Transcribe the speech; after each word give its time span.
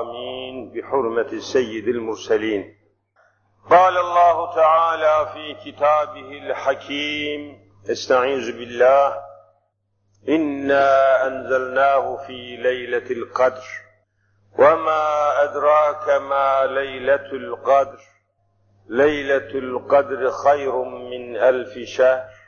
آمين 0.00 0.72
بحرمة 0.72 1.38
سيد 1.38 1.88
المرسلين. 1.88 2.82
قال 3.70 3.98
الله 3.98 4.54
تعالى 4.54 5.32
في 5.32 5.70
كتابه 5.70 6.38
الحكيم 6.38 7.70
استعيذ 7.90 8.58
بالله 8.58 9.18
إنا 10.28 11.26
أنزلناه 11.26 12.26
في 12.26 12.56
ليلة 12.56 13.10
القدر 13.10 13.64
وما 14.58 15.42
أدراك 15.42 16.08
ما 16.22 16.66
ليلة 16.66 17.32
القدر؟ 17.32 17.98
ليلة 18.88 19.50
القدر 19.54 20.30
خير 20.30 20.82
من 20.84 21.36
ألف 21.36 21.78
شهر. 21.88 22.41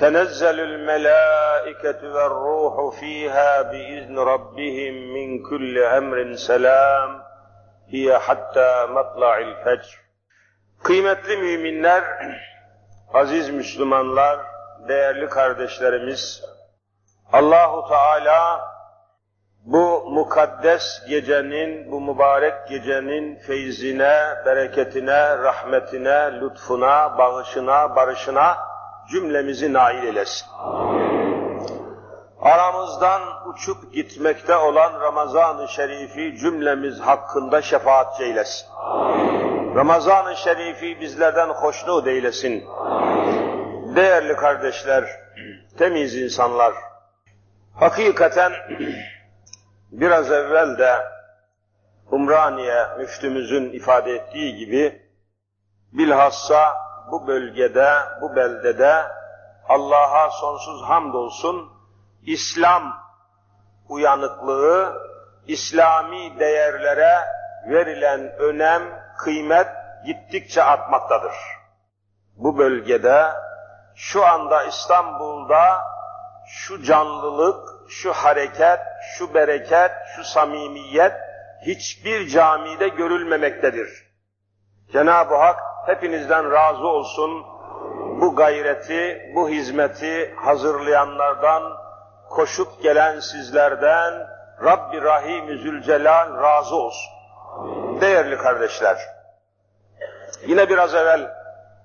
تنزل 0.00 0.60
الملائكة 0.60 2.14
والروح 2.14 3.00
فيها 3.00 3.62
بإذن 3.62 4.18
ربهم 4.18 4.94
من 5.14 5.42
كل 5.48 5.78
أمر 5.78 6.34
سلام 6.34 7.22
هي 7.92 8.18
hatta 8.18 8.86
matla'il 8.86 9.54
fecr. 9.64 10.00
Kıymetli 10.82 11.36
müminler, 11.36 12.04
aziz 13.14 13.50
Müslümanlar, 13.50 14.40
değerli 14.88 15.28
kardeşlerimiz, 15.28 16.44
Allahu 17.32 17.88
Teala 17.88 18.60
bu 19.64 20.10
mukaddes 20.10 21.06
gecenin, 21.08 21.92
bu 21.92 22.00
mübarek 22.00 22.68
gecenin 22.68 23.38
feyzine, 23.38 24.34
bereketine, 24.46 25.38
rahmetine, 25.38 26.40
lütfuna, 26.40 27.18
bağışına, 27.18 27.96
barışına 27.96 28.70
cümlemizi 29.11 29.73
nail 29.73 30.03
eylesin. 30.03 30.47
Aramızdan 32.41 33.21
uçup 33.49 33.93
gitmekte 33.93 34.55
olan 34.55 34.99
Ramazan-ı 35.01 35.67
Şerif'i 35.67 36.37
cümlemiz 36.37 36.99
hakkında 36.99 37.61
şefaat 37.61 38.21
eylesin. 38.21 38.67
Ramazan-ı 39.75 40.35
Şerif'i 40.35 41.01
bizlerden 41.01 41.49
hoşnut 41.49 42.07
eylesin. 42.07 42.63
Değerli 43.95 44.35
kardeşler, 44.35 45.05
temiz 45.77 46.15
insanlar, 46.15 46.73
hakikaten 47.75 48.51
biraz 49.91 50.31
evvel 50.31 50.77
de 50.77 50.95
Umraniye 52.11 52.87
müftümüzün 52.97 53.73
ifade 53.73 54.11
ettiği 54.11 54.55
gibi 54.55 55.01
bilhassa 55.91 56.84
bu 57.11 57.27
bölgede, 57.27 57.89
bu 58.21 58.35
beldede 58.35 59.05
Allah'a 59.69 60.29
sonsuz 60.29 60.83
hamdolsun 60.83 61.69
İslam 62.25 62.97
uyanıklığı, 63.89 65.01
İslami 65.47 66.39
değerlere 66.39 67.27
verilen 67.69 68.31
önem, 68.37 68.83
kıymet 69.17 69.67
gittikçe 70.05 70.63
artmaktadır. 70.63 71.35
Bu 72.35 72.57
bölgede, 72.57 73.31
şu 73.95 74.25
anda 74.25 74.63
İstanbul'da 74.63 75.81
şu 76.47 76.83
canlılık, 76.83 77.89
şu 77.89 78.13
hareket, 78.13 78.79
şu 79.17 79.33
bereket, 79.33 79.91
şu 80.15 80.23
samimiyet 80.23 81.13
hiçbir 81.65 82.27
camide 82.27 82.87
görülmemektedir. 82.87 84.05
Cenab-ı 84.95 85.35
Hak 85.35 85.59
hepinizden 85.85 86.51
razı 86.51 86.87
olsun. 86.87 87.45
Bu 88.21 88.35
gayreti, 88.35 89.31
bu 89.35 89.49
hizmeti 89.49 90.35
hazırlayanlardan, 90.35 91.63
koşup 92.29 92.83
gelen 92.83 93.19
sizlerden 93.19 94.27
Rabbi 94.63 95.01
Rahim 95.01 95.57
Zülcelal 95.57 96.41
razı 96.41 96.75
olsun. 96.75 97.13
Değerli 98.01 98.37
kardeşler, 98.37 98.97
yine 100.47 100.69
biraz 100.69 100.95
evvel 100.95 101.31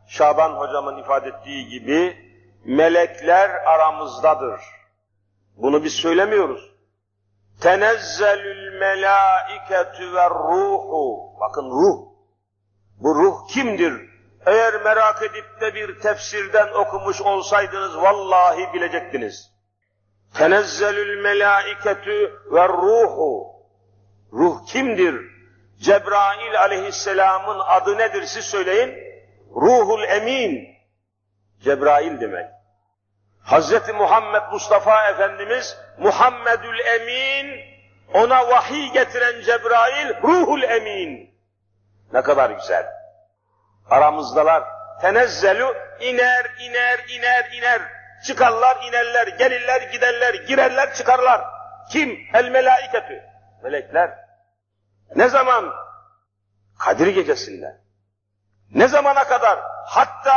Şaban 0.06 0.52
hocamın 0.52 0.96
ifade 0.96 1.28
ettiği 1.28 1.68
gibi 1.68 2.16
melekler 2.64 3.50
aramızdadır. 3.50 4.60
Bunu 5.56 5.84
biz 5.84 5.92
söylemiyoruz. 5.92 6.70
Tenezzelül 7.60 8.78
melâiketü 8.78 10.14
ve 10.14 10.30
ruhu. 10.30 11.32
Bakın 11.40 11.70
ruh. 11.70 12.09
Bu 13.00 13.14
ruh 13.14 13.48
kimdir? 13.48 14.10
Eğer 14.46 14.82
merak 14.82 15.22
edip 15.22 15.60
de 15.60 15.74
bir 15.74 16.00
tefsirden 16.00 16.68
okumuş 16.68 17.20
olsaydınız 17.20 17.96
vallahi 17.96 18.72
bilecektiniz. 18.74 19.50
Tenezzelül 20.34 21.22
melâiketü 21.22 22.42
ve 22.52 22.68
ruhu. 22.68 23.46
Ruh 24.32 24.66
kimdir? 24.66 25.30
Cebrail 25.80 26.60
aleyhisselamın 26.60 27.58
adı 27.58 27.98
nedir 27.98 28.22
siz 28.22 28.44
söyleyin? 28.44 28.94
Ruhul 29.56 30.02
emin. 30.02 30.68
Cebrail 31.60 32.20
demek. 32.20 32.46
Hazreti 33.42 33.92
Muhammed 33.92 34.42
Mustafa 34.52 35.08
Efendimiz 35.08 35.76
Muhammedül 35.98 36.78
Emin 36.78 37.60
ona 38.14 38.48
vahiy 38.48 38.92
getiren 38.92 39.40
Cebrail 39.40 40.22
Ruhul 40.22 40.62
Emin. 40.62 41.29
Ne 42.12 42.22
kadar 42.22 42.50
güzel. 42.50 42.86
Aramızdalar. 43.90 44.64
Tenezzelu 45.00 45.74
iner, 46.00 46.46
iner, 46.60 47.04
iner, 47.08 47.52
iner. 47.52 47.82
Çıkarlar, 48.26 48.76
inerler, 48.88 49.26
gelirler, 49.26 49.82
giderler, 49.82 50.34
girerler, 50.34 50.94
çıkarlar. 50.94 51.44
Kim? 51.90 52.18
El 52.34 52.48
melaiketü. 52.48 53.22
Melekler. 53.62 54.18
Ne 55.16 55.28
zaman? 55.28 55.72
Kadir 56.78 57.06
gecesinde. 57.06 57.80
Ne 58.74 58.88
zamana 58.88 59.24
kadar? 59.24 59.58
Hatta 59.86 60.34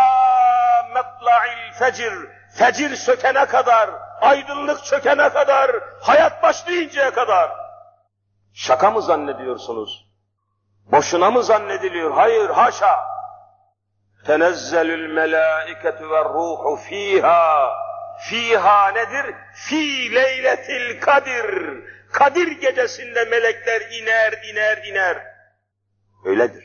metla'il 0.93 1.73
fecir. 1.73 2.13
Fecir 2.57 2.95
sökene 2.95 3.45
kadar, 3.45 3.89
aydınlık 4.21 4.83
çökene 4.85 5.29
kadar, 5.29 5.71
hayat 6.01 6.43
başlayıncaya 6.43 7.13
kadar. 7.13 7.51
Şaka 8.53 8.91
mı 8.91 9.01
zannediyorsunuz? 9.01 10.02
Boşuna 10.85 11.31
mı 11.31 11.43
zannediliyor? 11.43 12.11
Hayır, 12.11 12.49
haşa. 12.49 12.99
Tenezzelül 14.25 15.13
melâiketu 15.13 16.09
ve 16.09 16.23
ruhu 16.23 16.75
fiha. 16.75 17.73
Fiha 18.19 18.91
nedir? 18.91 19.35
Fi 19.53 20.15
leyletil 20.15 21.01
kadir. 21.01 21.69
Kadir 22.11 22.47
gecesinde 22.47 23.25
melekler 23.25 23.81
iner, 23.81 24.33
iner, 24.51 24.77
iner. 24.77 25.17
Öyledir. 26.25 26.63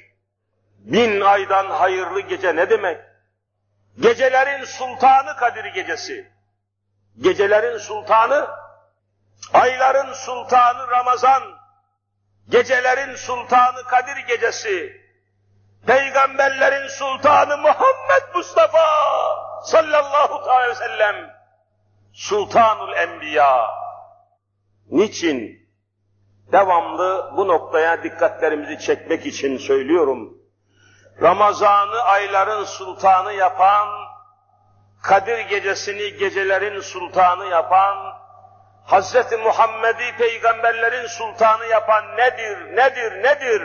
Bin 0.79 1.21
aydan 1.21 1.67
hayırlı 1.67 2.21
gece 2.21 2.56
ne 2.56 2.71
demek? 2.71 3.00
Gecelerin 4.00 4.65
sultanı 4.65 5.37
Kadir 5.37 5.65
gecesi. 5.65 6.33
Gecelerin 7.21 7.79
sultanı, 7.79 8.49
ayların 9.53 10.12
sultanı 10.12 10.91
Ramazan. 10.91 11.58
Gecelerin 12.49 13.15
sultanı 13.15 13.85
Kadir 13.85 14.17
gecesi. 14.17 15.03
Peygamberlerin 15.87 16.89
sultanı 16.89 17.59
Muhammed 17.59 18.35
Mustafa 18.35 18.87
sallallahu 19.65 20.51
aleyhi 20.51 20.71
ve 20.71 20.75
sellem. 20.75 21.31
Sultanul 22.13 22.93
Enbiya. 22.93 23.71
Niçin? 24.91 25.69
Devamlı 26.53 27.33
bu 27.37 27.49
noktaya 27.49 28.03
dikkatlerimizi 28.03 28.79
çekmek 28.79 29.27
için 29.27 29.59
söylüyorum. 29.59 30.39
Ramazan'ı 31.23 32.03
ayların 32.03 32.65
sultanı 32.65 33.33
yapan, 33.33 33.89
Kadir 35.03 35.39
gecesini 35.39 36.17
gecelerin 36.17 36.81
sultanı 36.81 37.47
yapan, 37.47 37.97
Hz. 38.88 39.32
Muhammed'i 39.44 40.16
peygamberlerin 40.19 41.06
sultanı 41.06 41.66
yapan 41.66 42.16
nedir, 42.16 42.76
nedir, 42.76 43.22
nedir? 43.22 43.62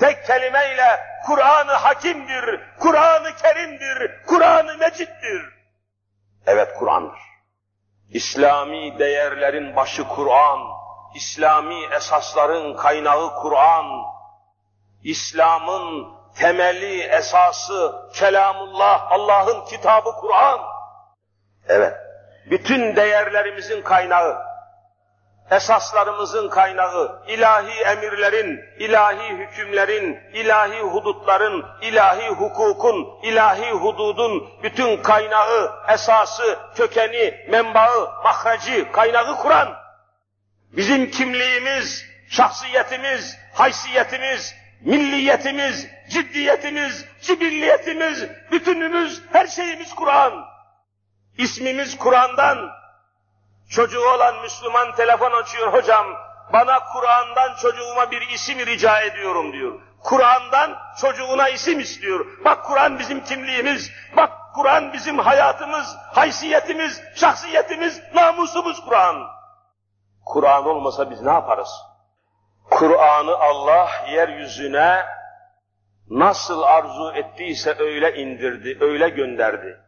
Tek 0.00 0.26
kelimeyle 0.26 1.00
Kur'an-ı 1.26 1.72
Hakimdir, 1.72 2.60
Kur'an-ı 2.80 3.36
Kerim'dir, 3.36 4.24
Kur'an-ı 4.26 4.78
Mecid'dir. 4.78 5.54
Evet 6.46 6.74
Kur'an'dır. 6.78 7.18
İslami 8.10 8.98
değerlerin 8.98 9.76
başı 9.76 10.08
Kur'an, 10.08 10.60
İslami 11.14 11.84
esasların 11.84 12.76
kaynağı 12.76 13.34
Kur'an, 13.34 13.86
İslam'ın 15.04 16.14
temeli, 16.38 17.00
esası, 17.02 18.10
kelamullah, 18.14 19.12
Allah'ın 19.12 19.64
kitabı 19.64 20.12
Kur'an. 20.20 20.60
Evet, 21.68 22.03
bütün 22.50 22.96
değerlerimizin 22.96 23.82
kaynağı, 23.82 24.42
esaslarımızın 25.50 26.48
kaynağı, 26.48 27.22
ilahi 27.28 27.80
emirlerin, 27.80 28.60
ilahi 28.78 29.28
hükümlerin, 29.28 30.20
ilahi 30.34 30.80
hudutların, 30.80 31.66
ilahi 31.82 32.28
hukukun, 32.28 33.08
ilahi 33.22 33.70
hududun 33.70 34.48
bütün 34.62 35.02
kaynağı, 35.02 35.72
esası, 35.88 36.58
kökeni, 36.76 37.46
menbaı, 37.48 38.10
mahreci, 38.24 38.92
kaynağı 38.92 39.36
Kur'an. 39.36 39.74
Bizim 40.72 41.10
kimliğimiz, 41.10 42.04
şahsiyetimiz, 42.28 43.38
haysiyetimiz, 43.54 44.54
milliyetimiz, 44.80 45.88
ciddiyetimiz, 46.10 47.04
cibilliyetimiz, 47.20 48.24
bütünümüz, 48.52 49.22
her 49.32 49.46
şeyimiz 49.46 49.94
Kur'an. 49.94 50.53
İsmimiz 51.38 51.98
Kur'an'dan. 51.98 52.70
Çocuğu 53.70 54.08
olan 54.08 54.42
Müslüman 54.42 54.94
telefon 54.94 55.42
açıyor 55.42 55.72
hocam, 55.72 56.06
bana 56.52 56.78
Kur'an'dan 56.92 57.54
çocuğuma 57.54 58.10
bir 58.10 58.20
isim 58.20 58.58
rica 58.58 59.00
ediyorum 59.00 59.52
diyor. 59.52 59.80
Kur'an'dan 60.02 60.76
çocuğuna 61.00 61.48
isim 61.48 61.80
istiyor. 61.80 62.26
Bak 62.44 62.64
Kur'an 62.64 62.98
bizim 62.98 63.24
kimliğimiz, 63.24 63.90
bak 64.16 64.30
Kur'an 64.54 64.92
bizim 64.92 65.18
hayatımız, 65.18 65.96
haysiyetimiz, 66.12 67.02
şahsiyetimiz, 67.14 68.02
namusumuz 68.14 68.84
Kur'an. 68.84 69.26
Kur'an 70.24 70.66
olmasa 70.66 71.10
biz 71.10 71.22
ne 71.22 71.32
yaparız? 71.32 71.68
Kur'an'ı 72.70 73.36
Allah 73.36 73.90
yeryüzüne 74.10 75.06
nasıl 76.10 76.62
arzu 76.62 77.12
ettiyse 77.14 77.74
öyle 77.78 78.14
indirdi, 78.14 78.78
öyle 78.80 79.08
gönderdi. 79.08 79.83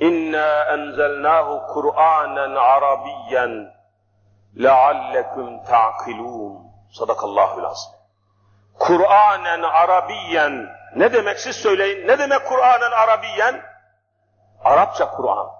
İnna 0.00 0.64
enzelnahu 0.64 1.66
Kur'anen 1.72 2.54
Arabiyyen 2.54 3.74
leallekum 4.62 5.64
ta'kilun. 5.64 6.68
Sadakallahu 6.92 7.62
lazım. 7.62 7.92
Kur'anen 8.78 9.62
Arabiyen 9.62 10.68
ne 10.96 11.12
demek 11.12 11.40
siz 11.40 11.56
söyleyin? 11.56 12.06
Ne 12.08 12.18
demek 12.18 12.46
Kur'anen 12.46 12.90
Arabiyen? 12.90 13.62
Arapça 14.64 15.10
Kur'an. 15.10 15.50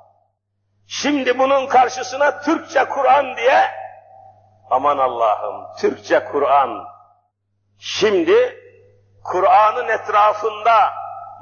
Şimdi 0.86 1.38
bunun 1.38 1.66
karşısına 1.66 2.40
Türkçe 2.40 2.84
Kur'an 2.84 3.36
diye 3.36 3.70
aman 4.70 4.98
Allah'ım 4.98 5.66
Türkçe 5.78 6.24
Kur'an. 6.24 6.84
Şimdi 7.78 8.58
Kur'an'ın 9.24 9.88
etrafında 9.88 10.92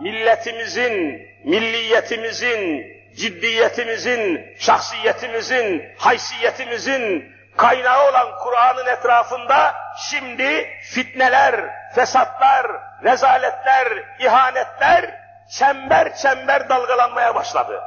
milletimizin, 0.01 1.21
milliyetimizin, 1.47 2.87
ciddiyetimizin, 3.17 4.55
şahsiyetimizin, 4.59 5.95
haysiyetimizin 5.99 7.33
kaynağı 7.57 8.09
olan 8.09 8.39
Kur'an'ın 8.39 8.87
etrafında 8.87 9.75
şimdi 10.11 10.69
fitneler, 10.83 11.55
fesatlar, 11.95 12.67
rezaletler, 13.05 14.05
ihanetler 14.21 15.21
çember 15.59 16.17
çember 16.17 16.69
dalgalanmaya 16.69 17.35
başladı. 17.35 17.83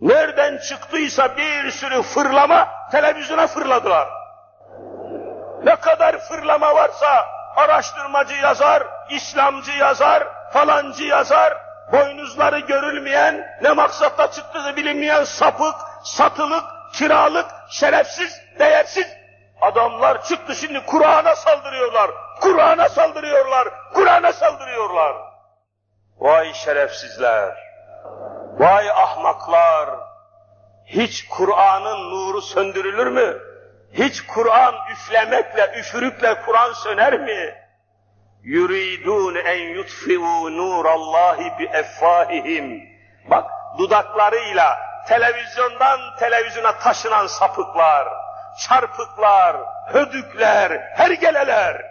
Nereden 0.00 0.58
çıktıysa 0.58 1.36
bir 1.36 1.70
sürü 1.70 2.02
fırlama 2.02 2.68
televizyona 2.90 3.46
fırladılar. 3.46 4.08
Ne 5.64 5.76
kadar 5.76 6.18
fırlama 6.18 6.74
varsa 6.74 7.26
araştırmacı 7.56 8.34
yazar, 8.34 8.82
İslamcı 9.10 9.72
yazar, 9.72 10.28
falancı 10.52 11.04
yazar, 11.04 11.69
boynuzları 11.92 12.58
görülmeyen, 12.58 13.58
ne 13.62 13.72
maksatla 13.72 14.30
çıktığı 14.30 14.76
bilinmeyen 14.76 15.24
sapık, 15.24 15.74
satılık, 16.04 16.64
kiralık, 16.94 17.46
şerefsiz, 17.70 18.40
değersiz 18.58 19.06
adamlar 19.60 20.24
çıktı 20.24 20.54
şimdi 20.54 20.86
Kur'an'a 20.86 21.36
saldırıyorlar. 21.36 22.10
Kur'an'a 22.40 22.88
saldırıyorlar. 22.88 23.68
Kur'an'a 23.94 24.32
saldırıyorlar. 24.32 25.16
Vay 26.18 26.52
şerefsizler. 26.54 27.56
Vay 28.58 28.90
ahmaklar. 28.90 29.90
Hiç 30.86 31.28
Kur'an'ın 31.28 32.10
nuru 32.10 32.42
söndürülür 32.42 33.06
mü? 33.06 33.38
Hiç 33.92 34.26
Kur'an 34.26 34.74
üflemekle, 34.92 35.72
üfürükle 35.78 36.42
Kur'an 36.46 36.72
söner 36.72 37.20
mi? 37.20 37.54
Yuridun 38.42 39.34
en 39.34 39.74
yutfi'u 39.74 40.56
nurallahi 40.56 41.58
bi 41.58 41.64
effahihim. 41.64 42.90
Bak 43.30 43.50
dudaklarıyla 43.78 44.78
televizyondan 45.08 46.00
televizyona 46.18 46.78
taşınan 46.78 47.26
sapıklar, 47.26 48.08
çarpıklar, 48.58 49.56
hödükler, 49.86 50.70
hergeleler 50.96 51.82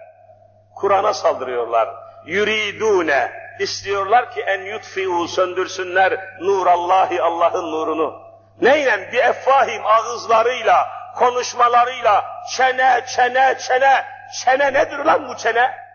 Kur'an'a 0.75 1.13
saldırıyorlar. 1.13 1.89
Yuridune 2.25 3.31
istiyorlar 3.59 4.31
ki 4.31 4.41
en 4.41 4.61
yutfi'u 4.61 5.27
söndürsünler 5.27 6.37
nurallahi 6.41 7.21
Allah'ın 7.21 7.71
nurunu. 7.71 8.21
Neyle? 8.61 9.11
Bir 9.11 9.19
effahim 9.19 9.85
ağızlarıyla, 9.85 10.87
konuşmalarıyla 11.15 12.43
çene, 12.51 13.05
çene, 13.15 13.57
çene. 13.67 14.05
Çene 14.43 14.73
nedir 14.73 14.97
lan 14.97 15.27
bu 15.29 15.37
çene? 15.37 15.88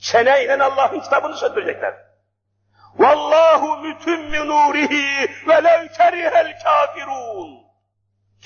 Çeneyle 0.00 0.64
Allah'ın 0.64 1.00
kitabını 1.00 1.36
söndürecekler. 1.36 1.94
Vallahu 2.98 3.76
mütümmü 3.76 4.46
nurihi 4.46 5.30
ve 5.48 5.64
lev 5.64 5.88
kerihel 5.88 6.58
kafirun. 6.64 7.60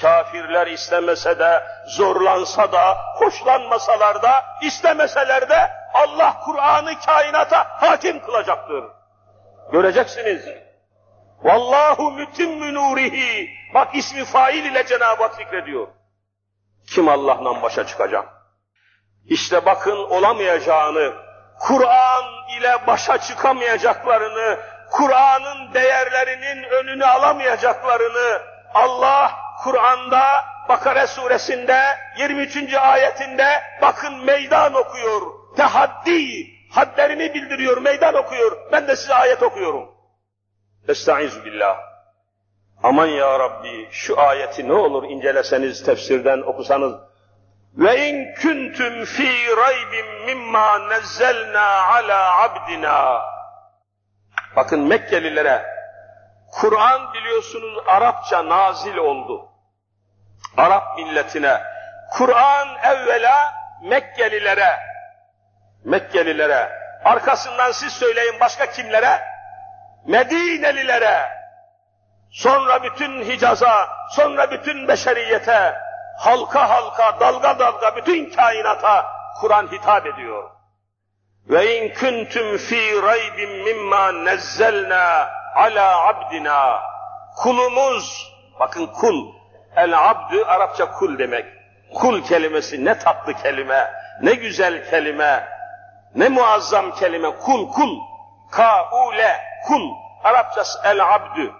Kafirler 0.00 0.66
istemese 0.66 1.38
de, 1.38 1.62
zorlansa 1.86 2.72
da, 2.72 2.98
hoşlanmasalar 3.16 4.22
da, 4.22 4.44
istemeseler 4.62 5.48
de 5.48 5.70
Allah 5.94 6.40
Kur'an'ı 6.44 7.00
kainata 7.06 7.66
hakim 7.80 8.20
kılacaktır. 8.20 8.84
Göreceksiniz. 9.72 10.48
Vallahu 11.42 12.10
mütimmü 12.10 12.74
nurihi. 12.74 13.50
Bak 13.74 13.94
ismi 13.94 14.24
fail 14.24 14.64
ile 14.64 14.86
Cenab-ı 14.86 15.22
Hak 15.22 15.34
zikrediyor. 15.34 15.88
Kim 16.86 17.08
Allah'la 17.08 17.62
başa 17.62 17.86
çıkacak? 17.86 18.28
İşte 19.24 19.66
bakın 19.66 19.96
olamayacağını, 19.96 21.23
Kur'an 21.60 22.24
ile 22.58 22.86
başa 22.86 23.18
çıkamayacaklarını, 23.18 24.58
Kur'an'ın 24.90 25.74
değerlerinin 25.74 26.62
önünü 26.62 27.06
alamayacaklarını 27.06 28.42
Allah 28.74 29.32
Kur'an'da 29.62 30.44
Bakara 30.68 31.06
suresinde 31.06 31.80
23. 32.18 32.74
ayetinde 32.74 33.62
bakın 33.82 34.24
meydan 34.24 34.74
okuyor. 34.74 35.22
Tehaddi, 35.56 36.46
hadlerini 36.70 37.34
bildiriyor, 37.34 37.76
meydan 37.78 38.14
okuyor. 38.14 38.56
Ben 38.72 38.88
de 38.88 38.96
size 38.96 39.14
ayet 39.14 39.42
okuyorum. 39.42 39.88
Estaizu 40.88 41.44
billah. 41.44 41.76
Aman 42.82 43.06
ya 43.06 43.38
Rabbi 43.38 43.88
şu 43.90 44.20
ayeti 44.20 44.68
ne 44.68 44.72
olur 44.72 45.04
inceleseniz, 45.04 45.84
tefsirden 45.84 46.42
okusanız. 46.42 46.94
Ve 47.78 48.08
in 48.08 48.34
kuntum 48.34 49.04
fi 49.04 49.56
raybin 49.56 50.24
mimma 50.24 50.78
nezzelna 50.78 51.86
ala 51.86 52.42
abdina. 52.42 53.22
Bakın 54.56 54.80
Mekkelilere 54.80 55.74
Kur'an 56.52 57.14
biliyorsunuz 57.14 57.78
Arapça 57.86 58.48
nazil 58.48 58.96
oldu. 58.96 59.48
Arap 60.56 60.98
milletine. 60.98 61.62
Kur'an 62.10 62.68
evvela 62.82 63.54
Mekkelilere, 63.82 64.78
Mekkelilere, 65.84 66.72
arkasından 67.04 67.72
siz 67.72 67.92
söyleyin 67.92 68.40
başka 68.40 68.66
kimlere? 68.66 69.22
Medinelilere, 70.06 71.28
sonra 72.30 72.82
bütün 72.82 73.22
Hicaz'a, 73.22 73.88
sonra 74.10 74.50
bütün 74.50 74.88
beşeriyete, 74.88 75.74
halka 76.18 76.70
halka, 76.70 77.20
dalga 77.20 77.58
dalga 77.58 77.96
bütün 77.96 78.30
kainata 78.30 79.06
Kur'an 79.40 79.66
hitap 79.72 80.06
ediyor. 80.06 80.50
Ve 81.48 81.78
in 81.78 81.94
kuntum 81.94 82.56
fi 82.56 83.02
raybin 83.02 83.64
mimma 83.64 84.12
nezzelna 84.12 85.28
ala 85.54 86.08
abdina. 86.08 86.80
Kulumuz, 87.36 88.32
bakın 88.60 88.86
kul, 88.86 89.32
el 89.76 90.10
abdü 90.10 90.44
Arapça 90.44 90.92
kul 90.92 91.18
demek. 91.18 91.44
Kul 91.94 92.22
kelimesi 92.22 92.84
ne 92.84 92.98
tatlı 92.98 93.34
kelime, 93.34 93.92
ne 94.22 94.34
güzel 94.34 94.90
kelime, 94.90 95.48
ne 96.14 96.28
muazzam 96.28 96.94
kelime. 96.94 97.30
Kul, 97.30 97.72
kul, 97.72 98.00
kaule, 98.50 99.40
kul. 99.66 99.90
Arapçası 100.24 100.80
el 100.84 101.14
abdü. 101.14 101.52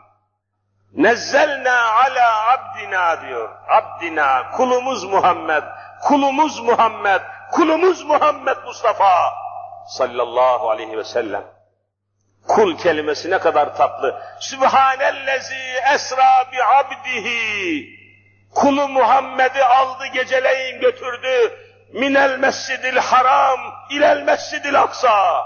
Nezzelna 0.96 1.92
ala 1.92 2.52
abdina 2.52 3.22
diyor. 3.22 3.48
Abdina, 3.68 4.50
kulumuz 4.50 5.04
Muhammed, 5.04 5.62
kulumuz 6.02 6.60
Muhammed, 6.60 7.20
kulumuz 7.52 8.04
Muhammed 8.04 8.56
Mustafa 8.64 9.32
sallallahu 9.86 10.70
aleyhi 10.70 10.98
ve 10.98 11.04
sellem. 11.04 11.44
Kul 12.48 12.78
kelimesi 12.78 13.30
ne 13.30 13.38
kadar 13.38 13.76
tatlı. 13.76 14.22
Sübhanellezi 14.40 15.54
esra 15.94 16.44
bi 16.52 16.64
abdihi. 16.64 17.88
Kulu 18.54 18.88
Muhammed'i 18.88 19.64
aldı 19.64 20.06
geceleyin 20.06 20.80
götürdü. 20.80 21.58
Minel 21.92 22.38
mescidil 22.38 22.96
haram 22.96 23.60
ilel 23.90 24.22
mescidil 24.22 24.80
aksa. 24.80 25.44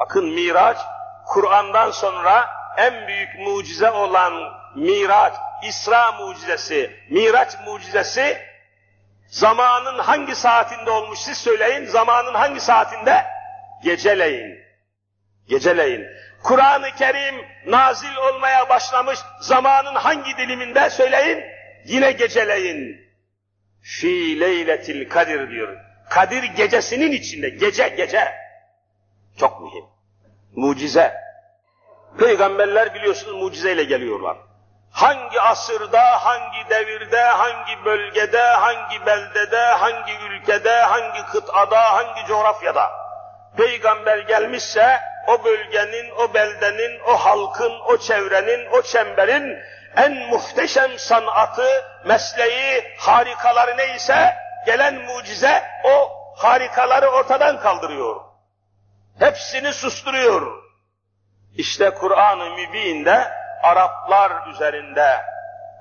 Bakın 0.00 0.24
Miraç, 0.24 0.78
Kur'an'dan 1.26 1.90
sonra 1.90 2.57
en 2.78 3.08
büyük 3.08 3.38
mucize 3.38 3.90
olan 3.90 4.32
Miraç, 4.76 5.34
İsra 5.68 6.12
mucizesi, 6.12 6.90
Miraç 7.10 7.52
mucizesi 7.66 8.48
Zamanın 9.28 9.98
hangi 9.98 10.34
saatinde 10.34 10.90
olmuş 10.90 11.18
siz 11.18 11.38
söyleyin. 11.38 11.86
Zamanın 11.86 12.34
hangi 12.34 12.60
saatinde? 12.60 13.24
Geceleyin. 13.82 14.58
Geceleyin. 15.48 16.06
Kur'an-ı 16.42 16.90
Kerim 16.98 17.34
nazil 17.66 18.16
olmaya 18.16 18.68
başlamış 18.68 19.18
zamanın 19.40 19.94
hangi 19.94 20.36
diliminde 20.36 20.90
söyleyin? 20.90 21.44
Yine 21.84 22.12
geceleyin. 22.12 23.08
Fi 23.82 24.40
leyletil 24.40 25.08
kadir 25.08 25.50
diyor. 25.50 25.76
Kadir 26.10 26.42
gecesinin 26.42 27.12
içinde. 27.12 27.48
Gece 27.48 27.88
gece. 27.88 28.34
Çok 29.40 29.62
mühim. 29.62 29.84
Mucize. 30.56 31.27
Peygamberler 32.18 32.94
biliyorsunuz 32.94 33.42
mucizeyle 33.42 33.84
geliyorlar. 33.84 34.36
Hangi 34.92 35.40
asırda, 35.40 36.24
hangi 36.24 36.70
devirde, 36.70 37.22
hangi 37.22 37.84
bölgede, 37.84 38.42
hangi 38.42 39.06
beldede, 39.06 39.60
hangi 39.60 40.12
ülkede, 40.30 40.82
hangi 40.82 41.26
kıtada, 41.26 41.94
hangi 41.94 42.26
coğrafyada 42.28 42.90
peygamber 43.58 44.18
gelmişse 44.18 45.00
o 45.26 45.44
bölgenin, 45.44 46.10
o 46.10 46.34
beldenin, 46.34 47.00
o 47.00 47.16
halkın, 47.16 47.72
o 47.86 47.96
çevrenin, 47.96 48.70
o 48.72 48.82
çemberin 48.82 49.58
en 49.96 50.28
muhteşem 50.28 50.98
sanatı, 50.98 51.68
mesleği, 52.04 52.84
harikaları 52.98 53.76
neyse 53.76 54.36
gelen 54.66 54.94
mucize 54.94 55.62
o 55.84 56.10
harikaları 56.36 57.08
ortadan 57.08 57.60
kaldırıyor. 57.60 58.16
Hepsini 59.18 59.72
susturuyor. 59.72 60.67
İşte 61.54 61.90
Kur'an-ı 61.90 62.50
Mübin'de 62.50 63.32
Araplar 63.62 64.46
üzerinde 64.46 65.20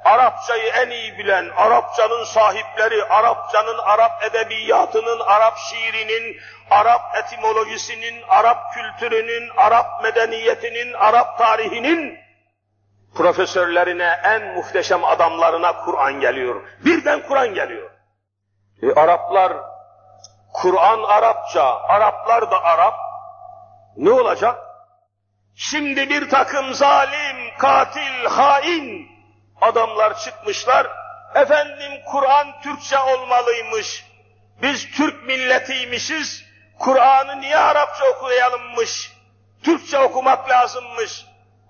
Arapçayı 0.05 0.67
en 0.67 0.89
iyi 0.89 1.17
bilen, 1.17 1.49
Arapçanın 1.57 2.23
sahipleri, 2.23 3.03
Arapçanın, 3.03 3.77
Arap 3.77 4.23
edebiyatının, 4.23 5.19
Arap 5.19 5.57
şiirinin, 5.57 6.37
Arap 6.71 7.01
etimolojisinin, 7.17 8.23
Arap 8.29 8.73
kültürünün, 8.73 9.49
Arap 9.57 10.03
medeniyetinin, 10.03 10.93
Arap 10.93 11.37
tarihinin 11.37 12.19
profesörlerine, 13.15 14.19
en 14.23 14.53
muhteşem 14.53 15.03
adamlarına 15.03 15.85
Kur'an 15.85 16.19
geliyor. 16.19 16.61
Birden 16.85 17.27
Kur'an 17.27 17.53
geliyor. 17.53 17.89
E, 18.83 18.93
Araplar, 18.93 19.53
Kur'an 20.53 21.03
Arapça, 21.03 21.79
Araplar 21.79 22.51
da 22.51 22.63
Arap. 22.63 22.95
Ne 23.97 24.11
olacak? 24.11 24.66
Şimdi 25.59 26.09
bir 26.09 26.29
takım 26.29 26.73
zalim, 26.73 27.57
katil, 27.57 28.25
hain 28.25 29.11
adamlar 29.61 30.19
çıkmışlar. 30.19 30.87
Efendim 31.35 31.91
Kur'an 32.05 32.61
Türkçe 32.61 32.99
olmalıymış. 32.99 34.05
Biz 34.61 34.91
Türk 34.91 35.23
milletiymişiz. 35.23 36.43
Kur'an'ı 36.79 37.41
niye 37.41 37.57
Arapça 37.57 38.05
okuyalımmış? 38.05 39.11
Türkçe 39.63 39.99
okumak 39.99 40.49
lazımmış. 40.49 41.25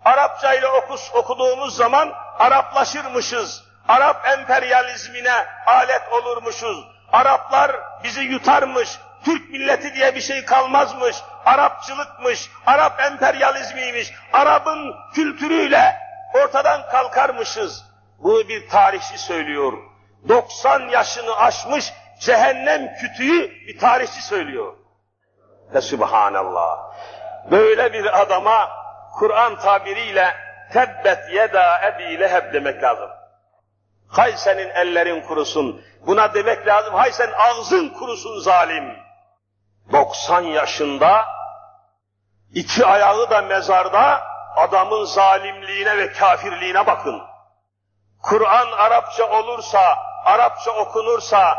Arapça 0.05 0.53
ile 0.53 0.67
okus, 0.67 1.11
okuduğumuz 1.13 1.75
zaman 1.75 2.13
Araplaşırmışız. 2.39 3.63
Arap 3.87 4.27
emperyalizmine 4.27 5.45
alet 5.65 6.01
olurmuşuz. 6.11 6.87
Araplar 7.11 7.71
bizi 8.03 8.21
yutarmış. 8.21 8.99
Türk 9.25 9.49
milleti 9.49 9.93
diye 9.93 10.15
bir 10.15 10.21
şey 10.21 10.45
kalmazmış. 10.45 11.15
Arapçılıkmış, 11.45 12.49
Arap 12.65 12.99
emperyalizmiymiş. 12.99 14.13
Arap'ın 14.33 14.95
kültürüyle 15.13 15.95
ortadan 16.33 16.89
kalkarmışız. 16.89 17.85
Bunu 18.19 18.47
bir 18.47 18.69
tarihçi 18.69 19.17
söylüyor. 19.17 19.73
90 20.27 20.89
yaşını 20.89 21.37
aşmış 21.37 21.93
cehennem 22.19 22.93
kütüğü 22.95 23.51
bir 23.67 23.79
tarihçi 23.79 24.21
söylüyor. 24.21 24.73
Ve 25.73 25.81
Subhanallah. 25.81 26.77
Böyle 27.51 27.93
bir 27.93 28.21
adama 28.21 28.69
Kur'an 29.19 29.59
tabiriyle 29.59 30.35
tebbet 30.73 31.19
yeda 31.33 31.81
ebi 31.87 32.19
leheb 32.19 32.53
demek 32.53 32.83
lazım. 32.83 33.09
Hay 34.07 34.33
senin 34.37 34.69
ellerin 34.69 35.21
kurusun. 35.21 35.81
Buna 36.07 36.33
demek 36.33 36.67
lazım. 36.67 36.93
Hay 36.93 37.11
sen 37.11 37.29
ağzın 37.37 37.89
kurusun 37.89 38.39
zalim. 38.39 39.06
90 39.91 40.41
yaşında 40.41 41.25
iki 42.53 42.85
ayağı 42.85 43.29
da 43.29 43.41
mezarda 43.41 44.23
adamın 44.55 45.05
zalimliğine 45.05 45.97
ve 45.97 46.11
kafirliğine 46.11 46.87
bakın. 46.87 47.21
Kur'an 48.23 48.71
Arapça 48.71 49.29
olursa, 49.29 49.97
Arapça 50.25 50.71
okunursa, 50.71 51.57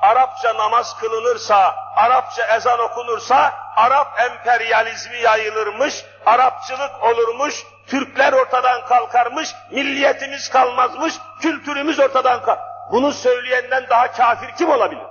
Arapça 0.00 0.56
namaz 0.56 0.96
kılınırsa, 0.96 1.74
Arapça 1.96 2.56
ezan 2.56 2.78
okunursa, 2.78 3.54
Arap 3.76 4.20
emperyalizmi 4.20 5.16
yayılırmış, 5.16 6.04
Arapçılık 6.26 7.02
olurmuş, 7.02 7.66
Türkler 7.86 8.32
ortadan 8.32 8.86
kalkarmış, 8.86 9.54
milliyetimiz 9.70 10.50
kalmazmış, 10.50 11.14
kültürümüz 11.40 11.98
ortadan 11.98 12.42
kalk. 12.42 12.58
Bunu 12.92 13.12
söyleyenden 13.12 13.86
daha 13.90 14.12
kafir 14.12 14.50
kim 14.56 14.70
olabilir? 14.70 15.06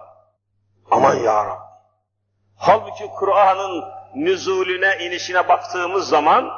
Aman 0.92 1.16
ya 1.16 1.46
Rabbi. 1.46 1.67
Halbuki 2.58 3.08
Kur'an'ın 3.08 3.84
nüzulüne, 4.16 4.98
inişine 4.98 5.48
baktığımız 5.48 6.10
zaman, 6.10 6.52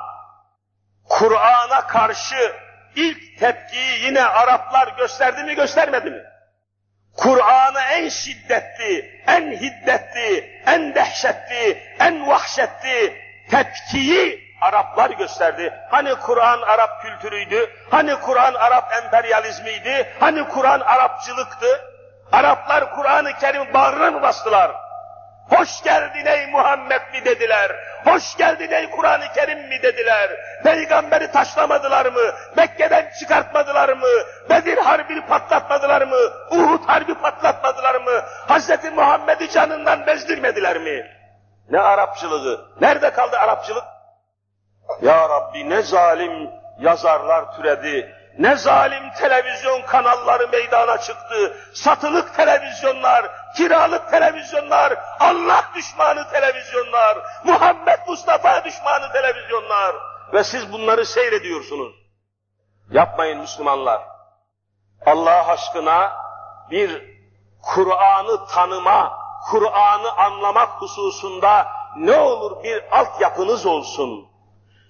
Kur'an'a 1.09 1.87
karşı 1.87 2.55
ilk 2.95 3.39
tepkiyi 3.39 4.05
yine 4.05 4.25
Araplar 4.25 4.87
gösterdi 4.97 5.43
mi 5.43 5.55
göstermedi 5.55 6.09
mi? 6.09 6.23
Kur'an'a 7.17 7.81
en 7.81 8.09
şiddetli, 8.09 9.21
en 9.27 9.51
hiddetli, 9.51 10.61
en 10.65 10.95
dehşetli, 10.95 11.83
en 11.99 12.27
vahşetli 12.27 13.21
tepkiyi 13.51 14.49
Araplar 14.61 15.09
gösterdi. 15.09 15.73
Hani 15.91 16.15
Kur'an 16.15 16.61
Arap 16.61 17.01
kültürüydü, 17.01 17.69
hani 17.89 18.15
Kur'an 18.15 18.53
Arap 18.53 18.93
emperyalizmiydi, 19.03 20.13
hani 20.19 20.47
Kur'an 20.47 20.79
Arapçılıktı. 20.79 21.81
Araplar 22.31 22.95
Kur'an-ı 22.95 23.33
Kerim 23.39 23.73
bağrına 23.73 24.11
mı 24.11 24.21
bastılar? 24.21 24.88
Hoş 25.49 25.83
geldin 25.83 26.25
ey 26.25 26.47
Muhammed 26.47 27.01
mi 27.13 27.25
dediler. 27.25 27.71
Hoş 28.05 28.37
geldin 28.37 28.71
ey 28.71 28.89
Kur'an-ı 28.89 29.33
Kerim 29.35 29.67
mi 29.67 29.83
dediler. 29.83 30.29
Peygamberi 30.63 31.31
taşlamadılar 31.31 32.05
mı? 32.05 32.33
Mekke'den 32.57 33.11
çıkartmadılar 33.19 33.89
mı? 33.89 34.07
Bedir 34.49 34.77
Harbi'ni 34.77 35.25
patlatmadılar 35.25 36.01
mı? 36.01 36.17
Uhud 36.51 36.87
Harbi 36.87 37.13
patlatmadılar 37.13 37.95
mı? 37.95 38.21
Hazreti 38.47 38.91
Muhammed'i 38.91 39.49
canından 39.49 40.07
bezdirmediler 40.07 40.77
mi? 40.77 41.05
Ne 41.69 41.79
Arapçılığı? 41.79 42.65
Nerede 42.81 43.09
kaldı 43.13 43.37
Arapçılık? 43.39 43.83
Ya 45.01 45.29
Rabbi 45.29 45.69
ne 45.69 45.81
zalim 45.81 46.49
yazarlar 46.79 47.55
türedi, 47.55 48.15
ne 48.39 48.55
zalim 48.55 49.13
televizyon 49.17 49.81
kanalları 49.81 50.47
meydana 50.47 50.97
çıktı. 50.97 51.57
Satılık 51.73 52.35
televizyonlar, 52.35 53.31
kiralık 53.55 54.09
televizyonlar, 54.11 54.97
Allah 55.19 55.63
düşmanı 55.75 56.29
televizyonlar, 56.29 57.17
Muhammed 57.43 57.99
Mustafa 58.07 58.65
düşmanı 58.65 59.11
televizyonlar. 59.11 59.95
Ve 60.33 60.43
siz 60.43 60.73
bunları 60.73 61.05
seyrediyorsunuz. 61.05 61.95
Yapmayın 62.91 63.39
Müslümanlar. 63.39 64.01
Allah 65.05 65.47
aşkına 65.47 66.11
bir 66.71 67.19
Kur'an'ı 67.61 68.47
tanıma, 68.47 69.19
Kur'an'ı 69.51 70.11
anlamak 70.11 70.69
hususunda 70.69 71.67
ne 71.97 72.19
olur 72.19 72.63
bir 72.63 72.99
altyapınız 72.99 73.65
olsun. 73.65 74.27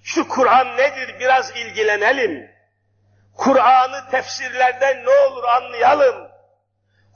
Şu 0.02 0.28
Kur'an 0.28 0.76
nedir 0.76 1.16
biraz 1.20 1.56
ilgilenelim. 1.56 2.59
Kur'an'ı 3.40 4.10
tefsirlerden 4.10 5.04
ne 5.04 5.10
olur 5.10 5.44
anlayalım. 5.44 6.28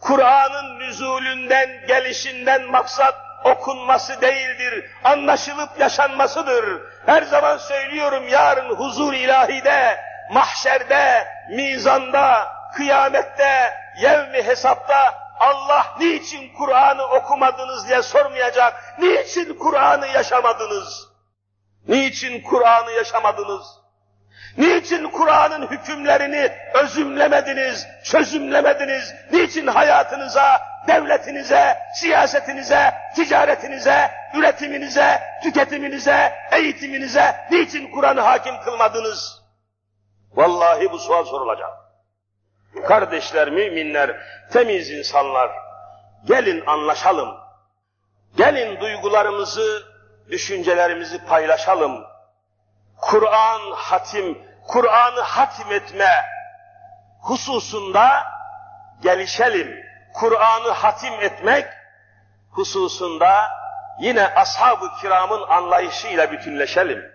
Kur'an'ın 0.00 0.78
nüzulünden, 0.78 1.86
gelişinden 1.86 2.62
maksat 2.62 3.14
okunması 3.44 4.20
değildir, 4.20 4.90
anlaşılıp 5.04 5.80
yaşanmasıdır. 5.80 6.82
Her 7.06 7.22
zaman 7.22 7.56
söylüyorum 7.56 8.28
yarın 8.28 8.74
huzur 8.74 9.12
ilahide, 9.12 10.00
mahşerde, 10.32 11.28
mizanda, 11.50 12.52
kıyamette, 12.74 13.74
yevmi 14.00 14.42
hesapta 14.42 15.14
Allah 15.40 15.86
niçin 16.00 16.54
Kur'an'ı 16.54 17.04
okumadınız 17.04 17.88
diye 17.88 18.02
sormayacak. 18.02 18.98
Niçin 18.98 19.58
Kur'an'ı 19.58 20.06
yaşamadınız? 20.06 21.08
Niçin 21.88 22.42
Kur'an'ı 22.42 22.90
yaşamadınız? 22.90 23.83
Niçin 24.58 25.10
Kur'an'ın 25.10 25.70
hükümlerini 25.70 26.52
özümlemediniz, 26.74 27.86
çözümlemediniz? 28.04 29.14
Niçin 29.32 29.66
hayatınıza, 29.66 30.60
devletinize, 30.88 31.78
siyasetinize, 31.94 32.94
ticaretinize, 33.16 34.10
üretiminize, 34.34 35.20
tüketiminize, 35.42 36.32
eğitiminize 36.52 37.36
niçin 37.50 37.90
Kur'an'ı 37.90 38.20
hakim 38.20 38.60
kılmadınız? 38.60 39.42
Vallahi 40.32 40.92
bu 40.92 40.98
sual 40.98 41.24
sorulacak. 41.24 41.70
Kardeşler, 42.86 43.50
müminler, 43.50 44.16
temiz 44.52 44.90
insanlar, 44.90 45.50
Gelin 46.26 46.66
anlaşalım. 46.66 47.28
Gelin 48.36 48.80
duygularımızı, 48.80 49.82
düşüncelerimizi 50.30 51.24
paylaşalım. 51.24 52.04
Kur'an 53.04 53.72
hatim, 53.76 54.38
Kur'an'ı 54.68 55.20
hatim 55.20 55.72
etme 55.72 56.24
hususunda 57.22 58.26
gelişelim. 59.02 59.84
Kur'an'ı 60.14 60.70
hatim 60.70 61.12
etmek 61.12 61.66
hususunda 62.50 63.50
yine 64.00 64.26
ashab-ı 64.26 64.90
kiramın 65.00 65.42
anlayışıyla 65.48 66.32
bütünleşelim. 66.32 67.14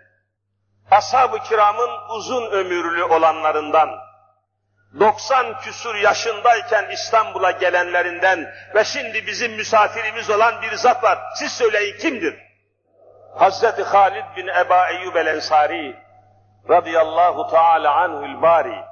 Ashab-ı 0.91 1.39
kiramın 1.39 1.89
uzun 2.09 2.51
ömürlü 2.51 3.03
olanlarından, 3.03 3.89
90 4.99 5.59
küsur 5.59 5.95
yaşındayken 5.95 6.89
İstanbul'a 6.89 7.51
gelenlerinden 7.51 8.53
ve 8.75 8.83
şimdi 8.83 9.27
bizim 9.27 9.53
misafirimiz 9.53 10.29
olan 10.29 10.61
bir 10.61 10.71
zat 10.71 11.03
var. 11.03 11.19
Siz 11.35 11.51
söyleyin 11.51 11.97
kimdir? 11.97 12.48
Hazreti 13.35 13.83
Halid 13.83 14.25
bin 14.35 14.47
Eba 14.47 14.89
Eyyub 14.89 15.15
el-Ensari 15.15 15.95
radıyallahu 16.69 17.47
teala 17.47 17.95
anhül 17.95 18.41
bari 18.41 18.85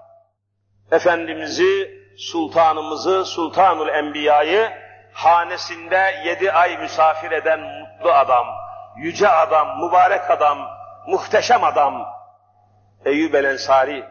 Efendimiz'i, 0.91 1.91
sultanımızı, 2.17 3.25
sultanul 3.25 3.87
enbiyayı 3.87 4.71
hanesinde 5.13 6.21
yedi 6.25 6.51
ay 6.51 6.77
misafir 6.77 7.31
eden 7.31 7.59
mutlu 7.59 8.11
adam, 8.11 8.47
yüce 8.97 9.29
adam, 9.29 9.85
mübarek 9.85 10.31
adam, 10.31 10.57
muhteşem 11.07 11.63
adam 11.63 12.05
Eyyub 13.05 13.33
el-Ensari, 13.33 14.05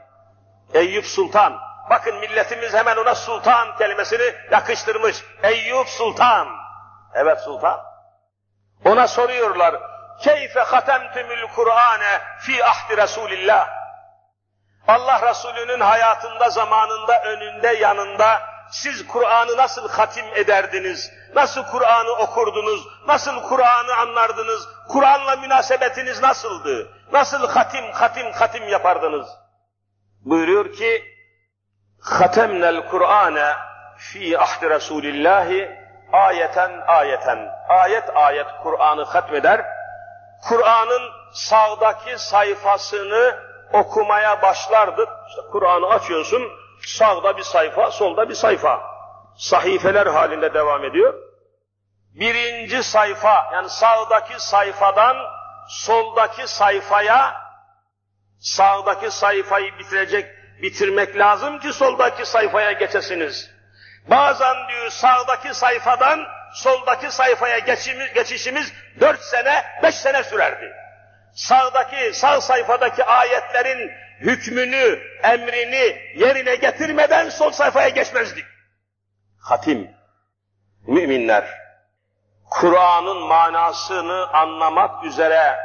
Eyüp 0.75 1.07
Sultan. 1.07 1.59
Bakın 1.91 2.17
milletimiz 2.17 2.75
hemen 2.75 2.97
ona 2.97 3.15
sultan 3.15 3.77
kelimesini 3.77 4.35
yakıştırmış. 4.51 5.25
Eyüp 5.43 5.89
Sultan. 5.89 6.49
Evet 7.15 7.41
sultan. 7.41 7.81
Ona 8.85 9.09
soruyorlar, 9.09 9.75
keyfe 10.21 10.61
hatemtümül 10.61 11.47
Kur'ane 11.55 12.21
fi 12.39 12.65
ahdi 12.65 12.97
Resulillah. 12.97 13.69
Allah 14.89 15.31
Resulü'nün 15.31 15.81
hayatında, 15.81 16.51
zamanında, 16.51 17.23
önünde, 17.23 17.69
yanında 17.69 18.43
siz 18.71 19.07
Kur'an'ı 19.07 19.57
nasıl 19.57 19.89
hatim 19.89 20.27
ederdiniz? 20.35 21.13
Nasıl 21.35 21.63
Kur'an'ı 21.63 22.11
okurdunuz? 22.11 22.89
Nasıl 23.07 23.43
Kur'an'ı 23.43 23.97
anlardınız? 23.97 24.69
Kur'an'la 24.89 25.37
münasebetiniz 25.37 26.23
nasıldı? 26.23 26.89
Nasıl 27.13 27.49
hatim, 27.49 27.93
hatim, 27.93 28.33
hatim 28.33 28.69
yapardınız? 28.69 29.29
Buyuruyor 30.25 30.73
ki, 30.73 31.05
Hatemnel 32.01 32.89
Kur'ane 32.89 33.55
fi 33.97 34.39
ahdi 34.39 34.71
Resulillahi 34.71 35.71
ayeten 36.13 36.81
ayeten. 36.87 37.39
Ayet 37.69 38.17
ayet 38.17 38.47
Kur'an'ı 38.63 39.05
hatmeder. 39.05 39.76
Kur'an'ın 40.43 41.03
sağdaki 41.33 42.19
sayfasını 42.19 43.37
okumaya 43.73 44.43
başlardık. 44.43 45.09
Kur'an'ı 45.53 45.87
açıyorsun, 45.87 46.43
sağda 46.87 47.37
bir 47.37 47.43
sayfa, 47.43 47.91
solda 47.91 48.29
bir 48.29 48.35
sayfa. 48.35 48.83
Sahifeler 49.37 50.07
halinde 50.07 50.55
devam 50.55 50.85
ediyor. 50.85 51.15
Birinci 52.15 52.83
sayfa, 52.83 53.51
yani 53.53 53.71
sağdaki 53.71 54.35
sayfadan 54.39 55.17
soldaki 55.69 56.49
sayfaya, 56.49 57.37
sağdaki 58.41 59.11
sayfayı 59.11 59.79
bitirecek, 59.79 60.27
bitirmek 60.63 61.19
lazım 61.19 61.59
ki 61.59 61.73
soldaki 61.73 62.27
sayfaya 62.27 62.73
geçesiniz. 62.73 63.51
Bazen 64.11 64.69
diyor 64.69 64.91
sağdaki 64.91 65.55
sayfadan 65.55 66.27
soldaki 66.57 67.11
sayfaya 67.11 67.59
geçişimiz, 67.59 68.13
geçişimiz 68.13 68.73
dört 69.01 69.21
sene, 69.21 69.65
beş 69.83 69.95
sene 69.95 70.23
sürerdi 70.23 70.73
sağdaki, 71.37 72.13
sağ 72.15 72.41
sayfadaki 72.41 73.05
ayetlerin 73.05 73.91
hükmünü, 74.21 75.01
emrini 75.23 75.97
yerine 76.17 76.57
getirmeden 76.57 77.29
sol 77.29 77.51
sayfaya 77.51 77.89
geçmezdik. 77.89 78.45
Hatim, 79.41 79.91
müminler, 80.87 81.45
Kur'an'ın 82.51 83.23
manasını 83.23 84.27
anlamak 84.33 85.05
üzere 85.05 85.57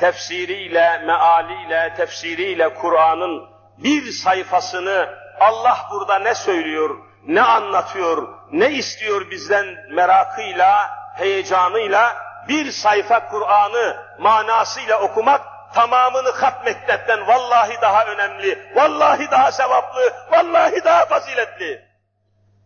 tefsiriyle, 0.00 0.98
mealiyle, 0.98 1.94
tefsiriyle 1.96 2.74
Kur'an'ın 2.74 3.48
bir 3.78 4.12
sayfasını 4.12 5.08
Allah 5.40 5.88
burada 5.92 6.18
ne 6.18 6.34
söylüyor, 6.34 6.98
ne 7.26 7.42
anlatıyor, 7.42 8.28
ne 8.52 8.70
istiyor 8.70 9.30
bizden 9.30 9.66
merakıyla, 9.90 10.90
heyecanıyla 11.14 12.16
bir 12.48 12.70
sayfa 12.70 13.28
Kur'an'ı 13.28 13.96
manasıyla 14.18 15.00
okumak 15.00 15.40
tamamını 15.74 16.30
hatmetmekten 16.30 17.26
vallahi 17.26 17.80
daha 17.82 18.04
önemli, 18.04 18.72
vallahi 18.74 19.30
daha 19.30 19.52
sevaplı, 19.52 20.12
vallahi 20.30 20.84
daha 20.84 21.06
faziletli. 21.06 21.82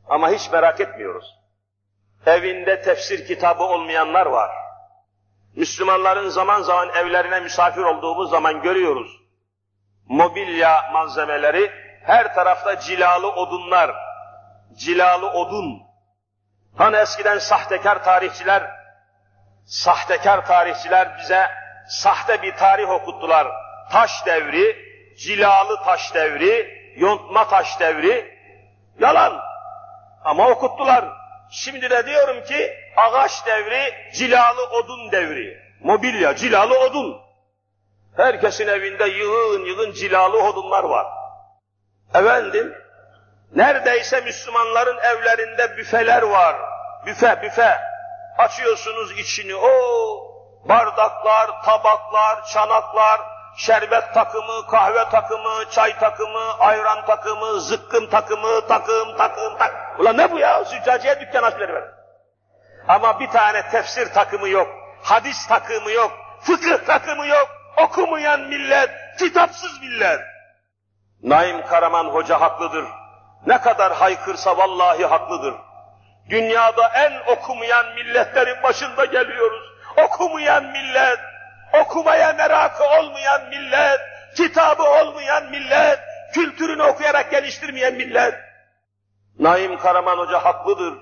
Ama 0.08 0.30
hiç 0.30 0.50
merak 0.50 0.80
etmiyoruz. 0.80 1.34
Evinde 2.26 2.82
tefsir 2.82 3.26
kitabı 3.26 3.64
olmayanlar 3.64 4.26
var. 4.26 4.50
Müslümanların 5.56 6.28
zaman 6.28 6.62
zaman 6.62 6.88
evlerine 6.88 7.40
misafir 7.40 7.82
olduğumuz 7.82 8.30
zaman 8.30 8.62
görüyoruz. 8.62 9.20
Mobilya 10.08 10.90
malzemeleri, 10.92 11.70
her 12.04 12.34
tarafta 12.34 12.80
cilalı 12.80 13.32
odunlar, 13.32 14.05
cilalı 14.74 15.30
odun. 15.30 15.82
Hani 16.76 16.96
eskiden 16.96 17.38
sahtekar 17.38 18.04
tarihçiler 18.04 18.70
sahtekar 19.66 20.46
tarihçiler 20.46 21.18
bize 21.18 21.50
sahte 21.88 22.42
bir 22.42 22.56
tarih 22.56 22.90
okuttular. 22.90 23.48
Taş 23.92 24.26
devri, 24.26 24.76
cilalı 25.18 25.82
taş 25.84 26.14
devri, 26.14 26.78
yontma 26.96 27.48
taş 27.48 27.80
devri, 27.80 28.38
yalan. 29.00 29.40
Ama 30.24 30.48
okuttular. 30.48 31.04
Şimdi 31.50 31.90
de 31.90 32.06
diyorum 32.06 32.44
ki 32.44 32.74
ağaç 32.96 33.46
devri, 33.46 33.94
cilalı 34.14 34.62
odun 34.62 35.12
devri. 35.12 35.58
Mobilya, 35.80 36.36
cilalı 36.36 36.78
odun. 36.78 37.16
Herkesin 38.16 38.68
evinde 38.68 39.04
yığın 39.04 39.64
yığın 39.64 39.92
cilalı 39.92 40.42
odunlar 40.42 40.84
var. 40.84 41.06
Efendim, 42.14 42.74
neredeyse 43.54 44.20
Müslümanların 44.20 44.98
evlerinde 44.98 45.76
büfeler 45.76 46.22
var. 46.22 46.56
Büfe, 47.06 47.42
büfe. 47.42 47.80
Açıyorsunuz 48.38 49.18
içini 49.18 49.54
o 49.54 49.70
bardaklar, 50.68 51.62
tabaklar, 51.64 52.44
çanaklar, 52.44 53.20
şerbet 53.56 54.14
takımı, 54.14 54.66
kahve 54.66 55.10
takımı, 55.10 55.70
çay 55.70 55.98
takımı, 55.98 56.58
ayran 56.58 57.06
takımı, 57.06 57.60
zıkkım 57.60 58.10
takımı, 58.10 58.66
takım, 58.68 59.16
takım, 59.16 59.58
tak. 59.58 60.00
Ulan 60.00 60.16
ne 60.16 60.30
bu 60.30 60.38
ya? 60.38 60.64
Züccaciye 60.64 61.20
dükkan 61.20 61.42
açıları 61.42 61.94
Ama 62.88 63.20
bir 63.20 63.30
tane 63.30 63.70
tefsir 63.70 64.12
takımı 64.12 64.48
yok, 64.48 64.68
hadis 65.02 65.46
takımı 65.46 65.90
yok, 65.90 66.12
fıkıh 66.40 66.86
takımı 66.86 67.26
yok, 67.26 67.48
okumayan 67.76 68.40
millet, 68.40 68.90
kitapsız 69.18 69.80
millet. 69.80 70.20
Naim 71.22 71.66
Karaman 71.66 72.04
Hoca 72.04 72.40
haklıdır. 72.40 72.84
Ne 73.46 73.60
kadar 73.60 73.92
haykırsa 73.92 74.56
vallahi 74.56 75.06
haklıdır. 75.06 75.54
Dünyada 76.30 76.88
en 76.94 77.32
okumayan 77.32 77.94
milletlerin 77.94 78.62
başında 78.62 79.04
geliyoruz. 79.04 79.62
Okumayan 79.96 80.64
millet, 80.64 81.18
okumaya 81.82 82.32
merakı 82.32 82.84
olmayan 82.84 83.48
millet, 83.48 84.00
kitabı 84.36 84.82
olmayan 84.82 85.50
millet, 85.50 86.00
kültürünü 86.32 86.82
okuyarak 86.82 87.30
geliştirmeyen 87.30 87.94
millet. 87.94 88.34
Naim 89.38 89.78
Karaman 89.78 90.18
Hoca 90.18 90.44
haklıdır. 90.44 90.94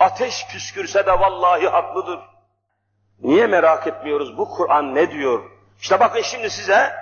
Ateş 0.00 0.46
püskürse 0.46 1.06
de 1.06 1.12
vallahi 1.20 1.68
haklıdır. 1.68 2.18
Niye 3.22 3.46
merak 3.46 3.86
etmiyoruz 3.86 4.38
bu 4.38 4.48
Kur'an 4.48 4.94
ne 4.94 5.10
diyor? 5.10 5.42
İşte 5.80 6.00
bakın 6.00 6.22
şimdi 6.22 6.50
size 6.50 6.92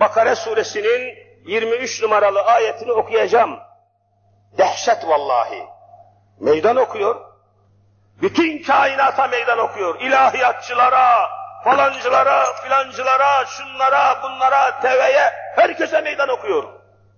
Bakara 0.00 0.36
suresinin 0.36 1.18
23 1.46 2.02
numaralı 2.02 2.42
ayetini 2.42 2.92
okuyacağım. 2.92 3.58
Dehşet 4.58 5.08
vallahi. 5.08 5.66
Meydan 6.40 6.76
okuyor. 6.76 7.20
Bütün 8.22 8.62
kainata 8.62 9.26
meydan 9.26 9.58
okuyor. 9.58 10.00
İlahiyatçılara, 10.00 11.30
falancılara, 11.64 12.52
filancılara, 12.62 13.46
şunlara, 13.46 14.22
bunlara, 14.22 14.80
teveye, 14.80 15.32
herkese 15.56 16.00
meydan 16.00 16.28
okuyor. 16.28 16.64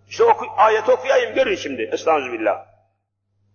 İşte 0.09 0.25
oku, 0.25 0.47
ayet 0.57 0.88
okuyayım 0.88 1.35
görün 1.35 1.57
şimdi. 1.57 1.83
Estağfirullah. 1.92 2.64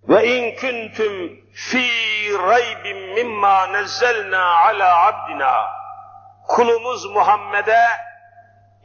Ve 0.03 0.27
in 0.27 0.55
kuntum 0.55 1.39
fi 1.53 1.89
raybin 2.47 2.97
mimma 2.97 3.67
nezzelna 3.67 4.43
ala 4.43 5.05
abdina. 5.05 5.79
Kulumuz 6.47 7.05
Muhammed'e 7.05 7.83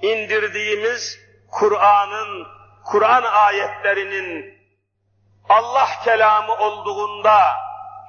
indirdiğimiz 0.03 1.19
Kur'an'ın, 1.51 2.47
Kur'an 2.85 3.23
ayetlerinin 3.23 4.54
Allah 5.49 5.89
kelamı 6.05 6.53
olduğunda 6.53 7.57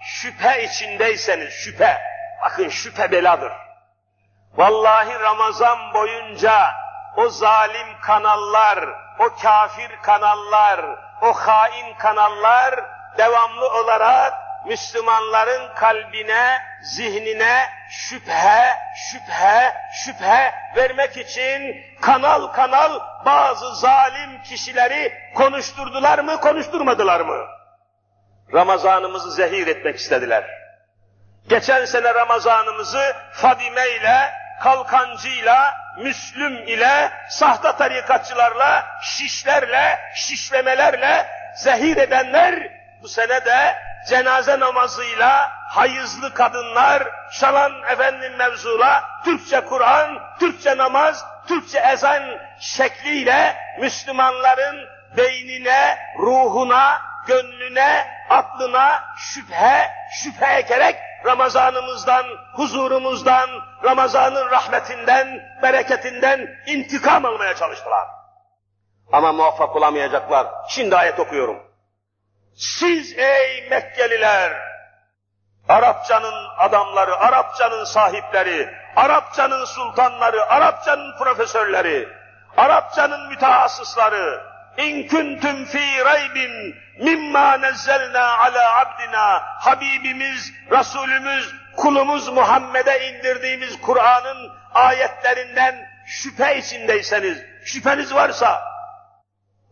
şüphe 0.01 0.63
içindeyseniz, 0.63 1.53
şüphe, 1.53 2.01
bakın 2.41 2.69
şüphe 2.69 3.11
beladır. 3.11 3.53
Vallahi 4.53 5.19
Ramazan 5.19 5.93
boyunca 5.93 6.75
o 7.17 7.29
zalim 7.29 7.99
kanallar, 8.01 8.89
o 9.19 9.41
kafir 9.41 10.01
kanallar, 10.01 10.85
o 11.21 11.33
hain 11.33 11.93
kanallar 11.97 12.85
devamlı 13.17 13.69
olarak 13.69 14.44
Müslümanların 14.67 15.73
kalbine, 15.75 16.61
zihnine 16.81 17.69
şüphe, 17.89 18.73
şüphe, 19.11 19.73
şüphe 19.93 20.53
vermek 20.75 21.17
için 21.17 21.83
kanal 22.01 22.47
kanal 22.47 22.99
bazı 23.25 23.75
zalim 23.75 24.43
kişileri 24.43 25.13
konuşturdular 25.35 26.19
mı, 26.19 26.39
konuşturmadılar 26.39 27.21
mı? 27.21 27.45
Ramazanımızı 28.53 29.31
zehir 29.31 29.67
etmek 29.67 29.95
istediler. 29.95 30.43
Geçen 31.49 31.85
sene 31.85 32.13
Ramazanımızı 32.13 33.15
Fadime 33.33 33.89
ile, 33.89 34.33
Kalkancı'yla, 34.61 35.73
Müslüm 35.97 36.67
ile, 36.67 37.11
sahte 37.29 37.71
tarikatçılarla, 37.77 38.85
şişlerle, 39.01 39.99
şişlemelerle 40.15 41.27
zehir 41.55 41.97
edenler 41.97 42.71
bu 43.01 43.07
sene 43.07 43.45
de 43.45 43.75
cenaze 44.09 44.59
namazıyla 44.59 45.51
hayızlı 45.69 46.33
kadınlar, 46.33 47.03
şalan 47.31 47.71
efendim 47.91 48.35
mevzula, 48.37 49.03
Türkçe 49.23 49.61
Kur'an, 49.61 50.19
Türkçe 50.39 50.77
namaz, 50.77 51.25
Türkçe 51.47 51.79
ezan 51.79 52.23
şekliyle 52.59 53.55
Müslümanların 53.79 54.87
beynine, 55.17 55.97
ruhuna, 56.19 57.01
gönlüne, 57.27 58.07
aklına 58.29 59.03
şüphe, 59.17 59.91
şüphe 60.23 60.45
ekerek 60.45 60.95
Ramazanımızdan, 61.25 62.25
huzurumuzdan, 62.53 63.49
Ramazanın 63.83 64.51
rahmetinden, 64.51 65.27
bereketinden 65.63 66.49
intikam 66.67 67.25
almaya 67.25 67.55
çalıştılar. 67.55 68.07
Ama 69.11 69.31
muvaffak 69.31 69.75
olamayacaklar. 69.75 70.47
Şimdi 70.69 70.95
ayet 70.95 71.19
okuyorum. 71.19 71.74
Siz 72.55 73.19
ey 73.19 73.67
Mekkeliler, 73.69 74.53
Arapçanın 75.69 76.47
adamları, 76.57 77.15
Arapçanın 77.15 77.83
sahipleri, 77.83 78.69
Arapçanın 78.95 79.65
sultanları, 79.65 80.45
Arapçanın 80.45 81.17
profesörleri, 81.17 82.09
Arapçanın 82.57 83.27
mütehassısları, 83.27 84.43
in 84.77 85.07
kuntum 85.07 85.65
fi 85.65 86.05
raybin 86.05 86.75
mimma 86.99 87.57
nezzelna 87.57 88.37
ala 88.37 88.79
abdina, 88.79 89.43
Habibimiz, 89.59 90.53
Resulümüz, 90.71 91.55
kulumuz 91.77 92.27
Muhammed'e 92.27 93.09
indirdiğimiz 93.09 93.81
Kur'an'ın 93.81 94.51
ayetlerinden 94.73 95.89
şüphe 96.05 96.57
içindeyseniz, 96.57 97.37
şüpheniz 97.65 98.13
varsa, 98.13 98.74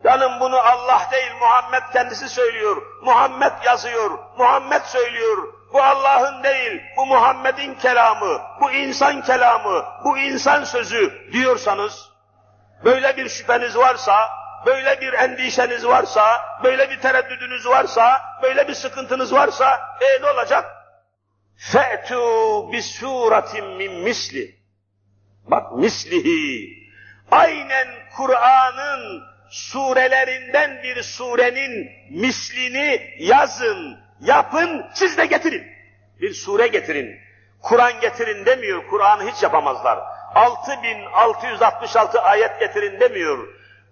Canım 0.04 0.39
bunu 0.39 0.58
Allah 0.58 1.08
değil 1.12 1.32
Muhammed 1.39 1.84
kendisi 1.94 2.30
söylüyor. 2.30 2.82
Muhammed 3.02 3.54
yazıyor. 3.66 4.20
Muhammed 4.38 4.82
söylüyor. 4.82 5.54
Bu 5.74 5.84
Allah'ın 5.84 6.44
değil, 6.44 6.82
bu 6.98 7.06
Muhammed'in 7.06 7.76
kelamı, 7.76 8.42
bu 8.62 8.72
insan 8.72 9.22
kelamı, 9.22 9.86
bu 10.04 10.18
insan 10.18 10.63
sözü 10.63 11.32
diyorsanız, 11.32 12.10
böyle 12.86 13.18
bir 13.18 13.30
şüpheniz 13.30 13.78
varsa, 13.78 14.30
böyle 14.66 15.02
bir 15.02 15.13
endişeniz 15.13 15.86
varsa, 15.86 16.42
böyle 16.63 16.89
bir 16.89 17.02
tereddüdünüz 17.02 17.68
varsa, 17.68 18.22
böyle 18.44 18.68
bir 18.68 18.74
sıkıntınız 18.74 19.34
varsa, 19.34 19.80
e 20.02 20.22
ne 20.22 20.30
olacak? 20.30 20.66
Bis 22.72 22.86
suratin 22.86 23.66
min 23.66 23.94
misli. 23.94 24.56
Bak 25.44 25.72
mislihi. 25.72 26.70
Aynen 27.32 27.88
Kur'an'ın 28.18 29.33
surelerinden 29.54 30.84
bir 30.84 31.04
surenin 31.04 31.92
mislini 32.10 33.02
yazın, 33.20 34.00
yapın, 34.20 34.86
siz 34.94 35.18
de 35.18 35.26
getirin. 35.26 35.68
Bir 36.22 36.34
sure 36.34 36.68
getirin. 36.68 37.20
Kur'an 37.62 38.00
getirin 38.02 38.46
demiyor, 38.46 38.88
Kur'an'ı 38.88 39.32
hiç 39.32 39.44
yapamazlar. 39.44 40.00
6666 40.36 42.22
ayet 42.22 42.60
getirin 42.60 43.00
demiyor. 43.00 43.48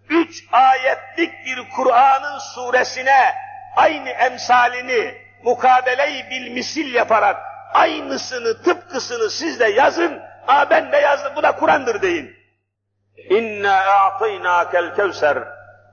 Üç 0.10 0.44
ayetlik 0.52 1.34
bir 1.46 1.70
Kur'an'ın 1.76 2.40
suresine 2.40 3.36
aynı 3.76 4.10
emsalini 4.10 5.16
mukabele-i 5.44 6.30
bil 6.30 6.52
misil 6.52 6.94
yaparak 6.94 7.38
aynısını, 7.74 8.64
tıpkısını 8.64 9.30
siz 9.30 9.60
de 9.60 9.66
yazın. 9.66 10.22
Aa 10.48 10.70
ben 10.70 10.92
de 10.92 10.98
yazdım, 10.98 11.34
bu 11.36 11.44
da 11.44 11.52
Kur'an'dır 11.52 12.02
deyin. 12.02 12.42
İnna 13.30 13.76
a'taynakel 13.76 14.96
kevser 14.96 15.38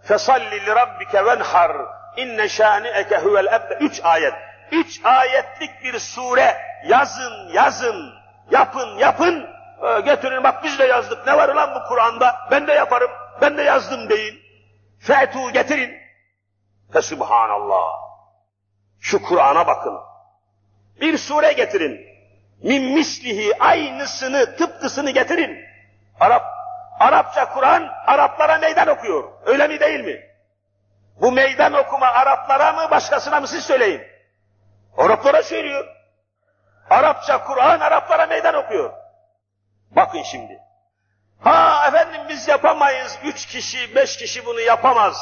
fesalli 0.08 0.66
li 0.66 0.74
rabbike 0.80 1.26
venhar 1.26 1.72
inne 2.16 2.48
şani'eke 2.48 3.18
huvel. 3.18 3.46
Üç 3.80 4.00
ayet. 4.04 4.34
Üç 4.72 5.00
ayetlik 5.04 5.84
bir 5.84 5.98
sure 5.98 6.56
yazın, 6.84 7.48
yazın, 7.52 8.14
yapın, 8.50 8.98
yapın. 8.98 9.46
Ee, 9.82 10.00
getirin 10.00 10.44
bak 10.44 10.64
biz 10.64 10.78
de 10.78 10.84
yazdık. 10.84 11.26
Ne 11.26 11.36
var 11.36 11.48
lan 11.48 11.74
bu 11.74 11.88
Kur'an'da? 11.88 12.36
Ben 12.50 12.66
de 12.66 12.72
yaparım. 12.72 13.10
Ben 13.40 13.56
de 13.58 13.62
yazdım 13.62 14.08
deyin. 14.08 14.40
Fetu 15.00 15.52
getirin. 15.52 15.94
Fesubhanallah. 16.92 17.84
Şu 19.00 19.22
Kur'an'a 19.22 19.66
bakın. 19.66 19.94
Bir 21.00 21.18
sure 21.18 21.52
getirin. 21.52 22.00
Min 22.62 22.94
mislihi 22.94 23.62
aynısını, 23.62 24.56
tıpkısını 24.56 25.10
getirin. 25.10 25.64
Arap 26.20 26.57
Arapça 27.00 27.52
Kur'an 27.52 27.88
Araplara 28.06 28.58
meydan 28.58 28.88
okuyor. 28.88 29.24
Öyle 29.46 29.68
mi 29.68 29.80
değil 29.80 30.00
mi? 30.00 30.28
Bu 31.20 31.32
meydan 31.32 31.72
okuma 31.72 32.06
Araplara 32.06 32.72
mı 32.72 32.90
başkasına 32.90 33.40
mı 33.40 33.48
siz 33.48 33.64
söyleyin. 33.64 34.02
Araplara 34.96 35.42
söylüyor. 35.42 35.86
Arapça 36.90 37.44
Kur'an 37.44 37.80
Araplara 37.80 38.26
meydan 38.26 38.54
okuyor. 38.54 38.92
Bakın 39.90 40.22
şimdi. 40.22 40.58
Ha 41.40 41.84
efendim 41.88 42.20
biz 42.28 42.48
yapamayız. 42.48 43.18
Üç 43.24 43.46
kişi, 43.46 43.94
beş 43.94 44.16
kişi 44.16 44.46
bunu 44.46 44.60
yapamaz. 44.60 45.16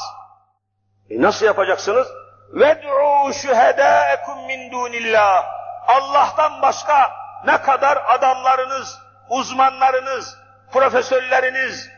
E 1.11 1.23
nasıl 1.23 1.47
yapacaksınız? 1.47 2.09
Ved'u 2.53 3.33
şühedâekum 3.35 4.47
min 4.47 4.73
dunillah. 4.73 5.45
Allah'tan 5.87 6.62
başka 6.62 7.11
ne 7.45 7.62
kadar 7.62 8.03
adamlarınız, 8.09 8.99
uzmanlarınız, 9.31 10.39
profesörleriniz, 10.72 11.90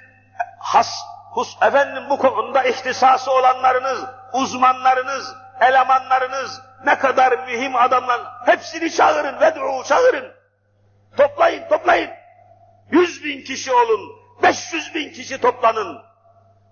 has, 0.58 1.02
hus, 1.34 1.56
efendim 1.62 2.10
bu 2.10 2.18
konuda 2.18 2.62
ihtisası 2.62 3.32
olanlarınız, 3.32 4.04
uzmanlarınız, 4.32 5.34
elemanlarınız, 5.60 6.62
ne 6.84 6.98
kadar 6.98 7.46
mühim 7.46 7.76
adamlar, 7.76 8.20
hepsini 8.46 8.92
çağırın, 8.92 9.40
ved'u 9.40 9.84
çağırın. 9.84 10.32
Toplayın, 11.16 11.68
toplayın. 11.68 12.10
Yüz 12.90 13.24
bin 13.24 13.44
kişi 13.44 13.72
olun, 13.72 14.00
beş 14.42 14.72
yüz 14.72 14.94
bin 14.94 15.12
kişi 15.12 15.40
toplanın. 15.40 15.98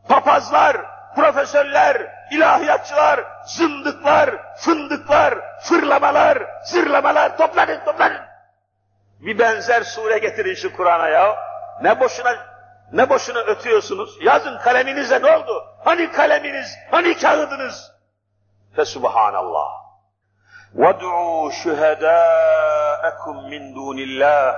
Papazlar, 0.08 0.76
profesörler, 1.16 2.12
ilahiyatçılar, 2.30 3.24
zındıklar, 3.46 4.56
fındıklar, 4.56 5.34
fırlamalar, 5.60 6.38
zırlamalar 6.64 7.38
toplanın, 7.38 7.84
toplanın. 7.84 8.20
Bir 9.20 9.38
benzer 9.38 9.82
sure 9.82 10.18
getirin 10.18 10.54
şu 10.54 10.76
Kur'an'a 10.76 11.08
ya. 11.08 11.36
Ne 11.82 12.00
boşuna 12.00 12.36
ne 12.92 13.10
boşuna 13.10 13.38
ötüyorsunuz? 13.38 14.18
Yazın 14.20 14.58
kaleminize 14.58 15.22
ne 15.22 15.36
oldu? 15.36 15.64
Hani 15.84 16.12
kaleminiz? 16.12 16.76
Hani 16.90 17.16
kağıdınız? 17.16 17.92
Fe 18.76 18.84
subhanallah. 18.84 19.68
Ved'u 20.74 21.52
şühedâekum 21.52 23.48
min 23.48 23.74
dunillah 23.74 24.56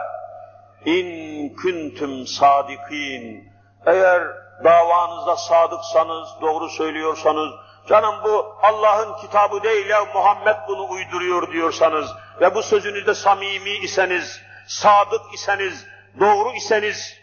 in 0.84 1.56
kuntum 1.56 2.26
sadikin. 2.26 3.52
Eğer 3.86 4.22
davanızda 4.64 5.36
sadıksanız, 5.36 6.28
doğru 6.40 6.68
söylüyorsanız, 6.68 7.50
canım 7.88 8.14
bu 8.24 8.56
Allah'ın 8.62 9.16
kitabı 9.16 9.62
değil 9.62 9.86
ya 9.86 10.04
Muhammed 10.14 10.56
bunu 10.68 10.88
uyduruyor 10.90 11.52
diyorsanız 11.52 12.14
ve 12.40 12.54
bu 12.54 12.62
sözünüzde 12.62 13.14
samimi 13.14 13.70
iseniz, 13.70 14.42
sadık 14.66 15.34
iseniz, 15.34 15.86
doğru 16.19 16.51
iseniz, 16.55 17.19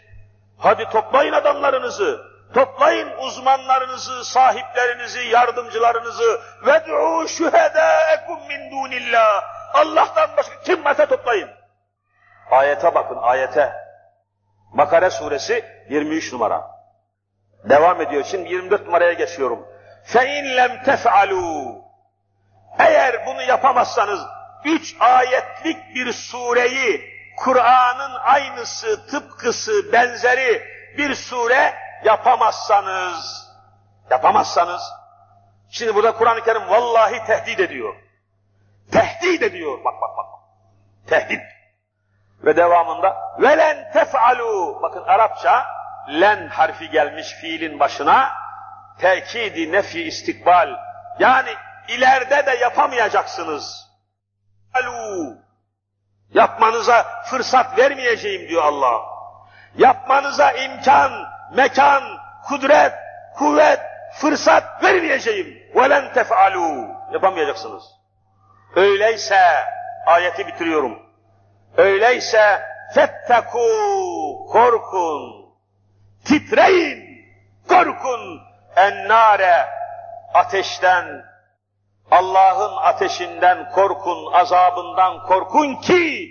hadi 0.57 0.89
toplayın 0.89 1.33
adamlarınızı, 1.33 2.21
toplayın 2.53 3.09
uzmanlarınızı, 3.17 4.25
sahiplerinizi, 4.25 5.19
yardımcılarınızı, 5.19 6.41
ved'u 6.65 7.27
şühedâekum 7.27 8.39
min 8.47 8.71
dunillah. 8.71 9.43
Allah'tan 9.73 10.29
başka 10.37 10.61
kim 10.61 10.85
varsa 10.85 11.05
toplayın. 11.05 11.49
Ayete 12.51 12.95
bakın, 12.95 13.17
ayete. 13.21 13.73
Bakara 14.73 15.09
suresi 15.09 15.65
23 15.89 16.33
numara. 16.33 16.71
Devam 17.69 18.01
ediyor. 18.01 18.23
Şimdi 18.23 18.49
24 18.49 18.85
numaraya 18.85 19.13
geçiyorum. 19.13 19.67
فَاِنْ 20.05 20.55
لَمْ 20.57 20.83
تَفْعَلُوا 20.83 21.81
Eğer 22.79 23.25
bunu 23.25 23.41
yapamazsanız, 23.41 24.19
üç 24.65 24.95
ayetlik 24.99 25.95
bir 25.95 26.13
sureyi 26.13 27.11
Kur'an'ın 27.36 28.14
aynısı, 28.14 29.06
tıpkısı, 29.06 29.92
benzeri 29.92 30.62
bir 30.98 31.14
sure 31.14 31.74
yapamazsanız, 32.04 33.48
yapamazsanız, 34.10 34.82
şimdi 35.70 35.94
burada 35.94 36.12
Kur'an-ı 36.12 36.44
Kerim 36.44 36.68
vallahi 36.68 37.26
tehdit 37.26 37.60
ediyor. 37.60 37.94
Tehdit 38.92 39.42
ediyor, 39.42 39.84
bak 39.84 39.94
bak 40.00 40.10
bak. 40.16 40.26
Tehdit. 41.08 41.40
Ve 42.44 42.56
devamında, 42.56 43.16
velen 43.38 43.92
tef'alu, 43.92 44.78
bakın 44.82 45.04
Arapça, 45.06 45.66
len 46.08 46.48
harfi 46.48 46.90
gelmiş 46.90 47.26
fiilin 47.40 47.80
başına, 47.80 48.32
tekidi 48.98 49.72
nefi 49.72 50.02
istikbal, 50.02 50.68
yani 51.18 51.50
ileride 51.88 52.46
de 52.46 52.50
yapamayacaksınız. 52.50 53.86
Alu, 54.74 55.45
Yapmanıza 56.33 57.23
fırsat 57.25 57.77
vermeyeceğim 57.77 58.49
diyor 58.49 58.63
Allah. 58.63 59.01
Yapmanıza 59.77 60.51
imkan, 60.51 61.11
mekan, 61.55 62.03
kudret, 62.47 62.93
kuvvet, 63.37 63.79
fırsat 64.13 64.83
vermeyeceğim. 64.83 65.61
وَلَنْ 65.75 66.13
تَفْعَلُوا 66.13 66.95
Yapamayacaksınız. 67.13 67.83
Öyleyse, 68.75 69.39
ayeti 70.05 70.47
bitiriyorum. 70.47 70.99
Öyleyse 71.77 72.61
fetteku 72.93 73.67
korkun, 74.51 75.45
titreyin, 76.25 77.25
korkun 77.69 78.41
ennare 78.75 79.67
ateşten 80.33 81.25
Allah'ın 82.10 82.76
ateşinden 82.76 83.70
korkun, 83.70 84.32
azabından 84.32 85.22
korkun 85.22 85.74
ki, 85.74 86.30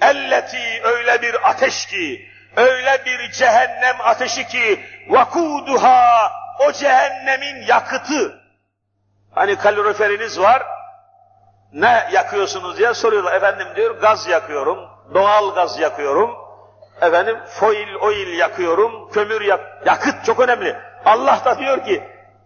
elleti 0.00 0.82
öyle 0.84 1.22
bir 1.22 1.50
ateş 1.50 1.86
ki, 1.86 2.28
öyle 2.56 3.04
bir 3.06 3.30
cehennem 3.30 3.96
ateşi 4.00 4.46
ki, 4.46 4.80
vakuduha, 5.08 6.32
o 6.68 6.72
cehennemin 6.72 7.66
yakıtı. 7.66 8.40
Hani 9.34 9.56
kaloriferiniz 9.56 10.40
var, 10.40 10.62
ne 11.72 12.08
yakıyorsunuz 12.12 12.78
diye 12.78 12.94
soruyorlar. 12.94 13.34
Efendim 13.34 13.68
diyor, 13.76 14.00
gaz 14.00 14.28
yakıyorum, 14.28 14.78
doğal 15.14 15.54
gaz 15.54 15.78
yakıyorum, 15.78 16.30
efendim 17.02 17.38
foil 17.46 17.94
oil 17.94 18.38
yakıyorum, 18.38 19.10
kömür 19.10 19.40
yak, 19.40 19.60
yakıt 19.86 20.24
çok 20.24 20.40
önemli. 20.40 20.76
Allah 21.04 21.40
da 21.44 21.58
diyor 21.58 21.84
ki, 21.84 22.02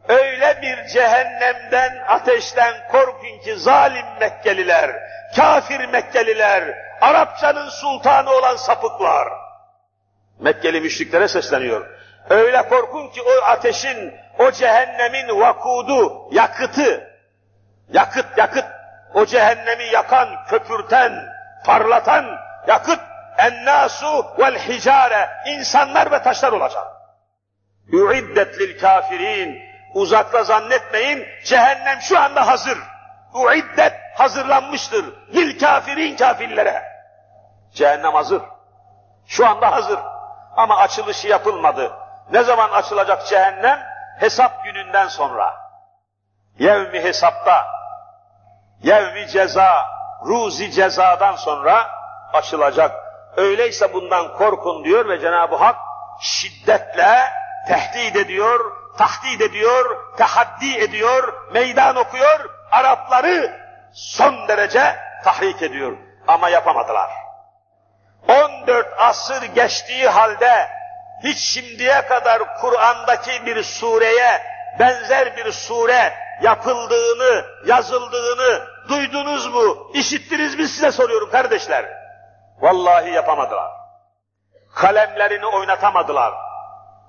Öyle 0.09 0.63
bir 0.63 0.87
cehennemden, 0.87 2.05
ateşten 2.09 2.75
korkun 2.93 3.39
ki 3.45 3.57
zalim 3.57 4.07
Mekkeliler, 4.21 4.91
kafir 5.37 5.89
Mekkeliler, 5.89 6.75
Arapçanın 7.01 7.69
sultanı 7.69 8.31
olan 8.31 8.57
sapıklar. 8.57 9.29
Mekkeli 10.41 10.81
müşriklere 10.81 11.29
sesleniyor. 11.29 11.87
Öyle 12.31 12.69
korkun 12.69 13.09
ki 13.09 13.23
o 13.23 13.45
ateşin, 13.45 14.15
o 14.39 14.51
cehennemin 14.51 15.41
vakudu, 15.41 16.29
yakıtı, 16.31 17.11
yakıt 17.93 18.39
yakıt, 18.39 18.65
o 19.15 19.27
cehennemi 19.27 19.85
yakan, 19.85 20.29
köpürten, 20.49 21.13
parlatan 21.65 22.25
yakıt, 22.69 23.01
ennasu 23.39 24.27
vel 24.39 24.59
hicare, 24.59 25.29
insanlar 25.47 26.13
ve 26.13 26.23
taşlar 26.23 26.53
olacak. 26.53 26.87
Yuiddet 27.93 28.61
lil 28.61 28.81
kafirin, 28.81 29.74
Uzakta 29.95 30.45
zannetmeyin, 30.45 31.27
cehennem 31.45 32.01
şu 32.01 32.21
anda 32.21 32.47
hazır. 32.47 32.79
Uiddet 33.35 33.93
hazırlanmıştır. 34.15 35.05
Lil 35.35 35.59
kafirin 35.59 36.17
kafirlere. 36.17 36.83
Cehennem 37.75 38.15
hazır. 38.15 38.43
Şu 39.27 39.49
anda 39.49 39.73
hazır. 39.73 39.99
Ama 40.57 40.77
açılışı 40.77 41.29
yapılmadı. 41.29 41.93
Ne 42.33 42.43
zaman 42.43 42.71
açılacak 42.71 43.27
cehennem? 43.27 43.79
Hesap 44.21 44.65
gününden 44.65 45.09
sonra. 45.09 45.65
Yevmi 46.59 47.01
hesapta, 47.01 47.67
yevmi 48.83 49.29
ceza, 49.29 49.87
ruzi 50.27 50.71
cezadan 50.71 51.37
sonra 51.37 51.91
açılacak. 52.33 53.05
Öyleyse 53.37 53.93
bundan 53.93 54.37
korkun 54.37 54.85
diyor 54.85 55.09
ve 55.09 55.21
Cenab-ı 55.21 55.57
Hak 55.57 55.77
şiddetle 56.21 57.19
tehdit 57.69 58.17
ediyor, 58.17 58.84
tahdit 58.99 59.41
ediyor, 59.41 60.17
tahaddi 60.17 60.79
ediyor, 60.79 61.51
meydan 61.53 61.97
okuyor, 61.97 62.51
Arapları 62.75 63.61
son 63.93 64.49
derece 64.49 64.97
tahrik 65.25 65.63
ediyor. 65.63 65.97
Ama 66.29 66.49
yapamadılar. 66.49 67.11
14 68.29 68.87
asır 68.99 69.43
geçtiği 69.43 70.09
halde 70.09 70.69
hiç 71.25 71.39
şimdiye 71.39 72.07
kadar 72.07 72.61
Kur'an'daki 72.61 73.47
bir 73.47 73.63
sureye 73.63 74.43
benzer 74.79 75.37
bir 75.37 75.53
sure 75.53 76.15
yapıldığını, 76.43 77.45
yazıldığını 77.67 78.67
duydunuz 78.89 79.47
mu, 79.47 79.91
işittiniz 79.95 80.59
mi 80.59 80.69
size 80.69 80.93
soruyorum 80.93 81.31
kardeşler. 81.31 81.87
Vallahi 82.61 83.11
yapamadılar. 83.11 83.71
Kalemlerini 84.75 85.47
oynatamadılar. 85.47 86.35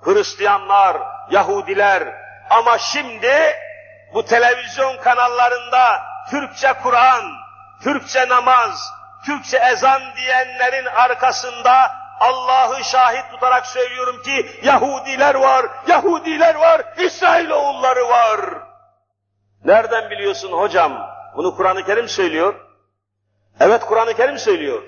Hristiyanlar, 0.02 0.98
Yahudiler. 1.32 2.04
Ama 2.50 2.78
şimdi 2.78 3.56
bu 4.14 4.26
televizyon 4.26 4.98
kanallarında 4.98 6.02
Türkçe 6.30 6.74
Kur'an, 6.84 7.24
Türkçe 7.84 8.30
namaz, 8.30 8.94
Türkçe 9.26 9.58
ezan 9.58 10.02
diyenlerin 10.16 10.86
arkasında 10.86 11.92
Allah'ı 12.20 12.84
şahit 12.84 13.32
tutarak 13.32 13.68
söylüyorum 13.68 14.22
ki 14.22 14.60
Yahudiler 14.64 15.36
var, 15.36 15.66
Yahudiler 15.88 16.56
var, 16.56 16.82
İsrailoğulları 16.98 18.10
var. 18.10 18.40
Nereden 19.66 20.10
biliyorsun 20.10 20.52
hocam? 20.52 21.16
Bunu 21.36 21.56
Kur'an-ı 21.56 21.86
Kerim 21.86 22.08
söylüyor. 22.08 22.56
Evet 23.60 23.86
Kur'an-ı 23.86 24.14
Kerim 24.14 24.38
söylüyor. 24.38 24.84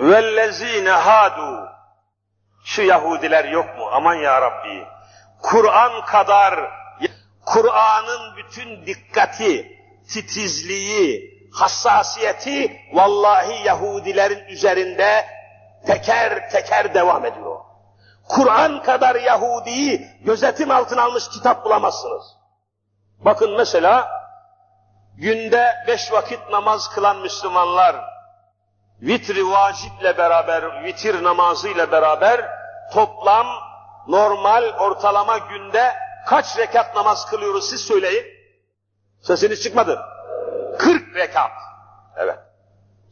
Vellezine 0.00 0.90
hadu. 0.90 1.68
Şu 2.64 2.82
Yahudiler 2.82 3.44
yok 3.44 3.78
mu? 3.78 3.88
Aman 3.92 4.14
ya 4.14 4.42
Rabbi. 4.42 4.86
Kur'an 5.42 6.04
kadar 6.04 6.78
Kur'an'ın 7.46 8.36
bütün 8.36 8.86
dikkati, 8.86 9.78
titizliği, 10.08 11.38
hassasiyeti 11.52 12.80
vallahi 12.92 13.66
Yahudilerin 13.66 14.44
üzerinde 14.48 15.26
teker 15.86 16.50
teker 16.50 16.94
devam 16.94 17.24
ediyor. 17.24 17.60
Kur'an 18.28 18.82
kadar 18.82 19.14
Yahudi'yi 19.14 20.08
gözetim 20.24 20.70
altına 20.70 21.02
almış 21.02 21.28
kitap 21.28 21.64
bulamazsınız. 21.64 22.24
Bakın 23.18 23.56
mesela 23.56 24.08
günde 25.16 25.74
beş 25.86 26.12
vakit 26.12 26.50
namaz 26.50 26.90
kılan 26.90 27.18
Müslümanlar 27.18 27.96
vitri 29.02 29.50
vaciple 29.50 30.18
beraber, 30.18 30.84
vitir 30.84 31.22
namazıyla 31.22 31.92
beraber 31.92 32.48
toplam 32.92 33.46
normal 34.08 34.64
ortalama 34.78 35.38
günde 35.38 35.94
kaç 36.26 36.58
rekat 36.58 36.96
namaz 36.96 37.26
kılıyoruz 37.26 37.70
siz 37.70 37.80
söyleyin. 37.80 38.26
Sesiniz 39.20 39.62
çıkmadı. 39.62 40.00
40 40.78 41.14
rekat. 41.14 41.50
Evet. 42.16 42.38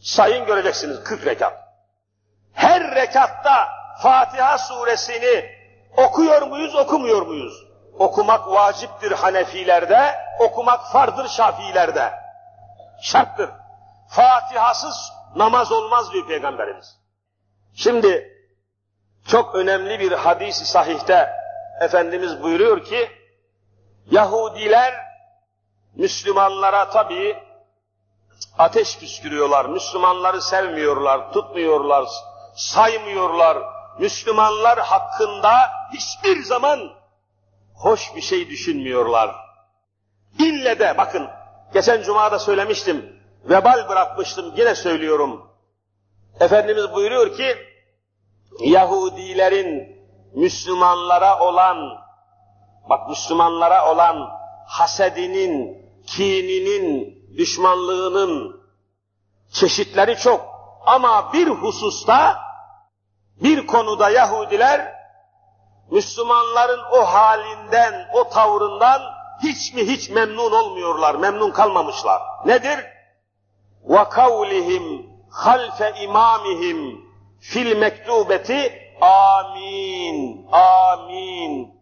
Sayın 0.01 0.47
göreceksiniz 0.47 1.05
40 1.05 1.27
rekat. 1.27 1.53
Her 2.53 2.95
rekatta 2.95 3.69
Fatiha 4.03 4.59
suresini 4.59 5.57
okuyor 5.97 6.43
muyuz, 6.43 6.75
okumuyor 6.75 7.23
muyuz? 7.23 7.67
Okumak 7.99 8.49
vaciptir 8.49 9.13
Hanefilerde, 9.13 10.15
okumak 10.39 10.93
fardır 10.93 11.29
Şafiilerde. 11.29 12.13
Şarttır. 13.01 13.51
Fatihasız 14.09 15.13
namaz 15.37 15.73
olmaz 15.73 16.13
diyor 16.13 16.27
Peygamberimiz. 16.29 16.99
Şimdi 17.75 18.36
çok 19.29 19.55
önemli 19.55 20.01
bir 20.01 20.13
hadisi 20.13 20.67
sahihte 20.67 21.33
Efendimiz 21.81 22.43
buyuruyor 22.43 22.85
ki 22.85 23.11
Yahudiler 24.11 24.95
Müslümanlara 25.95 26.91
tabi 26.91 27.37
ateş 28.59 28.99
püskürüyorlar. 28.99 29.65
Müslümanları 29.65 30.43
sevmiyorlar, 30.43 31.33
tutmuyorlar, 31.33 32.09
saymıyorlar. 32.55 33.59
Müslümanlar 33.99 34.79
hakkında 34.79 35.71
hiçbir 35.93 36.43
zaman 36.43 36.93
hoş 37.75 38.17
bir 38.17 38.21
şey 38.21 38.49
düşünmüyorlar. 38.49 39.35
İlle 40.39 40.79
de 40.79 40.99
bakın 40.99 41.29
geçen 41.75 42.03
cumada 42.03 42.39
söylemiştim. 42.39 43.23
Vebal 43.45 43.89
bırakmıştım 43.89 44.55
yine 44.57 44.75
söylüyorum. 44.75 45.51
Efendimiz 46.41 46.93
buyuruyor 46.93 47.37
ki 47.37 47.57
Yahudilerin 48.60 50.02
Müslümanlara 50.36 51.40
olan 51.40 51.78
bak 52.90 53.10
Müslümanlara 53.10 53.92
olan 53.92 54.30
hasedinin, 54.68 55.86
kininin, 56.08 57.18
düşmanlığının 57.38 58.62
Çeşitleri 59.52 60.18
çok. 60.18 60.46
Ama 60.86 61.34
bir 61.34 61.48
hususta, 61.48 62.40
bir 63.44 63.68
konuda 63.68 64.10
Yahudiler, 64.10 64.94
Müslümanların 65.92 66.80
o 66.92 67.06
halinden, 67.06 68.10
o 68.14 68.30
tavrından 68.30 69.02
hiç 69.44 69.74
mi 69.74 69.88
hiç 69.88 70.10
memnun 70.10 70.52
olmuyorlar, 70.52 71.16
memnun 71.16 71.52
kalmamışlar. 71.52 72.22
Nedir? 72.46 72.86
وَقَوْلِهِمْ 73.88 75.06
خَلْفَ 75.32 76.04
imamihim 76.04 77.05
fil 77.51 77.77
mektubeti 77.77 78.73
amin, 79.01 80.49
amin. 80.53 81.81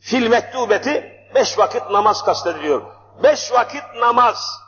Fil 0.00 0.28
mektubeti 0.28 1.26
beş 1.34 1.58
vakit 1.58 1.90
namaz 1.90 2.24
kastediliyor. 2.24 2.82
Beş 3.22 3.52
vakit 3.52 3.84
namaz 4.00 4.60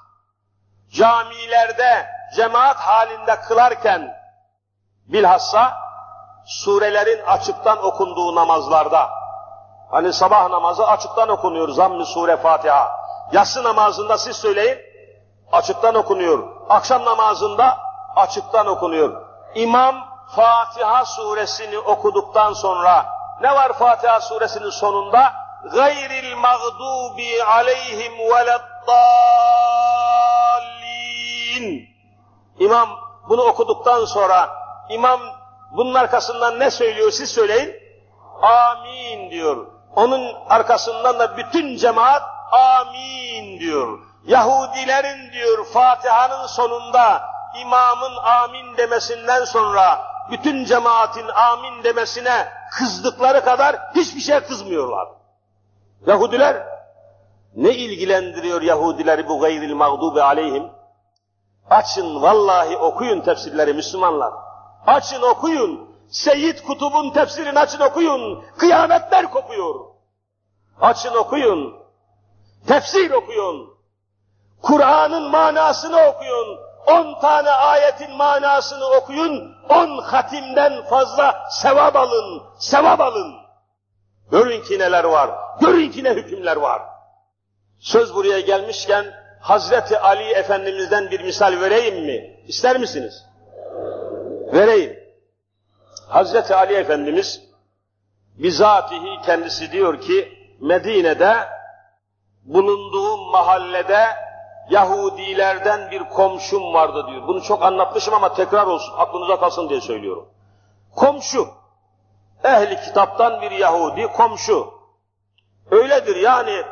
camilerde 0.92 2.06
cemaat 2.36 2.76
halinde 2.76 3.40
kılarken 3.40 4.14
bilhassa 5.06 5.76
surelerin 6.46 7.22
açıktan 7.26 7.84
okunduğu 7.84 8.34
namazlarda 8.34 9.10
hani 9.90 10.12
sabah 10.12 10.50
namazı 10.50 10.86
açıktan 10.86 11.28
okunuyor 11.28 11.68
zamm-ı 11.68 12.06
sure 12.06 12.36
Fatiha. 12.36 12.98
Yatsı 13.32 13.64
namazında 13.64 14.18
siz 14.18 14.36
söyleyin 14.36 14.78
açıktan 15.52 15.94
okunuyor. 15.94 16.48
Akşam 16.68 17.04
namazında 17.04 17.78
açıktan 18.16 18.66
okunuyor. 18.66 19.22
İmam 19.54 20.07
Fatiha 20.36 21.04
suresini 21.04 21.78
okuduktan 21.78 22.52
sonra 22.52 23.06
ne 23.40 23.54
var 23.54 23.72
Fatiha 23.72 24.20
suresinin 24.20 24.70
sonunda? 24.70 25.32
Gayril 25.72 26.36
mağdubi 26.36 27.42
aleyhim 27.42 28.12
veleddallin. 28.18 28.68
İmam 32.58 32.88
bunu 33.28 33.42
okuduktan 33.42 34.04
sonra 34.04 34.50
imam 34.88 35.20
bunun 35.70 35.94
arkasından 35.94 36.60
ne 36.60 36.70
söylüyor 36.70 37.10
siz 37.10 37.30
söyleyin. 37.30 37.74
Amin 38.42 39.30
diyor. 39.30 39.66
Onun 39.96 40.34
arkasından 40.48 41.18
da 41.18 41.36
bütün 41.36 41.76
cemaat 41.76 42.22
amin 42.52 43.60
diyor. 43.60 43.98
Yahudilerin 44.26 45.32
diyor 45.32 45.64
Fatiha'nın 45.64 46.46
sonunda 46.46 47.22
imamın 47.60 48.16
amin 48.16 48.76
demesinden 48.76 49.44
sonra 49.44 50.07
bütün 50.30 50.64
cemaatin 50.64 51.28
amin 51.28 51.84
demesine 51.84 52.48
kızdıkları 52.78 53.44
kadar 53.44 53.76
hiçbir 53.94 54.20
şey 54.20 54.40
kızmıyorlar. 54.40 55.08
Yahudiler 56.06 56.66
ne 57.56 57.74
ilgilendiriyor 57.74 58.62
Yahudileri 58.62 59.28
bu 59.28 59.40
gayril 59.40 59.74
mağdubi 59.74 60.22
aleyhim? 60.22 60.70
Açın 61.70 62.22
vallahi 62.22 62.76
okuyun 62.76 63.20
tefsirleri 63.20 63.74
Müslümanlar. 63.74 64.32
Açın 64.86 65.22
okuyun. 65.22 65.88
Seyyid 66.10 66.58
Kutub'un 66.66 67.10
tefsirini 67.10 67.58
açın 67.58 67.80
okuyun. 67.80 68.44
Kıyametler 68.58 69.30
kopuyor. 69.30 69.74
Açın 70.80 71.14
okuyun. 71.14 71.74
Tefsir 72.66 73.10
okuyun. 73.10 73.78
Kur'an'ın 74.62 75.30
manasını 75.30 75.96
okuyun. 76.06 76.58
On 76.86 77.20
tane 77.20 77.50
ayetin 77.50 78.16
manasını 78.16 78.86
okuyun. 78.86 79.57
On 79.68 79.98
hatimden 79.98 80.82
fazla 80.84 81.48
sevap 81.50 81.96
alın. 81.96 82.42
Sevap 82.58 83.00
alın. 83.00 83.34
Görün 84.30 84.62
ki 84.62 84.78
neler 84.78 85.04
var. 85.04 85.30
Görün 85.60 85.90
ki 85.90 86.04
ne 86.04 86.14
hükümler 86.14 86.56
var. 86.56 86.82
Söz 87.78 88.14
buraya 88.14 88.40
gelmişken 88.40 89.04
Hazreti 89.40 89.98
Ali 89.98 90.32
Efendimiz'den 90.32 91.10
bir 91.10 91.20
misal 91.20 91.60
vereyim 91.60 92.04
mi? 92.04 92.44
İster 92.46 92.80
misiniz? 92.80 93.24
Vereyim. 94.52 94.98
Hazreti 96.08 96.54
Ali 96.54 96.74
Efendimiz 96.74 97.42
bizatihi 98.38 99.20
kendisi 99.26 99.72
diyor 99.72 100.00
ki 100.00 100.32
Medine'de 100.60 101.34
bulunduğum 102.44 103.30
mahallede 103.30 104.06
Yahudilerden 104.70 105.90
bir 105.90 106.08
komşum 106.08 106.74
vardı 106.74 107.06
diyor. 107.06 107.28
Bunu 107.28 107.42
çok 107.42 107.62
anlatmışım 107.62 108.14
ama 108.14 108.34
tekrar 108.34 108.66
olsun, 108.66 108.94
aklınıza 108.98 109.40
kalsın 109.40 109.68
diye 109.68 109.80
söylüyorum. 109.80 110.28
Komşu, 110.96 111.48
ehli 112.44 112.80
kitaptan 112.80 113.40
bir 113.40 113.50
Yahudi 113.50 114.06
komşu. 114.06 114.74
Öyledir 115.70 116.16
yani 116.16 116.62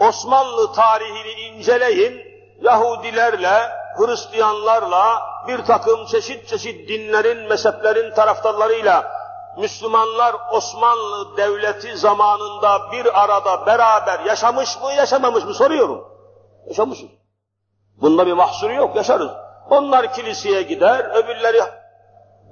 Osmanlı 0.00 0.72
tarihini 0.72 1.30
inceleyin, 1.40 2.20
Yahudilerle, 2.62 3.70
Hristiyanlarla, 3.96 5.22
bir 5.48 5.64
takım 5.64 6.06
çeşit 6.06 6.48
çeşit 6.48 6.88
dinlerin, 6.88 7.48
mezheplerin 7.48 8.14
taraftarlarıyla 8.14 9.12
Müslümanlar 9.58 10.36
Osmanlı 10.52 11.36
Devleti 11.36 11.96
zamanında 11.96 12.92
bir 12.92 13.22
arada 13.22 13.66
beraber 13.66 14.20
yaşamış 14.20 14.80
mı, 14.82 14.92
yaşamamış 14.92 15.44
mı 15.44 15.54
soruyorum. 15.54 16.08
Yaşamışız. 16.66 17.08
Bunda 18.00 18.26
bir 18.26 18.32
mahsuru 18.32 18.72
yok, 18.72 18.96
yaşarız. 18.96 19.30
Onlar 19.70 20.12
kiliseye 20.12 20.62
gider, 20.62 21.04
öbürleri 21.14 21.60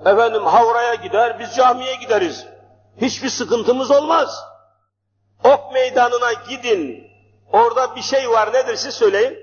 efendim 0.01 0.47
havraya 0.47 0.95
gider, 0.95 1.39
biz 1.39 1.57
camiye 1.57 1.95
gideriz. 1.95 2.47
Hiçbir 3.01 3.29
sıkıntımız 3.29 3.91
olmaz. 3.91 4.45
Ok 5.45 5.73
meydanına 5.73 6.33
gidin, 6.33 7.11
orada 7.53 7.97
bir 7.97 8.03
şey 8.03 8.31
var 8.31 8.53
nedir 8.53 8.77
siz 8.77 8.95
söyleyin. 8.95 9.39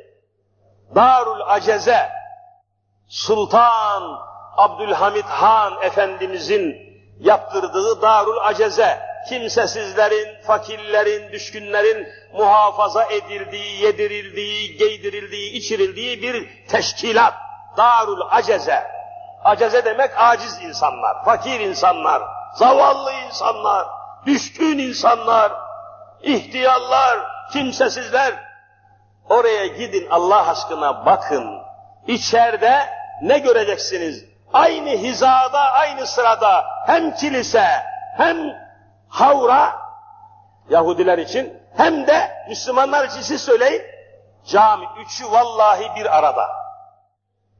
Darul 0.95 1.41
Aceze, 1.47 2.09
Sultan 3.07 4.19
Abdülhamit 4.57 5.25
Han 5.25 5.73
Efendimizin 5.81 6.75
yaptırdığı 7.19 8.01
Darul 8.01 8.37
Aceze, 8.37 9.10
kimsesizlerin, 9.29 10.41
fakirlerin, 10.47 11.31
düşkünlerin 11.31 12.07
muhafaza 12.33 13.03
edildiği, 13.03 13.81
yedirildiği, 13.81 14.77
giydirildiği, 14.77 15.51
içirildiği 15.51 16.21
bir 16.21 16.67
teşkilat. 16.67 17.33
Darul 17.77 18.21
Aceze. 18.29 18.83
Aceze 19.43 19.85
demek 19.85 20.11
aciz 20.17 20.61
insanlar, 20.61 21.25
fakir 21.25 21.59
insanlar, 21.59 22.21
zavallı 22.53 23.11
insanlar, 23.27 23.87
düşkün 24.25 24.77
insanlar, 24.77 25.51
ihtiyarlar, 26.21 27.19
kimsesizler. 27.53 28.33
Oraya 29.29 29.67
gidin 29.67 30.07
Allah 30.09 30.49
aşkına 30.49 31.05
bakın. 31.05 31.61
İçeride 32.07 32.89
ne 33.21 33.39
göreceksiniz? 33.39 34.25
Aynı 34.53 34.89
hizada, 34.89 35.59
aynı 35.59 36.07
sırada 36.07 36.65
hem 36.87 37.15
kilise, 37.15 37.67
hem 38.17 38.37
havra 39.11 39.81
Yahudiler 40.69 41.17
için 41.17 41.61
hem 41.77 42.07
de 42.07 42.45
Müslümanlar 42.49 43.07
için 43.07 43.21
siz 43.21 43.41
söyleyin 43.41 43.81
cami 44.45 44.85
üçü 45.05 45.31
vallahi 45.31 45.91
bir 45.95 46.17
arada. 46.17 46.49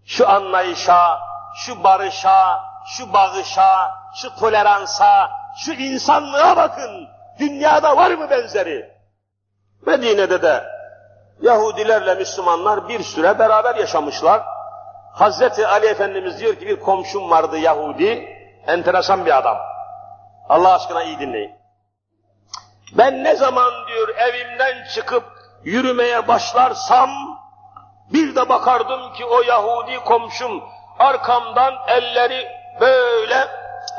Şu 0.06 0.30
anlayışa, 0.30 1.20
şu 1.56 1.84
barışa, 1.84 2.60
şu 2.86 3.14
bağışa, 3.14 3.92
şu 4.16 4.36
toleransa, 4.36 5.32
şu 5.58 5.72
insanlığa 5.74 6.58
bakın. 6.58 7.08
Dünyada 7.40 7.98
var 7.98 8.12
mı 8.12 8.30
benzeri? 8.30 8.92
Medine'de 9.86 10.42
de 10.42 10.64
Yahudilerle 11.42 12.16
Müslümanlar 12.16 12.90
bir 12.90 13.04
süre 13.04 13.40
beraber 13.40 13.76
yaşamışlar. 13.76 14.44
Hazreti 15.14 15.68
Ali 15.68 15.86
Efendimiz 15.86 16.40
diyor 16.40 16.56
ki 16.56 16.68
bir 16.68 16.80
komşum 16.80 17.30
vardı 17.30 17.58
Yahudi, 17.58 18.38
enteresan 18.68 19.26
bir 19.26 19.38
adam. 19.38 19.71
Allah 20.52 20.74
aşkına 20.74 21.04
iyi 21.04 21.20
dinleyin. 21.20 21.52
Ben 22.98 23.24
ne 23.24 23.36
zaman 23.36 23.72
diyor 23.88 24.10
evimden 24.16 24.88
çıkıp 24.94 25.24
yürümeye 25.64 26.28
başlarsam 26.28 27.10
bir 28.14 28.36
de 28.36 28.50
bakardım 28.50 29.14
ki 29.14 29.26
o 29.26 29.42
Yahudi 29.42 30.00
komşum 30.00 30.64
arkamdan 31.00 31.74
elleri 31.88 32.48
böyle 32.82 33.48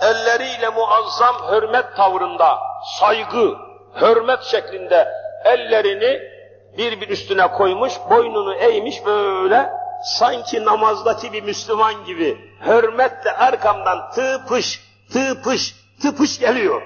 elleriyle 0.03 0.68
muazzam 0.68 1.36
hürmet 1.53 1.96
tavrında, 1.96 2.59
saygı, 2.98 3.57
hürmet 4.00 4.42
şeklinde 4.42 5.09
ellerini 5.44 6.20
bir 6.78 7.00
bir 7.00 7.09
üstüne 7.09 7.50
koymuş, 7.50 7.92
boynunu 8.11 8.55
eğmiş 8.55 9.07
böyle 9.07 9.72
sanki 10.05 10.64
namazdaki 10.64 11.32
bir 11.32 11.42
Müslüman 11.42 12.05
gibi 12.05 12.38
hürmetle 12.66 13.32
arkamdan 13.32 14.11
tıpış, 14.11 14.80
tıpış, 15.12 15.82
tıpış 16.03 16.38
geliyor. 16.38 16.82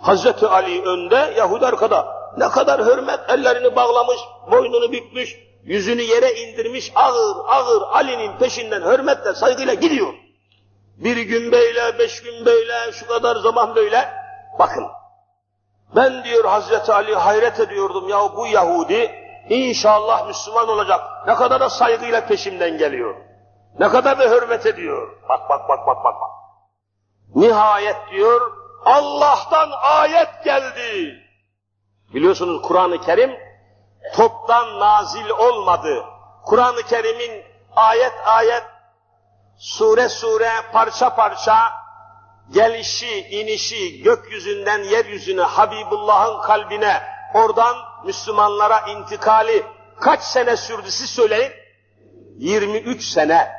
Hazreti 0.00 0.46
Ali 0.46 0.82
önde, 0.82 1.34
Yahudi 1.36 1.66
arkada. 1.66 2.18
Ne 2.36 2.48
kadar 2.48 2.86
hürmet, 2.86 3.20
ellerini 3.28 3.76
bağlamış, 3.76 4.18
boynunu 4.50 4.92
bükmüş, 4.92 5.36
yüzünü 5.64 6.02
yere 6.02 6.32
indirmiş, 6.34 6.92
ağır 6.94 7.36
ağır 7.48 7.82
Ali'nin 7.82 8.38
peşinden 8.38 8.80
hürmetle, 8.80 9.34
saygıyla 9.34 9.74
gidiyor. 9.74 10.14
Bir 10.96 11.16
gün 11.16 11.52
böyle, 11.52 11.98
beş 11.98 12.22
gün 12.22 12.46
böyle, 12.46 12.92
şu 12.92 13.06
kadar 13.06 13.36
zaman 13.36 13.74
böyle. 13.74 14.08
Bakın, 14.58 14.86
ben 15.96 16.24
diyor 16.24 16.44
Hazreti 16.44 16.92
Ali 16.92 17.14
hayret 17.14 17.60
ediyordum 17.60 18.08
ya 18.08 18.36
bu 18.36 18.46
Yahudi 18.46 19.10
inşallah 19.48 20.26
Müslüman 20.26 20.68
olacak. 20.68 21.00
Ne 21.26 21.34
kadar 21.34 21.60
da 21.60 21.70
saygıyla 21.70 22.26
peşimden 22.26 22.78
geliyor. 22.78 23.14
Ne 23.78 23.88
kadar 23.88 24.18
da 24.18 24.30
hürmet 24.30 24.66
ediyor. 24.66 25.08
Bak 25.28 25.40
bak 25.48 25.68
bak 25.68 25.86
bak 25.86 26.04
bak. 26.04 26.14
bak. 26.20 26.37
Nihayet 27.34 27.96
diyor 28.10 28.52
Allah'tan 28.84 29.70
ayet 29.82 30.44
geldi. 30.44 31.24
Biliyorsunuz 32.14 32.62
Kur'an-ı 32.62 33.00
Kerim 33.00 33.30
toptan 34.16 34.80
nazil 34.80 35.30
olmadı. 35.30 36.04
Kur'an-ı 36.44 36.82
Kerim'in 36.82 37.44
ayet 37.76 38.12
ayet, 38.24 38.64
sure 39.58 40.08
sure, 40.08 40.50
parça 40.72 41.14
parça 41.14 41.72
gelişi, 42.52 43.20
inişi 43.20 44.02
gökyüzünden 44.02 44.82
yeryüzüne, 44.82 45.42
Habibullah'ın 45.42 46.42
kalbine, 46.42 47.02
oradan 47.34 47.76
Müslümanlara 48.04 48.80
intikali 48.80 49.66
kaç 50.00 50.22
sene 50.22 50.56
sürdü 50.56 50.90
siz 50.90 51.10
söyleyin? 51.10 51.52
23 52.38 53.04
sene. 53.04 53.57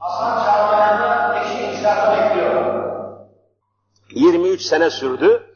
Hasan 0.00 0.44
Çağlayan'ın 0.44 1.36
eşi 1.36 1.78
İshak'ı 1.78 2.10
bekliyor. 2.10 2.64
23 4.10 4.62
sene 4.62 4.90
sürdü. 4.90 5.46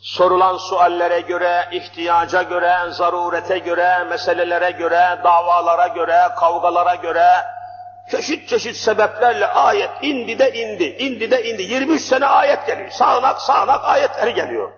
Sorulan 0.00 0.56
suallere 0.56 1.20
göre, 1.20 1.68
ihtiyaca 1.72 2.42
göre, 2.42 2.76
zarurete 2.90 3.58
göre, 3.58 4.04
meselelere 4.04 4.70
göre, 4.70 5.18
davalara 5.24 5.86
göre, 5.86 6.28
kavgalara 6.38 6.94
göre, 6.94 7.28
çeşit 8.10 8.48
çeşit 8.48 8.76
sebeplerle 8.76 9.46
ayet 9.46 9.90
indi 10.02 10.38
de 10.38 10.52
indi, 10.52 10.84
indi 10.84 11.30
de 11.30 11.44
indi. 11.44 11.62
23 11.62 12.02
sene 12.02 12.26
ayet 12.26 12.66
geliyor. 12.66 12.90
Sağanak 12.90 13.40
sağanak 13.40 13.84
ayetler 13.84 14.28
geliyor. 14.28 14.72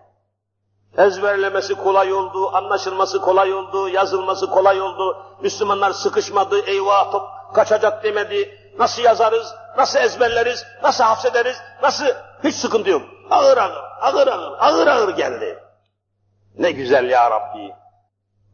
Ezberlemesi 0.99 1.75
kolay 1.75 2.13
oldu, 2.13 2.57
anlaşılması 2.57 3.21
kolay 3.21 3.55
oldu, 3.55 3.89
yazılması 3.89 4.51
kolay 4.51 4.81
oldu. 4.81 5.17
Müslümanlar 5.43 5.91
sıkışmadı, 5.91 6.67
eyvah 6.67 7.13
top 7.13 7.23
kaçacak 7.55 8.05
demedi. 8.05 8.60
Nasıl 8.81 9.03
yazarız, 9.03 9.55
nasıl 9.77 9.99
ezberleriz, 9.99 10.67
nasıl 10.83 11.05
hapsederiz, 11.05 11.63
nasıl 11.83 12.07
hiç 12.45 12.55
sıkıntı 12.55 12.91
yok. 12.91 13.03
Ağır 13.31 13.57
ağır, 13.57 13.83
ağır 14.01 14.27
ağır, 14.27 14.59
ağır 14.59 14.87
ağır 14.87 15.17
geldi. 15.17 15.59
Ne 16.59 16.71
güzel 16.71 17.11
ya 17.11 17.31
Rabbi. 17.31 17.75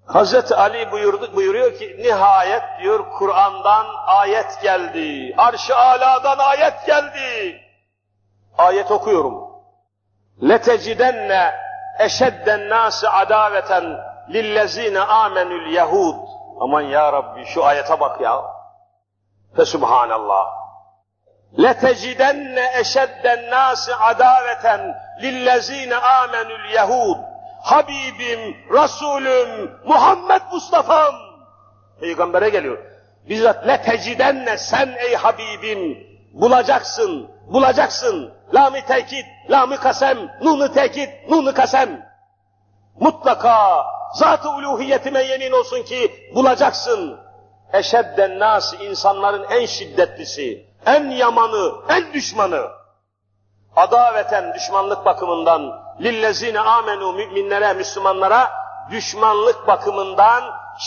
Hazreti 0.07 0.55
Ali 0.55 0.93
buyurdu, 0.93 1.37
buyuruyor 1.37 1.79
ki 1.79 1.97
nihayet 1.99 2.63
diyor 2.81 3.11
Kur'an'dan 3.19 3.87
ayet 4.07 4.63
geldi. 4.63 5.35
Arş-ı 5.39 5.77
aladan 5.77 6.39
ayet 6.39 6.87
geldi. 6.87 7.61
Ayet 8.59 8.91
okuyorum. 8.91 9.49
Letecidenne 10.43 11.55
eşedden 11.99 12.69
nasi 12.69 13.09
adaveten 13.09 13.99
lillezine 14.31 15.01
amenül 15.01 15.73
yehud. 15.73 16.29
Aman 16.61 16.83
ya 16.83 17.13
Rabbi 17.13 17.45
şu 17.47 17.65
ayete 17.65 18.01
bak 18.01 18.21
ya. 18.21 18.56
Fesubhanallah. 19.56 20.46
لَتَجِدَنَّ 21.58 22.58
اَشَدَّ 22.82 23.26
النَّاسِ 23.38 23.90
عَدَاوَةً 23.90 24.66
لِلَّذ۪ينَ 25.24 25.94
آمَنُوا 25.94 26.58
الْيَهُودِ 26.62 27.32
Habibim, 27.62 28.56
Resulüm, 28.70 29.72
Muhammed 29.86 30.42
Mustafa'm. 30.52 31.16
Peygamber'e 32.00 32.50
geliyor. 32.50 32.78
Bizzat 33.30 33.68
letecidenne 33.68 34.58
sen 34.58 34.96
ey 35.00 35.16
Habibim 35.16 35.98
bulacaksın, 36.34 37.32
bulacaksın. 37.48 38.34
Lam-ı 38.54 38.86
tekit, 38.88 39.26
lam-ı 39.50 39.78
kasem, 39.78 40.18
nun-u 40.42 40.74
tekit, 40.74 41.10
nun-u 41.30 41.54
kasem. 41.54 42.06
Mutlaka 43.00 43.86
zat-ı 44.14 44.50
uluhiyetime 44.50 45.24
yemin 45.24 45.52
olsun 45.52 45.84
ki 45.84 46.12
bulacaksın. 46.36 47.20
Eşedden 47.73 48.39
nas 48.39 48.75
insanların 48.81 49.47
en 49.51 49.67
şiddetlisi, 49.67 50.67
en 50.87 51.11
yamanı, 51.11 51.73
en 51.89 52.13
düşmanı. 52.13 52.63
Adaveten 53.77 54.55
düşmanlık 54.55 55.05
bakımından 55.05 55.81
lillezine 56.01 56.61
amenu 56.61 57.13
müminlere, 57.13 57.73
Müslümanlara 57.73 58.53
düşmanlık 58.91 59.67
bakımından 59.67 60.45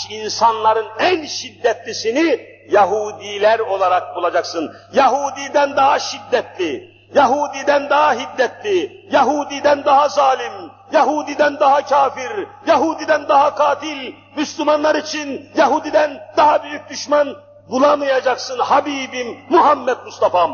insanların 0.09 0.87
en 0.99 1.25
şiddetlisini 1.25 2.49
Yahudiler 2.69 3.59
olarak 3.59 4.15
bulacaksın. 4.15 4.75
Yahudiden 4.93 5.75
daha 5.75 5.99
şiddetli, 5.99 6.99
Yahudiden 7.13 7.89
daha 7.89 8.13
hiddetli, 8.13 9.07
Yahudiden 9.11 9.85
daha 9.85 10.09
zalim, 10.09 10.71
Yahudiden 10.91 11.59
daha 11.59 11.85
kafir, 11.85 12.47
Yahudiden 12.67 13.29
daha 13.29 13.55
katil, 13.55 14.13
Müslümanlar 14.37 14.95
için 14.95 15.49
Yahudiden 15.55 16.31
daha 16.37 16.63
büyük 16.63 16.89
düşman 16.89 17.35
bulamayacaksın 17.69 18.59
Habibim 18.59 19.37
Muhammed 19.49 19.97
Mustafa'm. 20.05 20.51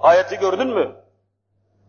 Ayeti 0.00 0.38
gördün 0.38 0.68
mü? 0.68 0.96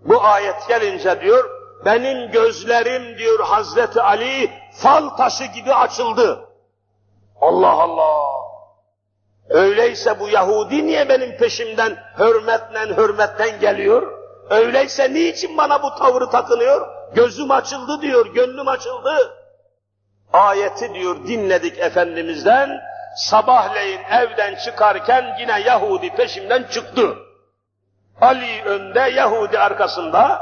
Bu 0.06 0.24
ayet 0.24 0.68
gelince 0.68 1.22
diyor, 1.22 1.50
benim 1.86 2.32
gözlerim 2.32 3.18
diyor 3.18 3.40
Hazreti 3.40 4.02
Ali 4.02 4.52
fal 4.74 5.10
taşı 5.10 5.46
gibi 5.46 5.74
açıldı. 5.74 6.50
Allah 7.42 7.72
Allah! 7.72 8.44
Öyleyse 9.50 10.20
bu 10.20 10.30
Yahudi 10.30 10.86
niye 10.86 11.10
benim 11.10 11.38
peşimden 11.38 11.98
hürmetle 12.20 12.96
hürmetten 12.98 13.60
geliyor? 13.60 14.12
Öyleyse 14.50 15.14
niçin 15.14 15.58
bana 15.58 15.84
bu 15.84 15.96
tavrı 15.96 16.30
takınıyor? 16.30 16.88
Gözüm 17.16 17.52
açıldı 17.52 18.02
diyor, 18.02 18.34
gönlüm 18.34 18.68
açıldı. 18.68 19.34
Ayeti 20.34 20.94
diyor 20.94 21.28
dinledik 21.28 21.80
Efendimiz'den, 21.80 22.82
sabahleyin 23.16 24.02
evden 24.12 24.56
çıkarken 24.56 25.38
yine 25.40 25.62
Yahudi 25.62 26.10
peşimden 26.10 26.64
çıktı. 26.64 27.18
Ali 28.22 28.64
önde, 28.64 29.00
Yahudi 29.00 29.60
arkasında, 29.60 30.42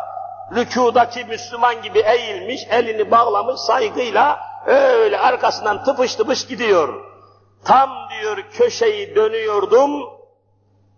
rükudaki 0.55 1.25
Müslüman 1.25 1.81
gibi 1.81 1.99
eğilmiş, 1.99 2.67
elini 2.69 3.11
bağlamış 3.11 3.61
saygıyla 3.61 4.39
öyle 4.65 5.19
arkasından 5.19 5.83
tıpış 5.83 6.15
tıpış 6.15 6.47
gidiyor. 6.47 7.03
Tam 7.65 7.89
diyor 8.09 8.37
köşeyi 8.51 9.15
dönüyordum, 9.15 9.91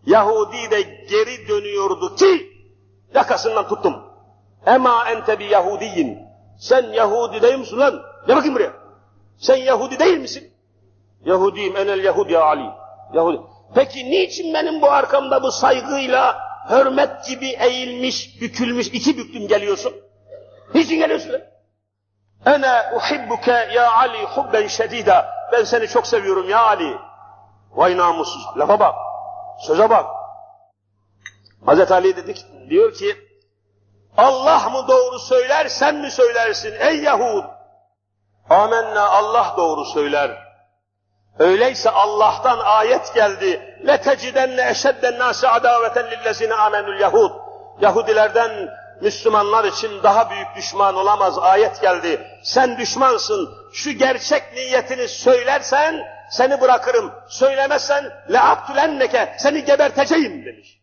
Yahudi 0.06 0.72
de 0.72 0.82
geri 0.82 1.48
dönüyordu 1.48 2.16
ki 2.16 2.52
yakasından 3.14 3.68
tuttum. 3.68 4.13
Ema 4.68 5.10
ente 5.10 5.40
bi 5.40 5.44
Yahudiyin. 5.44 6.20
Sen 6.58 6.84
Yahudi 6.84 7.42
değil 7.42 7.60
misin 7.60 7.80
lan? 7.80 8.02
Ne 8.28 8.36
bakayım 8.36 8.56
buraya. 8.56 8.74
Sen 9.38 9.56
Yahudi 9.56 10.00
değil 10.00 10.18
misin? 10.18 10.54
Yahudiyim 11.26 11.78
enel 11.78 12.04
Yahudi 12.04 12.34
ya 12.34 12.44
Ali. 12.44 12.70
Yahudi. 13.14 13.42
Peki 13.76 14.12
niçin 14.12 14.54
benim 14.54 14.82
bu 14.82 14.92
arkamda 14.92 15.44
bu 15.44 15.52
saygıyla 15.52 16.38
hürmet 16.70 17.26
gibi 17.28 17.48
eğilmiş, 17.48 18.42
bükülmüş, 18.42 18.88
iki 18.88 19.18
büklüm 19.18 19.48
geliyorsun? 19.48 19.94
Niçin 20.76 20.96
geliyorsun? 21.00 21.32
Ene 22.46 22.82
uhibbuke 22.96 23.70
ya 23.74 23.92
Ali 23.92 24.26
hubben 24.26 24.68
şedida. 24.68 25.26
Ben 25.52 25.64
seni 25.64 25.88
çok 25.88 26.08
seviyorum 26.08 26.50
ya 26.50 26.64
Ali. 26.64 26.98
Vay 27.72 27.98
namussuz. 27.98 28.42
Lafa 28.58 28.80
bak. 28.80 28.96
Söze 29.60 29.90
bak. 29.90 30.06
Hazreti 31.66 31.94
Ali 31.94 32.16
dedik, 32.16 32.46
diyor 32.70 32.94
ki, 32.94 33.16
Allah 34.18 34.70
mı 34.70 34.88
doğru 34.88 35.20
söyler, 35.20 35.68
sen 35.68 35.96
mi 35.96 36.12
söylersin 36.12 36.76
ey 36.80 36.96
Yahud? 36.96 37.44
Amenna 38.50 39.10
Allah 39.10 39.54
doğru 39.58 39.86
söyler. 39.86 40.54
Öyleyse 41.40 41.90
Allah'tan 41.90 42.60
ayet 42.60 43.14
geldi. 43.14 43.80
Le 43.88 44.02
tecidenne 44.02 44.70
eşedden 44.70 45.20
nâse 45.20 45.50
adaveten 45.50 46.12
lillezine 46.12 46.54
amenül 46.54 47.00
Yahud. 47.00 47.32
Yahudilerden 47.82 48.70
Müslümanlar 49.02 49.64
için 49.64 50.04
daha 50.04 50.30
büyük 50.30 50.56
düşman 50.56 50.96
olamaz 50.96 51.40
ayet 51.40 51.82
geldi. 51.82 52.28
Sen 52.44 52.78
düşmansın. 52.78 53.50
Şu 53.74 53.92
gerçek 53.92 54.54
niyetini 54.54 55.08
söylersen 55.08 56.08
seni 56.30 56.62
bırakırım. 56.62 57.12
Söylemezsen 57.28 58.12
le 58.32 58.40
abtülenneke 58.40 59.36
seni 59.38 59.66
geberteceğim 59.66 60.46
demiş. 60.46 60.80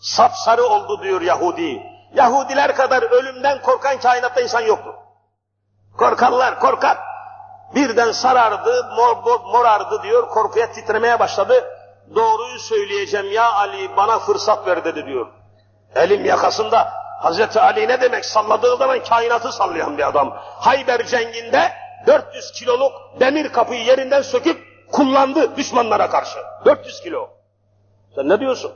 Sapsarı 0.00 0.64
oldu 0.64 1.02
diyor 1.02 1.20
Yahudi. 1.20 1.91
Yahudiler 2.14 2.76
kadar 2.76 3.02
ölümden 3.02 3.62
korkan 3.62 4.00
kainatta 4.00 4.40
insan 4.40 4.60
yoktu. 4.60 4.94
Korkarlar, 5.98 6.60
korkar. 6.60 6.98
Birden 7.74 8.12
sarardı, 8.12 8.90
mor, 8.96 9.40
morardı 9.52 10.02
diyor, 10.02 10.28
korkuya 10.28 10.72
titremeye 10.72 11.18
başladı. 11.18 11.64
Doğruyu 12.14 12.58
söyleyeceğim 12.58 13.32
ya 13.32 13.52
Ali 13.52 13.96
bana 13.96 14.18
fırsat 14.18 14.66
ver 14.66 14.84
dedi 14.84 15.06
diyor. 15.06 15.26
Elim 15.94 16.24
yakasında 16.24 16.92
Hazreti 17.20 17.60
Ali 17.60 17.88
ne 17.88 18.00
demek 18.00 18.24
salladığı 18.24 18.76
zaman 18.76 19.04
kainatı 19.04 19.52
sallayan 19.52 19.98
bir 19.98 20.08
adam. 20.08 20.36
Hayber 20.60 21.06
cenginde 21.06 21.72
400 22.06 22.52
kiloluk 22.52 22.92
demir 23.20 23.52
kapıyı 23.52 23.84
yerinden 23.84 24.22
söküp 24.22 24.60
kullandı 24.92 25.56
düşmanlara 25.56 26.10
karşı. 26.10 26.38
400 26.64 27.00
kilo. 27.00 27.28
Sen 28.14 28.28
ne 28.28 28.40
diyorsun? 28.40 28.72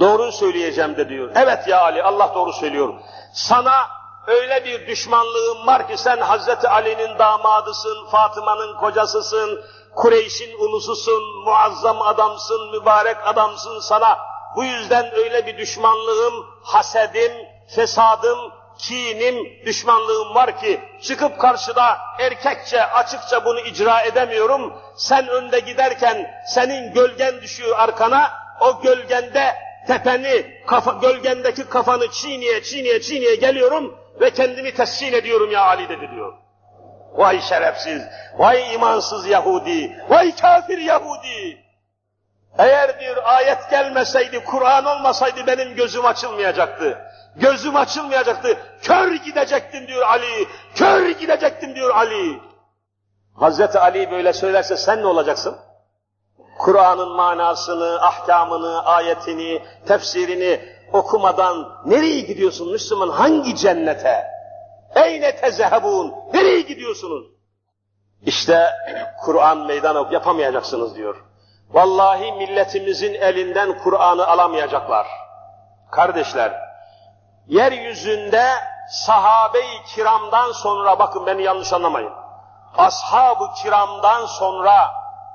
Doğruyu 0.00 0.32
söyleyeceğim 0.32 0.96
de 0.96 1.08
diyor. 1.08 1.30
Evet 1.34 1.68
ya 1.68 1.80
Ali 1.80 2.02
Allah 2.02 2.32
doğru 2.34 2.52
söylüyor. 2.52 2.94
Sana 3.32 3.88
öyle 4.26 4.64
bir 4.64 4.86
düşmanlığım 4.86 5.66
var 5.66 5.88
ki 5.88 5.96
sen 5.96 6.18
Hazreti 6.18 6.68
Ali'nin 6.68 7.18
damadısın, 7.18 8.06
Fatıma'nın 8.10 8.76
kocasısın, 8.76 9.64
Kureyş'in 9.94 10.58
ulususun, 10.58 11.44
muazzam 11.44 12.02
adamsın, 12.02 12.70
mübarek 12.70 13.16
adamsın 13.24 13.80
sana. 13.80 14.18
Bu 14.56 14.64
yüzden 14.64 15.14
öyle 15.14 15.46
bir 15.46 15.58
düşmanlığım, 15.58 16.46
hasedim, 16.62 17.32
fesadım, 17.68 18.38
kinim, 18.78 19.64
düşmanlığım 19.66 20.34
var 20.34 20.60
ki 20.60 20.80
çıkıp 21.02 21.40
karşıda 21.40 21.98
erkekçe, 22.18 22.86
açıkça 22.86 23.44
bunu 23.44 23.60
icra 23.60 24.00
edemiyorum. 24.02 24.72
Sen 24.96 25.28
önde 25.28 25.60
giderken 25.60 26.30
senin 26.54 26.92
gölgen 26.92 27.40
düşüyor 27.42 27.78
arkana, 27.78 28.32
o 28.60 28.80
gölgende 28.80 29.65
tepeni, 29.86 30.62
kafa, 30.66 30.92
gölgendeki 30.92 31.68
kafanı 31.68 32.10
çiğniye, 32.10 32.62
çiğniye, 32.62 33.00
çiğniye 33.00 33.34
geliyorum 33.34 33.98
ve 34.20 34.30
kendimi 34.30 34.74
tescil 34.74 35.12
ediyorum 35.12 35.50
ya 35.50 35.62
Ali 35.62 35.88
dedi 35.88 36.10
diyor. 36.10 36.32
Vay 37.12 37.40
şerefsiz, 37.40 38.02
vay 38.38 38.74
imansız 38.74 39.26
Yahudi, 39.26 40.04
vay 40.08 40.36
kafir 40.36 40.78
Yahudi. 40.78 41.66
Eğer 42.58 43.00
bir 43.00 43.36
ayet 43.36 43.70
gelmeseydi, 43.70 44.44
Kur'an 44.44 44.84
olmasaydı 44.84 45.46
benim 45.46 45.74
gözüm 45.74 46.04
açılmayacaktı. 46.06 46.98
Gözüm 47.36 47.76
açılmayacaktı. 47.76 48.58
Kör 48.82 49.12
gidecektim 49.12 49.88
diyor 49.88 50.02
Ali. 50.02 50.48
Kör 50.74 51.08
gidecektim 51.08 51.74
diyor 51.74 51.90
Ali. 51.90 52.40
Hazreti 53.34 53.78
Ali 53.78 54.10
böyle 54.10 54.32
söylerse 54.32 54.76
sen 54.76 55.00
ne 55.00 55.06
olacaksın? 55.06 55.56
Kur'an'ın 56.58 57.08
manasını, 57.08 58.00
ahkamını, 58.02 58.84
ayetini, 58.84 59.62
tefsirini 59.86 60.60
okumadan 60.92 61.68
nereye 61.84 62.20
gidiyorsun 62.20 62.72
Müslüman? 62.72 63.08
Hangi 63.08 63.56
cennete? 63.56 64.24
Eyne 64.94 65.36
tezehebun? 65.36 66.14
Nereye 66.34 66.60
gidiyorsunuz? 66.60 67.26
İşte 68.22 68.70
Kur'an 69.24 69.58
meydan 69.58 70.10
yapamayacaksınız 70.10 70.96
diyor. 70.96 71.24
Vallahi 71.70 72.32
milletimizin 72.32 73.14
elinden 73.14 73.78
Kur'an'ı 73.78 74.26
alamayacaklar. 74.26 75.06
Kardeşler, 75.90 76.52
yeryüzünde 77.46 78.44
sahabe-i 78.90 79.84
kiramdan 79.94 80.52
sonra, 80.52 80.98
bakın 80.98 81.26
beni 81.26 81.42
yanlış 81.42 81.72
anlamayın, 81.72 82.12
ashab-ı 82.76 83.44
kiramdan 83.62 84.26
sonra 84.26 84.90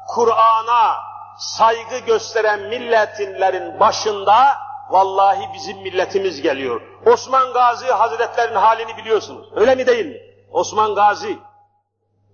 Kur'an'a 0.07 1.10
saygı 1.37 1.97
gösteren 2.05 2.59
milletinlerin 2.59 3.79
başında 3.79 4.57
vallahi 4.89 5.49
bizim 5.53 5.77
milletimiz 5.77 6.41
geliyor. 6.41 6.81
Osman 7.05 7.53
Gazi 7.53 7.87
Hazretlerinin 7.87 8.55
halini 8.55 8.97
biliyorsunuz. 8.97 9.47
Öyle 9.55 9.75
mi 9.75 9.87
değil 9.87 10.05
mi? 10.05 10.17
Osman 10.51 10.95
Gazi. 10.95 11.37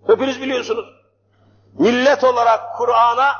Hepiniz 0.08 0.42
biliyorsunuz. 0.42 0.86
Millet 1.80 2.24
olarak 2.24 2.78
Kur'an'a 2.78 3.36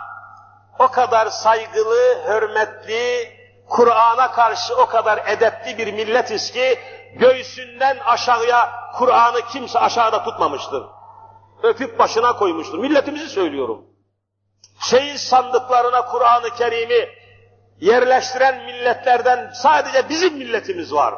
o 0.80 0.88
kadar 0.88 1.30
saygılı, 1.30 2.24
hürmetli, 2.28 3.32
Kur'an'a 3.70 4.32
karşı 4.32 4.76
o 4.76 4.86
kadar 4.86 5.18
edepli 5.28 5.78
bir 5.78 5.94
milletiz 5.94 6.52
ki 6.52 6.80
göğsünden 7.16 7.98
aşağıya 8.06 8.72
Kur'an'ı 8.94 9.42
kimse 9.42 9.80
aşağıda 9.80 10.24
tutmamıştır. 10.24 10.84
Öpüp 11.64 12.00
başına 12.00 12.34
koymuştur. 12.38 12.80
Milletimizi 12.80 13.30
söylüyorum. 13.30 13.86
Şehit 14.80 15.20
sandıklarına 15.20 16.06
Kur'an-ı 16.06 16.50
Kerim'i 16.50 17.10
yerleştiren 17.80 18.66
milletlerden 18.66 19.52
sadece 19.54 20.10
bizim 20.10 20.38
milletimiz 20.38 20.94
var. 20.94 21.14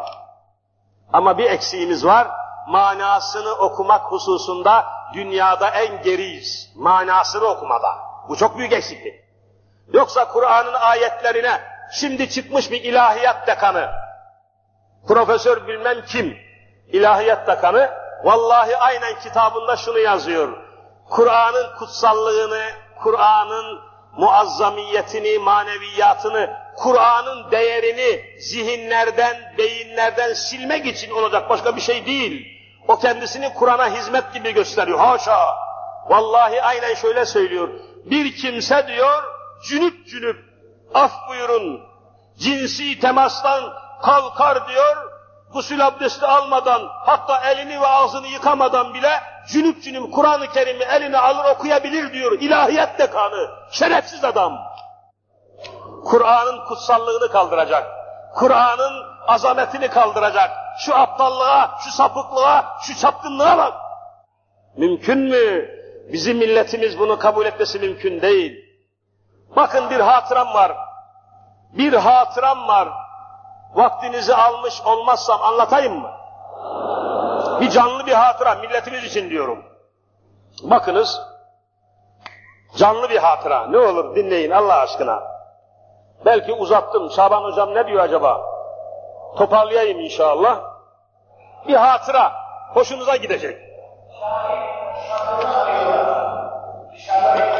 Ama 1.14 1.38
bir 1.38 1.52
eksiğimiz 1.52 2.06
var. 2.06 2.28
Manasını 2.68 3.52
okumak 3.52 4.12
hususunda 4.12 4.86
dünyada 5.14 5.70
en 5.70 6.04
geriyiz. 6.04 6.72
Manasını 6.76 7.46
okumada. 7.46 7.98
Bu 8.30 8.36
çok 8.36 8.58
büyük 8.58 8.74
eksiklik. 8.74 9.30
Yoksa 9.94 10.28
Kur'an'ın 10.28 10.74
ayetlerine 10.74 11.62
şimdi 11.92 12.30
çıkmış 12.30 12.72
bir 12.72 12.84
ilahiyat 12.84 13.48
dekanı, 13.48 13.90
profesör 15.08 15.68
bilmem 15.68 16.06
kim, 16.06 16.38
ilahiyat 16.88 17.48
dekanı, 17.48 17.92
vallahi 18.24 18.78
aynen 18.78 19.20
kitabında 19.20 19.76
şunu 19.76 20.00
yazıyor. 20.00 20.58
Kur'an'ın 21.10 21.78
kutsallığını, 21.80 22.64
Kur'an'ın 23.04 23.80
muazzamiyetini, 24.18 25.40
maneviyatını, 25.40 26.54
Kur'an'ın 26.76 27.52
değerini 27.52 28.40
zihinlerden, 28.40 29.54
beyinlerden 29.58 30.34
silmek 30.34 30.86
için 30.86 31.12
olacak 31.12 31.50
başka 31.50 31.76
bir 31.76 31.82
şey 31.82 32.06
değil. 32.06 32.60
O 32.88 33.00
kendisini 33.00 33.54
Kur'an'a 33.54 33.90
hizmet 33.90 34.34
gibi 34.34 34.54
gösteriyor. 34.54 35.00
Haşa! 35.00 35.56
Vallahi 36.10 36.62
aynen 36.62 36.94
şöyle 36.94 37.26
söylüyor. 37.26 37.70
Bir 38.06 38.36
kimse 38.36 38.88
diyor, 38.88 39.24
cünüp 39.64 40.08
cünüp, 40.08 40.38
af 40.94 41.12
buyurun, 41.30 41.82
cinsi 42.38 43.00
temastan 43.00 43.74
kalkar 44.02 44.68
diyor, 44.68 45.09
gusül 45.54 45.88
abdesti 45.88 46.26
almadan, 46.26 46.82
hatta 47.06 47.52
elini 47.52 47.82
ve 47.82 47.88
ağzını 47.88 48.28
yıkamadan 48.28 48.94
bile 48.94 49.12
cünüp 49.48 49.84
cünüp 49.84 50.14
Kur'an-ı 50.14 50.48
Kerim'i 50.48 50.84
eline 50.84 51.18
alır 51.18 51.56
okuyabilir 51.56 52.14
diyor. 52.14 52.32
İlahiyat 52.32 53.00
dekanı, 53.00 53.50
şerefsiz 53.72 54.24
adam. 54.24 54.58
Kur'an'ın 56.06 56.66
kutsallığını 56.66 57.32
kaldıracak. 57.32 57.88
Kur'an'ın 58.36 59.04
azametini 59.28 59.88
kaldıracak. 59.88 60.52
Şu 60.80 60.96
aptallığa, 60.96 61.78
şu 61.84 61.92
sapıklığa, 61.92 62.78
şu 62.82 63.00
çapkınlığa 63.00 63.58
bak. 63.58 63.74
Mümkün 64.78 65.20
mü? 65.20 65.70
Bizim 66.14 66.38
milletimiz 66.38 67.00
bunu 67.00 67.20
kabul 67.20 67.46
etmesi 67.46 67.80
mümkün 67.80 68.22
değil. 68.22 68.66
Bakın 69.56 69.90
bir 69.90 70.00
hatıram 70.00 70.54
var. 70.54 70.72
Bir 71.74 71.94
hatıram 71.94 72.68
var. 72.68 72.90
Vaktinizi 73.74 74.36
almış 74.36 74.82
olmazsam 74.86 75.42
anlatayım 75.42 76.00
mı? 76.00 76.12
Bir 77.62 77.70
canlı 77.70 78.06
bir 78.06 78.14
hatıra, 78.14 78.56
milletimiz 78.56 79.04
için 79.04 79.30
diyorum. 79.30 79.66
Bakınız, 80.64 81.22
canlı 82.76 83.10
bir 83.10 83.18
hatıra. 83.18 83.66
Ne 83.66 83.78
olur 83.78 84.16
dinleyin 84.16 84.52
Allah 84.52 84.76
aşkına. 84.76 85.24
Belki 86.26 86.54
uzattım. 86.54 87.12
Şaban 87.12 87.44
hocam 87.44 87.74
ne 87.76 87.88
diyor 87.88 88.04
acaba? 88.04 88.42
Toparlayayım 89.38 90.00
inşallah. 90.00 90.60
Bir 91.68 91.76
hatıra. 91.76 92.32
Hoşunuza 92.74 93.16
gidecek. 93.16 93.58
Şahit, 94.20 95.10
şahına 95.10 95.58
arıyorlar. 95.58 96.52
Dışarıda 96.94 97.59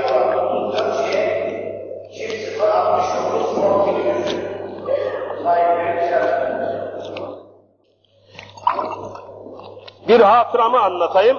Bir 10.10 10.20
hatıramı 10.20 10.82
anlatayım. 10.82 11.38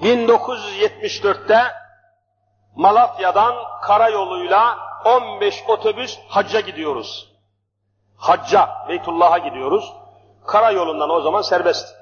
1974'te 0.00 1.60
Malatya'dan 2.76 3.54
karayoluyla 3.82 4.78
15 5.04 5.64
otobüs 5.68 6.18
hacca 6.28 6.60
gidiyoruz. 6.60 7.32
Hacca, 8.16 8.68
Beytullah'a 8.88 9.38
gidiyoruz. 9.38 9.92
Karayolundan 10.46 11.10
o 11.10 11.20
zaman 11.20 11.42
serbest. 11.42 11.96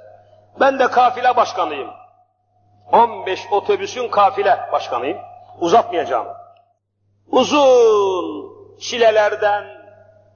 Ben 0.60 0.78
de 0.78 0.90
kafile 0.90 1.36
başkanıyım. 1.36 1.90
15 2.92 3.40
otobüsün 3.50 4.08
kafile 4.08 4.68
başkanıyım. 4.72 5.18
Uzatmayacağım. 5.58 6.26
Uzun 7.30 8.50
çilelerden, 8.80 9.64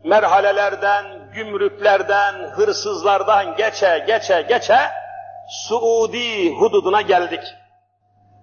merhalelerden, 0.04 1.30
gümrüklerden, 1.34 2.34
hırsızlardan 2.34 3.56
geçe 3.56 4.04
geçe 4.06 4.42
geçe 4.42 5.03
Suudi 5.48 6.54
hududuna 6.54 7.00
geldik. 7.00 7.42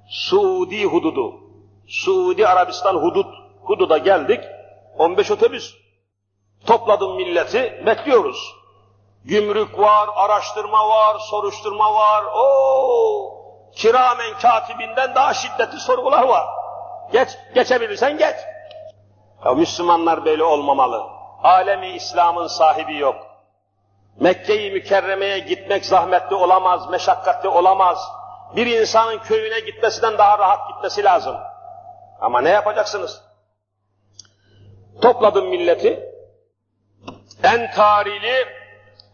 Suudi 0.10 0.86
hududu. 0.86 1.34
Suudi 1.88 2.48
Arabistan 2.48 2.96
hudut. 2.96 3.28
Hududa 3.62 3.98
geldik. 3.98 4.44
15 4.98 5.32
otobüs. 5.32 5.76
Topladım 6.68 7.16
milleti. 7.16 7.84
Bekliyoruz. 7.86 8.56
Gümrük 9.26 9.80
var, 9.80 10.10
araştırma 10.16 10.90
var, 10.90 11.20
soruşturma 11.20 11.94
var. 11.94 12.24
O 12.36 13.42
kiramen 13.76 14.40
katibinden 14.42 15.16
daha 15.16 15.34
şiddetli 15.34 15.80
sorgular 15.80 16.24
var. 16.24 16.46
Geç, 17.12 17.30
geçebilirsen 17.56 18.18
geç. 18.18 18.36
Ya 19.46 19.54
Müslümanlar 19.54 20.26
böyle 20.26 20.44
olmamalı. 20.44 21.04
Alemi 21.44 21.88
İslam'ın 21.88 22.48
sahibi 22.48 22.98
yok. 22.98 23.31
Mekke-i 24.22 24.72
Mükerreme'ye 24.72 25.40
gitmek 25.40 25.86
zahmetli 25.86 26.36
olamaz, 26.36 26.90
meşakkatli 26.90 27.50
olamaz. 27.50 28.12
Bir 28.56 28.66
insanın 28.82 29.20
köyüne 29.20 29.60
gitmesinden 29.60 30.18
daha 30.18 30.40
rahat 30.40 30.68
gitmesi 30.68 31.04
lazım. 31.04 31.36
Ama 32.20 32.42
ne 32.42 32.50
yapacaksınız? 32.50 33.22
Topladım 35.02 35.48
milleti. 35.48 36.14
En 37.44 37.72
tarili, 37.72 38.46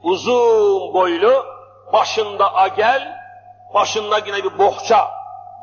uzun 0.03 0.93
boylu, 0.93 1.45
başında 1.93 2.55
agel, 2.55 3.17
başında 3.73 4.17
yine 4.17 4.43
bir 4.43 4.57
bohça, 4.57 5.11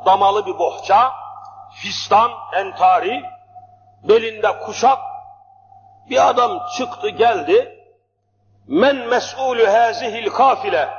damalı 0.05 0.45
bir 0.45 0.59
bohça, 0.59 1.13
fistan, 1.81 2.31
entari, 2.53 3.23
belinde 4.03 4.59
kuşak, 4.59 4.99
bir 6.09 6.29
adam 6.29 6.61
çıktı 6.77 7.09
geldi. 7.09 7.74
Men 8.67 8.95
mes'ulü 8.95 9.65
hazihil 9.65 10.29
kafile. 10.29 10.89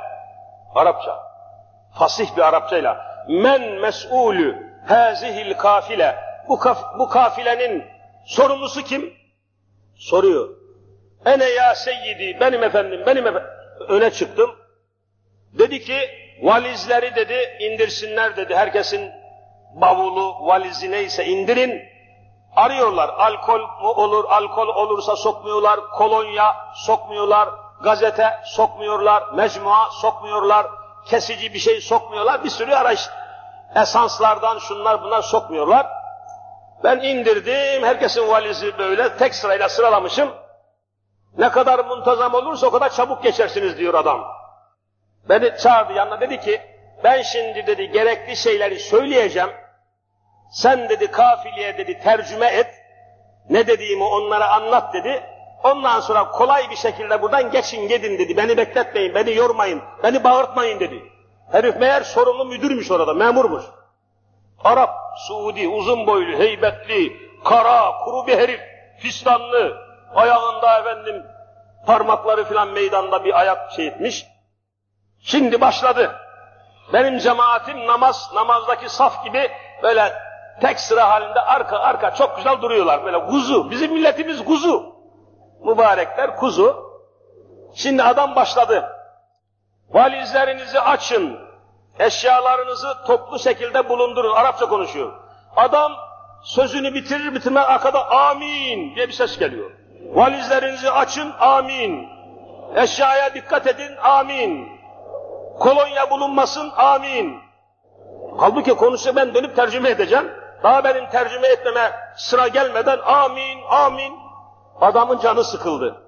Arapça. 0.75 1.19
Fasih 1.99 2.35
bir 2.37 2.41
Arapçayla. 2.41 3.25
Men 3.29 3.71
mes'ulü 3.71 4.73
hazihil 4.87 5.53
kafile. 5.53 6.15
Bu, 6.49 6.59
kaf, 6.59 6.99
bu 6.99 7.09
kafilenin 7.09 7.85
sorumlusu 8.25 8.83
kim? 8.83 9.13
Soruyor. 9.95 10.49
Ene 11.25 11.49
ya 11.49 11.75
seyyidi, 11.75 12.39
benim 12.39 12.63
efendim, 12.63 13.03
benim 13.05 13.27
efendim. 13.27 13.49
Öne 13.87 14.11
çıktım. 14.11 14.55
Dedi 15.59 15.81
ki, 15.81 15.99
valizleri 16.41 17.15
dedi, 17.15 17.57
indirsinler 17.59 18.37
dedi. 18.37 18.55
Herkesin 18.55 19.11
bavulu, 19.75 20.47
valizi 20.47 20.91
neyse 20.91 21.25
indirin. 21.25 21.96
Arıyorlar. 22.57 23.09
Alkol 23.09 23.59
mu 23.59 23.89
olur, 23.89 24.25
alkol 24.29 24.67
olursa 24.67 25.15
sokmuyorlar. 25.15 25.79
Kolonya 25.89 26.55
sokmuyorlar. 26.75 27.49
Gazete 27.81 28.39
sokmuyorlar. 28.45 29.23
Mecmua 29.33 29.89
sokmuyorlar. 29.91 30.67
Kesici 31.05 31.53
bir 31.53 31.59
şey 31.59 31.81
sokmuyorlar. 31.81 32.43
Bir 32.43 32.49
sürü 32.49 32.73
araç. 32.73 33.09
Esanslardan 33.75 34.59
şunlar 34.59 35.03
bunlar 35.03 35.21
sokmuyorlar. 35.21 35.87
Ben 36.83 36.99
indirdim. 36.99 37.83
Herkesin 37.83 38.27
valizi 38.27 38.77
böyle 38.77 39.17
tek 39.17 39.35
sırayla 39.35 39.69
sıralamışım. 39.69 40.29
Ne 41.37 41.49
kadar 41.49 41.85
muntazam 41.85 42.33
olursa 42.33 42.67
o 42.67 42.71
kadar 42.71 42.89
çabuk 42.89 43.23
geçersiniz 43.23 43.77
diyor 43.77 43.93
adam. 43.93 44.25
Beni 45.29 45.57
çağırdı 45.57 45.93
yanına 45.93 46.21
dedi 46.21 46.39
ki 46.39 46.61
ben 47.03 47.21
şimdi 47.21 47.67
dedi 47.67 47.91
gerekli 47.91 48.35
şeyleri 48.35 48.79
söyleyeceğim. 48.79 49.49
Sen 50.51 50.89
dedi 50.89 51.11
kafiliye 51.11 51.77
dedi 51.77 51.99
tercüme 51.99 52.45
et. 52.47 52.67
Ne 53.49 53.67
dediğimi 53.67 54.03
onlara 54.03 54.49
anlat 54.49 54.93
dedi. 54.93 55.23
Ondan 55.63 55.99
sonra 55.99 56.31
kolay 56.31 56.69
bir 56.69 56.75
şekilde 56.75 57.21
buradan 57.21 57.51
geçin 57.51 57.87
gidin 57.87 58.19
dedi. 58.19 58.37
Beni 58.37 58.57
bekletmeyin, 58.57 59.15
beni 59.15 59.35
yormayın, 59.35 59.81
beni 60.03 60.23
bağırtmayın 60.23 60.79
dedi. 60.79 61.03
Herif 61.51 61.77
meğer 61.77 62.01
sorumlu 62.01 62.45
müdürmüş 62.45 62.91
orada, 62.91 63.13
memurmuş. 63.13 63.63
Arap, 64.63 64.95
Suudi, 65.27 65.67
uzun 65.67 66.07
boylu, 66.07 66.37
heybetli, 66.37 67.17
kara, 67.43 67.91
kuru 68.03 68.27
bir 68.27 68.37
herif, 68.37 68.61
fistanlı, 68.99 69.77
ayağında 70.15 70.79
efendim 70.79 71.23
parmakları 71.85 72.45
filan 72.45 72.67
meydanda 72.67 73.25
bir 73.25 73.39
ayak 73.39 73.71
şey 73.71 73.87
etmiş. 73.87 74.27
Şimdi 75.19 75.61
başladı. 75.61 76.15
Benim 76.93 77.17
cemaatim 77.17 77.87
namaz, 77.87 78.31
namazdaki 78.35 78.89
saf 78.89 79.25
gibi 79.25 79.51
böyle 79.83 80.13
tek 80.61 80.79
sıra 80.79 81.09
halinde 81.09 81.39
arka 81.41 81.79
arka 81.79 82.15
çok 82.15 82.37
güzel 82.37 82.61
duruyorlar 82.61 83.05
böyle 83.05 83.25
kuzu. 83.25 83.71
Bizim 83.71 83.93
milletimiz 83.93 84.45
kuzu. 84.45 84.95
Mübarekler 85.65 86.35
kuzu. 86.35 86.87
Şimdi 87.73 88.03
adam 88.03 88.35
başladı. 88.35 88.89
Valizlerinizi 89.89 90.79
açın. 90.79 91.39
Eşyalarınızı 91.99 92.87
toplu 93.07 93.39
şekilde 93.39 93.89
bulundurun. 93.89 94.33
Arapça 94.33 94.69
konuşuyor. 94.69 95.13
Adam 95.55 95.91
sözünü 96.43 96.93
bitirir 96.93 97.35
bitirmez 97.35 97.65
arkada 97.67 98.09
amin 98.11 98.95
diye 98.95 99.07
bir 99.07 99.13
ses 99.13 99.39
geliyor. 99.39 99.71
Valizlerinizi 100.13 100.91
açın 100.91 101.33
amin. 101.39 102.09
Eşyaya 102.75 103.33
dikkat 103.33 103.67
edin 103.67 103.95
amin. 104.03 104.67
Kolonya 105.59 106.09
bulunmasın 106.09 106.71
amin. 106.77 107.39
Halbuki 108.37 108.73
konuşsa 108.73 109.15
ben 109.15 109.33
dönüp 109.33 109.55
tercüme 109.55 109.89
edeceğim. 109.89 110.31
Daha 110.63 110.83
benim 110.83 111.09
tercüme 111.09 111.47
etmeme 111.47 111.91
sıra 112.15 112.47
gelmeden 112.47 112.99
amin 113.05 113.59
amin. 113.69 114.13
Adamın 114.81 115.19
canı 115.19 115.43
sıkıldı. 115.43 116.01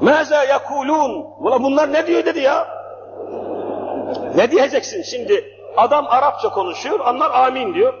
Meze 0.00 0.36
yakulun. 0.36 1.26
Ulan 1.38 1.62
bunlar 1.62 1.92
ne 1.92 2.06
diyor 2.06 2.24
dedi 2.24 2.40
ya. 2.40 2.68
Ne 4.34 4.50
diyeceksin 4.50 5.02
şimdi? 5.02 5.58
Adam 5.76 6.06
Arapça 6.08 6.50
konuşuyor, 6.50 7.00
onlar 7.00 7.30
amin 7.30 7.74
diyor. 7.74 7.94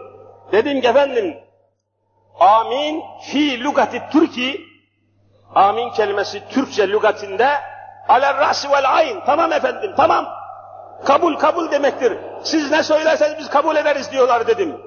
Dedim 0.52 0.80
ki 0.80 0.88
efendim, 0.88 1.36
amin 2.40 3.04
fi 3.20 3.64
lugati 3.64 4.02
Türki, 4.12 4.60
amin 5.54 5.90
kelimesi 5.90 6.48
Türkçe 6.48 6.88
lügatinde 6.88 7.48
aler 8.08 8.36
rasi 8.36 8.70
vel 8.70 8.96
ayn. 8.96 9.20
Tamam 9.26 9.52
efendim, 9.52 9.94
tamam. 9.96 10.26
Kabul 11.04 11.34
kabul 11.36 11.70
demektir. 11.70 12.18
Siz 12.42 12.70
ne 12.70 12.82
söylerseniz 12.82 13.38
biz 13.38 13.50
kabul 13.50 13.76
ederiz 13.76 14.12
diyorlar 14.12 14.46
dedim. 14.46 14.80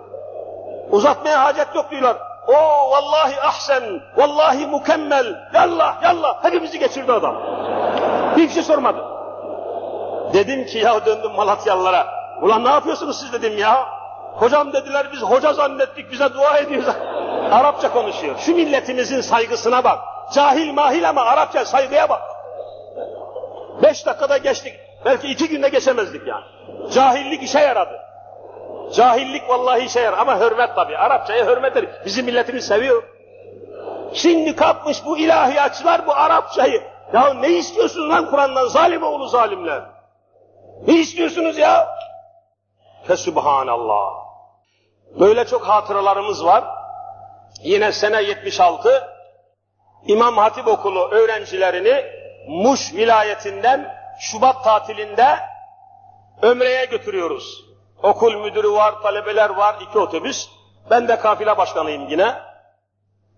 Uzatmaya 0.91 1.43
hacet 1.43 1.75
yok 1.75 1.91
diyorlar. 1.91 2.17
O 2.47 2.53
vallahi 2.91 3.41
ahsen, 3.41 3.83
vallahi 4.17 4.67
mükemmel, 4.67 5.49
yallah 5.53 6.03
yallah 6.03 6.43
hepimizi 6.43 6.79
geçirdi 6.79 7.11
adam. 7.11 7.35
Hiçbir 8.37 8.53
şey 8.53 8.63
sormadı. 8.63 9.05
Dedim 10.33 10.65
ki 10.65 10.77
ya 10.77 11.05
döndüm 11.05 11.31
Malatyalılara. 11.31 12.07
Ulan 12.41 12.63
ne 12.63 12.69
yapıyorsunuz 12.69 13.19
siz 13.19 13.33
dedim 13.33 13.57
ya. 13.57 13.87
Hocam 14.35 14.73
dediler 14.73 15.07
biz 15.13 15.21
hoca 15.21 15.53
zannettik 15.53 16.11
bize 16.11 16.33
dua 16.33 16.57
ediyoruz. 16.57 16.95
Arapça 17.51 17.93
konuşuyor. 17.93 18.35
Şu 18.37 18.55
milletimizin 18.55 19.21
saygısına 19.21 19.83
bak. 19.83 19.99
Cahil 20.33 20.73
mahil 20.73 21.09
ama 21.09 21.21
Arapça 21.21 21.65
saygıya 21.65 22.09
bak. 22.09 22.21
Beş 23.83 24.05
dakikada 24.05 24.37
geçtik. 24.37 24.73
Belki 25.05 25.27
iki 25.27 25.49
günde 25.49 25.69
geçemezdik 25.69 26.27
yani. 26.27 26.43
Cahillik 26.93 27.43
işe 27.43 27.59
yaradı. 27.59 28.11
Cahillik 28.93 29.49
vallahi 29.49 29.85
işe 29.85 29.99
yarar 29.99 30.17
ama 30.17 30.39
hürmet 30.39 30.75
tabii. 30.75 30.97
Arapçaya 30.97 31.45
hürmettir. 31.45 31.89
Bizim 32.05 32.25
milletimiz 32.25 32.67
seviyor. 32.67 33.03
Şimdi 34.13 34.55
kapmış 34.55 35.05
bu 35.05 35.17
ilahiyatçılar 35.17 36.07
bu 36.07 36.13
Arapçayı. 36.13 36.83
Ya 37.13 37.33
ne 37.33 37.49
istiyorsun 37.49 38.09
lan 38.09 38.29
Kur'an'dan 38.29 38.67
zalim 38.67 39.03
oğlu 39.03 39.27
zalimler? 39.27 39.83
Ne 40.87 40.93
istiyorsunuz 40.93 41.57
ya? 41.57 41.87
Fesubhanallah. 43.07 44.11
Böyle 45.19 45.45
çok 45.45 45.67
hatıralarımız 45.67 46.45
var. 46.45 46.63
Yine 47.63 47.91
sene 47.91 48.21
76 48.21 49.07
İmam 50.07 50.37
Hatip 50.37 50.67
Okulu 50.67 51.09
öğrencilerini 51.11 52.05
Muş 52.47 52.93
vilayetinden 52.93 53.95
Şubat 54.19 54.63
tatilinde 54.63 55.39
Ömre'ye 56.41 56.85
götürüyoruz. 56.85 57.70
Okul 58.03 58.35
müdürü 58.35 58.71
var, 58.71 59.01
talebeler 59.01 59.49
var, 59.49 59.75
iki 59.81 59.99
otobüs. 59.99 60.49
Ben 60.89 61.07
de 61.07 61.19
kafile 61.19 61.57
başkanıyım 61.57 62.09
yine. 62.09 62.35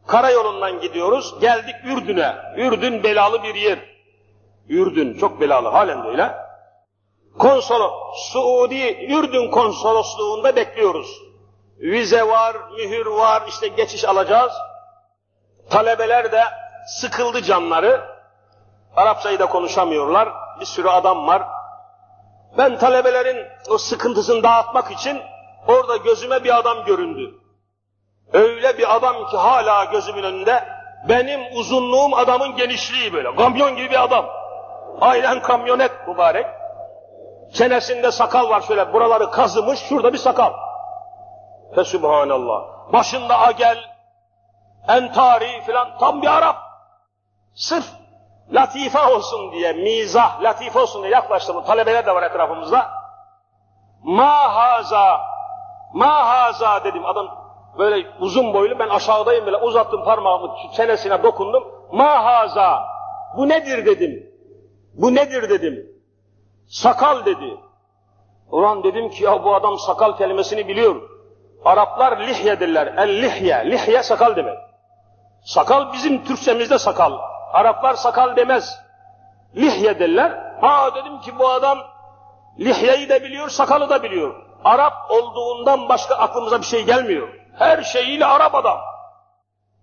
Karayolundan 0.08 0.80
gidiyoruz. 0.82 1.40
Geldik 1.40 1.76
Ürdün'e. 1.86 2.36
Ürdün 2.58 3.04
belalı 3.04 3.44
bir 3.44 3.56
yer. 3.56 3.80
Ürdün 4.70 5.18
çok 5.20 5.42
belalı 5.42 5.70
halen 5.70 6.04
de 6.04 6.08
öyle. 6.08 6.36
Konsolo, 7.40 8.14
Suudi 8.16 9.08
Ürdün 9.10 9.52
konsolosluğunda 9.52 10.56
bekliyoruz. 10.56 11.22
Vize 11.80 12.28
var, 12.28 12.58
mühür 12.78 13.06
var, 13.06 13.44
işte 13.48 13.68
geçiş 13.68 14.06
alacağız. 14.06 14.54
Talebeler 15.70 16.32
de 16.32 16.44
sıkıldı 16.88 17.42
canları. 17.42 18.02
Arapçayı 18.96 19.40
da 19.40 19.46
konuşamıyorlar. 19.46 20.30
Bir 20.60 20.66
sürü 20.66 20.88
adam 20.88 21.28
var. 21.28 21.44
Ben 22.58 22.78
talebelerin 22.78 23.48
o 23.70 23.78
sıkıntısını 23.78 24.44
dağıtmak 24.44 24.92
için 24.92 25.22
orada 25.68 25.98
gözüme 25.98 26.44
bir 26.44 26.58
adam 26.58 26.86
göründü. 26.86 27.40
Öyle 28.34 28.78
bir 28.78 28.96
adam 28.96 29.28
ki 29.30 29.38
hala 29.38 29.84
gözümün 29.84 30.24
önünde 30.24 30.64
benim 31.10 31.42
uzunluğum 31.54 32.14
adamın 32.16 32.56
genişliği 32.56 33.14
böyle. 33.14 33.36
Kamyon 33.36 33.76
gibi 33.76 33.90
bir 33.90 34.04
adam. 34.04 34.26
Aynen 35.02 35.42
kamyonet 35.42 36.08
mübarek. 36.08 36.46
Çenesinde 37.54 38.12
sakal 38.12 38.50
var 38.50 38.62
şöyle 38.62 38.94
buraları 38.94 39.32
kazımış 39.32 39.80
şurada 39.80 40.14
bir 40.14 40.18
sakal. 40.18 40.54
Fesubhanallah. 41.76 42.64
Başında 42.94 43.40
agel, 43.40 43.78
entari 44.88 45.62
filan 45.66 45.98
tam 46.00 46.22
bir 46.22 46.28
Arap. 46.28 46.58
Sırf 47.56 47.86
latife 48.52 49.00
olsun 49.00 49.52
diye, 49.52 49.74
mizah, 49.74 50.42
latife 50.42 50.80
olsun 50.80 51.04
diye 51.04 51.14
yaklaştım. 51.14 51.64
Talebeler 51.64 52.06
de 52.06 52.16
var 52.16 52.24
etrafımızda. 52.24 52.92
Ma 54.04 54.56
haza, 54.56 55.22
ma 55.94 56.28
haza 56.30 56.84
dedim. 56.84 57.06
Adam 57.06 57.28
böyle 57.78 58.08
uzun 58.20 58.54
boylu, 58.54 58.80
ben 58.80 58.90
aşağıdayım 58.90 59.46
böyle 59.46 59.58
uzattım 59.58 60.04
parmağımı 60.04 60.56
çenesine 60.76 61.24
dokundum. 61.24 61.64
Ma 61.92 62.26
haza, 62.26 62.84
bu 63.38 63.50
nedir 63.50 63.86
dedim. 63.86 64.34
Bu 64.94 65.16
nedir 65.16 65.50
dedim. 65.50 65.94
Sakal 66.68 67.26
dedi. 67.26 67.58
Ulan 68.52 68.84
dedim 68.84 69.10
ki 69.10 69.24
ya 69.24 69.44
bu 69.44 69.56
adam 69.56 69.80
sakal 69.80 70.18
kelimesini 70.18 70.68
biliyor. 70.68 71.02
Araplar 71.66 72.20
lihyedirler. 72.20 72.88
El 72.98 73.22
lihye. 73.22 73.72
Lihye 73.72 74.04
sakal 74.04 74.36
demek. 74.36 74.58
Sakal 75.44 75.94
bizim 75.94 76.24
Türkçemizde 76.24 76.80
sakal. 76.80 77.14
Araplar 77.54 77.94
sakal 77.94 78.36
demez. 78.36 78.80
Lihye 79.56 80.00
derler. 80.00 80.32
Ha 80.62 80.96
dedim 80.96 81.20
ki 81.20 81.40
bu 81.40 81.50
adam 81.50 81.78
lihyeyi 82.60 83.10
de 83.10 83.24
biliyor, 83.24 83.50
sakalı 83.50 83.90
da 83.90 84.04
biliyor. 84.04 84.36
Arap 84.66 84.94
olduğundan 85.10 85.90
başka 85.90 86.16
aklımıza 86.16 86.60
bir 86.62 86.66
şey 86.66 86.84
gelmiyor. 86.86 87.28
Her 87.60 87.82
şeyiyle 87.84 88.26
Arap 88.26 88.56
adam. 88.56 88.78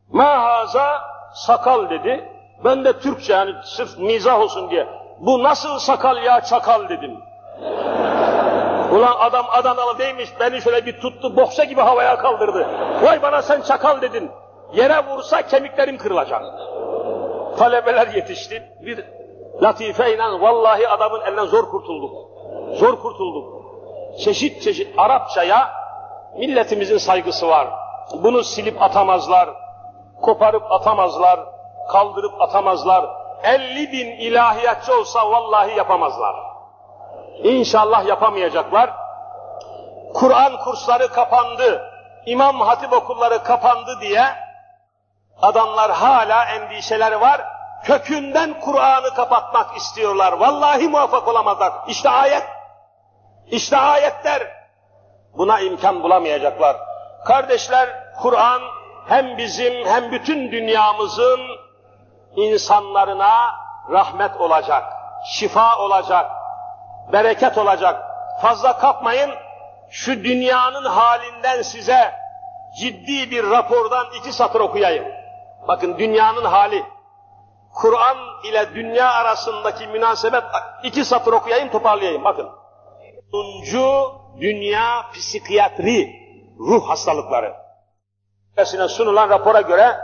Mahaza 0.09 1.03
sakal 1.35 1.91
dedi. 1.91 2.29
Ben 2.65 2.85
de 2.85 2.99
Türkçe 3.01 3.33
yani 3.33 3.55
sırf 3.65 3.99
mizah 3.99 4.41
olsun 4.41 4.71
diye. 4.71 4.89
Bu 5.19 5.43
nasıl 5.43 5.79
sakal 5.79 6.17
ya 6.25 6.41
çakal 6.41 6.89
dedim. 6.89 7.21
Ulan 8.93 9.17
adam 9.19 9.47
Adanalı 9.51 9.99
değilmiş, 9.99 10.31
beni 10.41 10.63
şöyle 10.63 10.87
bir 10.87 11.01
tuttu, 11.01 11.37
bohça 11.37 11.65
gibi 11.65 11.81
havaya 11.81 12.19
kaldırdı. 12.19 12.67
Vay 13.03 13.23
bana 13.23 13.43
sen 13.43 13.61
çakal 13.61 14.01
dedin. 14.01 14.31
Yere 14.75 15.07
vursa 15.07 15.43
kemiklerim 15.43 15.99
kırılacak. 15.99 16.43
Talebeler 17.59 18.07
yetişti. 18.07 18.73
Bir 18.81 19.05
latifeyle 19.63 20.23
vallahi 20.23 20.89
adamın 20.89 21.21
elinden 21.21 21.47
zor 21.47 21.71
kurtulduk. 21.71 22.13
Zor 22.77 23.01
kurtulduk. 23.01 23.61
Çeşit 24.25 24.63
çeşit 24.63 24.99
Arapçaya 24.99 25.73
milletimizin 26.39 26.99
saygısı 26.99 27.49
var. 27.49 27.69
Bunu 28.23 28.45
silip 28.45 28.83
atamazlar, 28.83 29.49
koparıp 30.23 30.73
atamazlar, 30.73 31.41
kaldırıp 31.93 32.41
atamazlar. 32.41 33.07
50 33.43 33.93
bin 33.93 34.07
ilahiyatçı 34.07 34.99
olsa 34.99 35.31
vallahi 35.31 35.77
yapamazlar. 35.79 36.37
İnşallah 37.43 38.07
yapamayacaklar. 38.07 38.91
Kur'an 40.15 40.59
kursları 40.65 41.09
kapandı, 41.09 41.91
İmam 42.27 42.61
Hatip 42.61 42.93
okulları 42.93 43.43
kapandı 43.43 44.01
diye 44.01 44.23
adamlar 45.43 45.91
hala 45.91 46.45
endişeleri 46.45 47.21
var. 47.21 47.41
Kökünden 47.85 48.61
Kur'an'ı 48.61 49.15
kapatmak 49.15 49.77
istiyorlar. 49.77 50.33
Vallahi 50.33 50.89
muvaffak 50.89 51.29
olamazlar. 51.29 51.73
İşte 51.87 52.11
ayet. 52.11 52.45
İşte 53.47 53.77
ayetler. 53.77 54.43
Buna 55.37 55.61
imkan 55.61 56.03
bulamayacaklar. 56.03 56.77
Kardeşler, 57.25 58.15
Kur'an 58.23 58.63
hem 59.09 59.39
bizim 59.39 59.87
hem 59.87 60.13
bütün 60.13 60.53
dünyamızın 60.53 61.41
insanlarına 62.37 63.55
rahmet 63.91 64.37
olacak, 64.37 64.85
şifa 65.27 65.79
olacak, 65.79 66.31
bereket 67.13 67.59
olacak. 67.59 68.03
Fazla 68.43 68.79
kapmayın, 68.79 69.31
şu 69.91 70.25
dünyanın 70.25 70.85
halinden 70.85 71.63
size 71.63 72.15
ciddi 72.81 73.31
bir 73.31 73.51
rapordan 73.51 74.07
iki 74.19 74.33
satır 74.33 74.61
okuyayım. 74.61 75.20
Bakın 75.69 75.99
dünyanın 75.99 76.45
hali. 76.45 76.85
Kur'an 77.75 78.17
ile 78.45 78.75
dünya 78.75 79.13
arasındaki 79.13 79.87
münasebet 79.87 80.45
iki 80.85 81.05
satır 81.05 81.33
okuyayım 81.33 81.71
toparlayayım. 81.71 82.25
Bakın. 82.25 82.49
10. 83.33 84.41
Dünya 84.41 85.11
Psikiyatri 85.15 86.21
Ruh 86.59 86.89
Hastalıkları. 86.89 87.55
sunulan 88.89 89.31
rapora 89.31 89.61
göre 89.61 89.97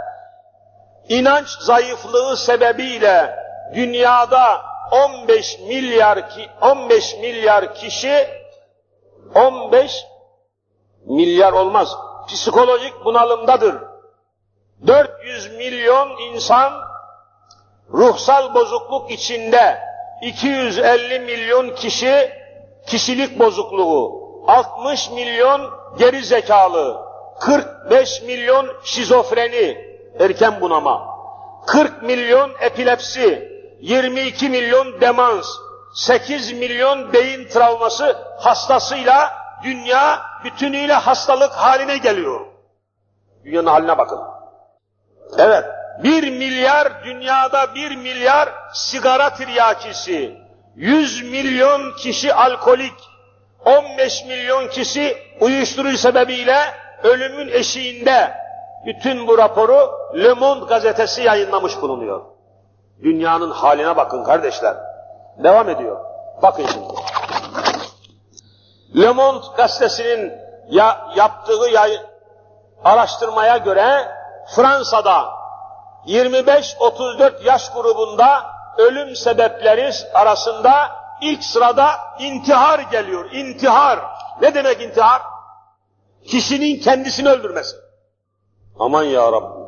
inanç 1.09 1.49
zayıflığı 1.49 2.37
sebebiyle 2.37 3.37
dünyada 3.75 4.63
15 4.93 5.59
milyar 5.59 6.31
ki 6.31 6.51
15 6.61 7.17
milyar 7.17 7.75
kişi 7.75 8.29
15 9.35 10.07
milyar 11.07 11.53
olmaz. 11.53 11.97
Psikolojik 12.29 13.05
bunalımdadır. 13.05 13.96
400 14.87 15.57
milyon 15.57 16.09
insan 16.19 16.73
ruhsal 17.93 18.55
bozukluk 18.55 19.11
içinde. 19.11 19.87
250 20.23 21.21
milyon 21.21 21.75
kişi 21.75 22.33
kişilik 22.87 23.39
bozukluğu, 23.39 24.27
60 24.47 25.11
milyon 25.11 25.71
geri 25.99 26.25
zekalı, 26.25 27.07
45 27.41 28.23
milyon 28.23 28.67
şizofreni, 28.85 29.97
erken 30.21 30.61
bunama, 30.61 31.07
40 31.67 32.03
milyon 32.03 32.51
epilepsi, 32.61 33.53
22 33.81 34.49
milyon 34.49 35.01
demans, 35.01 35.47
8 35.95 36.53
milyon 36.53 37.13
beyin 37.13 37.49
travması 37.49 38.17
hastasıyla 38.39 39.33
dünya 39.65 40.23
bütünüyle 40.45 40.93
hastalık 40.93 41.53
haline 41.53 41.99
geliyor. 41.99 42.41
Dünyanın 43.45 43.67
haline 43.67 43.99
bakın. 43.99 44.36
Evet, 45.39 45.65
bir 46.03 46.31
milyar 46.31 47.05
dünyada 47.05 47.75
bir 47.75 47.97
milyar 47.97 48.49
sigara 48.73 49.35
tiryakisi, 49.35 50.37
100 50.77 51.23
milyon 51.31 51.93
kişi 51.97 52.35
alkolik, 52.35 52.95
15 53.65 54.25
milyon 54.25 54.69
kişi 54.69 55.17
uyuşturucu 55.41 55.99
sebebiyle 55.99 56.59
ölümün 57.03 57.49
eşiğinde. 57.49 58.35
Bütün 58.87 59.27
bu 59.27 59.39
raporu 59.39 59.91
Le 60.15 60.33
Monde 60.33 60.65
gazetesi 60.65 61.23
yayınlamış 61.23 61.83
bulunuyor. 61.83 62.25
Dünyanın 63.03 63.51
haline 63.51 63.97
bakın 63.97 64.25
kardeşler. 64.25 64.77
Devam 65.45 65.69
ediyor. 65.69 66.01
Bakın 66.43 66.67
şimdi. 66.67 66.95
Le 68.97 69.13
Monde 69.13 69.47
gazetesinin 69.57 70.33
ya, 70.69 71.11
yaptığı 71.17 71.69
yay, 71.73 72.01
araştırmaya 72.85 73.57
göre 73.57 74.16
Fransa'da 74.47 75.37
25-34 76.07 77.45
yaş 77.45 77.73
grubunda 77.73 78.47
ölüm 78.79 79.17
sebepleri 79.17 79.91
arasında 80.15 80.91
ilk 81.21 81.45
sırada 81.45 81.91
intihar 82.21 82.79
geliyor. 82.79 83.31
İntihar. 83.33 84.01
Ne 84.43 84.55
demek 84.55 84.83
intihar? 84.83 85.23
Kişinin 86.27 86.81
kendisini 86.81 87.29
öldürmesi. 87.29 87.77
Aman 88.79 89.05
ya 89.05 89.33
Rabbi. 89.33 89.59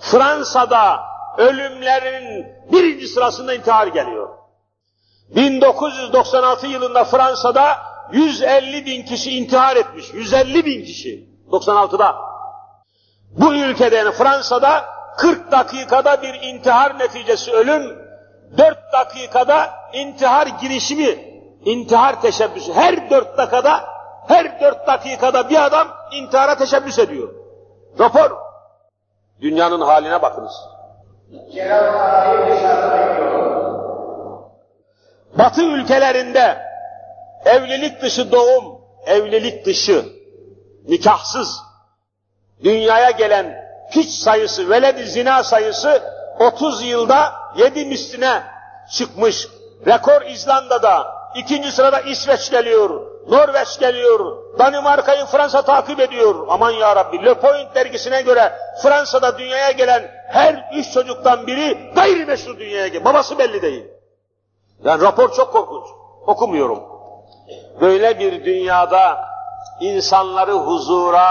Fransa'da 0.00 1.00
ölümlerin 1.38 2.46
birinci 2.72 3.08
sırasında 3.08 3.54
intihar 3.54 3.86
geliyor. 3.86 4.28
1996 5.28 6.66
yılında 6.66 7.04
Fransa'da 7.04 7.78
150 8.12 8.86
bin 8.86 9.02
kişi 9.02 9.30
intihar 9.38 9.76
etmiş. 9.76 10.14
150 10.14 10.64
bin 10.64 10.84
kişi. 10.84 11.28
96'da. 11.50 12.16
Bu 13.36 13.54
ülkede 13.54 13.96
yani 13.96 14.12
Fransa'da 14.12 14.84
40 15.16 15.52
dakikada 15.52 16.22
bir 16.22 16.34
intihar 16.42 16.98
neticesi 16.98 17.52
ölüm, 17.52 17.98
4 18.58 18.78
dakikada 18.92 19.70
intihar 19.92 20.46
girişimi, 20.46 21.18
intihar 21.64 22.20
teşebbüsü. 22.20 22.72
Her 22.72 23.10
4 23.10 23.38
dakikada, 23.38 23.80
her 24.28 24.60
4 24.60 24.86
dakikada 24.86 25.50
bir 25.50 25.64
adam 25.64 25.88
intihara 26.12 26.58
teşebbüs 26.58 26.98
ediyor. 26.98 27.34
Rapor. 27.98 28.30
Dünyanın 29.40 29.80
haline 29.80 30.22
bakınız. 30.22 30.52
Batı 35.38 35.62
ülkelerinde 35.62 36.58
evlilik 37.44 38.02
dışı 38.02 38.32
doğum, 38.32 38.80
evlilik 39.06 39.66
dışı, 39.66 40.04
nikahsız 40.88 41.65
dünyaya 42.64 43.10
gelen 43.10 43.66
piç 43.92 44.10
sayısı, 44.10 44.70
veled 44.70 45.06
zina 45.06 45.44
sayısı 45.44 46.02
30 46.40 46.82
yılda 46.82 47.32
7 47.56 47.84
misline 47.84 48.42
çıkmış. 48.90 49.48
Rekor 49.86 50.22
İzlanda'da, 50.22 51.06
ikinci 51.34 51.72
sırada 51.72 52.00
İsveç 52.00 52.50
geliyor, 52.50 53.00
Norveç 53.28 53.78
geliyor, 53.78 54.36
Danimarka'yı 54.58 55.24
Fransa 55.24 55.62
takip 55.62 56.00
ediyor. 56.00 56.46
Aman 56.48 56.70
ya 56.70 56.96
Rabbi, 56.96 57.24
Le 57.24 57.34
Point 57.34 57.74
dergisine 57.74 58.22
göre 58.22 58.52
Fransa'da 58.82 59.38
dünyaya 59.38 59.70
gelen 59.70 60.10
her 60.28 60.70
üç 60.74 60.92
çocuktan 60.92 61.46
biri 61.46 61.92
gayrimeşru 61.94 62.58
dünyaya 62.58 62.86
geliyor. 62.86 63.04
Babası 63.04 63.38
belli 63.38 63.62
değil. 63.62 63.84
Yani 64.84 65.02
rapor 65.02 65.32
çok 65.32 65.52
korkunç. 65.52 65.86
Okumuyorum. 66.26 66.82
Böyle 67.80 68.18
bir 68.18 68.44
dünyada 68.44 69.18
insanları 69.80 70.52
huzura, 70.52 71.28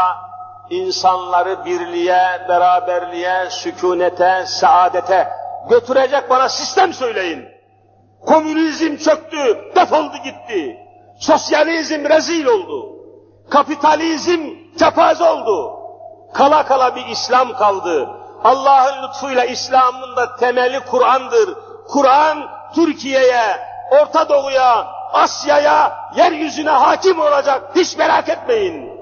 insanları 0.69 1.65
birliğe, 1.65 2.45
beraberliğe, 2.49 3.49
sükunete, 3.49 4.45
saadete 4.47 5.27
götürecek 5.69 6.29
bana 6.29 6.49
sistem 6.49 6.93
söyleyin. 6.93 7.45
Komünizm 8.25 8.97
çöktü, 8.97 9.71
defoldu 9.75 10.17
gitti. 10.23 10.77
Sosyalizm 11.19 12.05
rezil 12.09 12.45
oldu. 12.45 12.95
Kapitalizm 13.49 14.49
kepaze 14.79 15.23
oldu. 15.23 15.79
Kala 16.33 16.65
kala 16.65 16.95
bir 16.95 17.05
İslam 17.05 17.53
kaldı. 17.53 18.09
Allah'ın 18.43 19.03
lütfuyla 19.03 19.45
İslam'ın 19.45 20.15
da 20.15 20.35
temeli 20.35 20.79
Kur'an'dır. 20.79 21.57
Kur'an 21.87 22.37
Türkiye'ye, 22.75 23.57
Orta 23.91 24.29
Doğu'ya, 24.29 24.87
Asya'ya, 25.13 26.09
yeryüzüne 26.15 26.69
hakim 26.69 27.19
olacak. 27.19 27.61
Hiç 27.75 27.97
merak 27.97 28.29
etmeyin. 28.29 28.94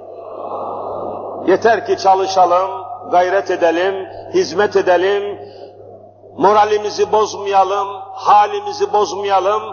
Yeter 1.47 1.85
ki 1.85 1.97
çalışalım, 1.97 2.71
gayret 3.11 3.51
edelim, 3.51 4.07
hizmet 4.33 4.75
edelim, 4.75 5.39
moralimizi 6.37 7.11
bozmayalım, 7.11 7.87
halimizi 8.13 8.93
bozmayalım, 8.93 9.63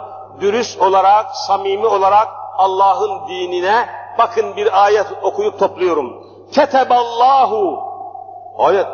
dürüst 0.41 0.81
olarak, 0.83 1.37
samimi 1.37 1.87
olarak 1.87 2.29
Allah'ın 2.57 3.29
dinine 3.29 3.89
bakın 4.19 4.57
bir 4.57 4.85
ayet 4.85 5.07
okuyup 5.23 5.59
topluyorum. 5.59 6.27
Keteballahu 6.53 7.81
ayet 8.59 8.87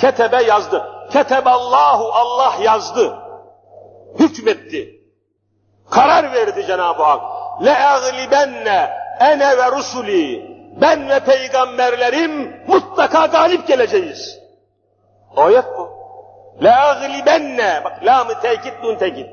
ketebe 0.00 0.42
yazdı. 0.42 0.90
Keteballahu 1.12 2.12
Allah 2.12 2.52
yazdı. 2.62 3.18
Hükmetti. 4.18 5.00
Karar 5.90 6.32
verdi 6.32 6.66
Cenab-ı 6.66 7.02
Hak. 7.02 7.20
Le'aglibenne 7.64 8.90
ene 9.20 9.58
ve 9.58 9.70
rusuli 9.70 10.53
ben 10.80 11.08
ve 11.08 11.20
peygamberlerim 11.20 12.56
mutlaka 12.66 13.26
galip 13.26 13.66
geleceğiz. 13.68 14.38
Ayet 15.36 15.64
bu. 15.78 15.90
Le'aglibenne 16.64 17.82
bak 17.84 17.92
lam-ı 18.04 18.40
tekit 18.42 18.82
nun 18.82 18.96
tekit. 18.96 19.26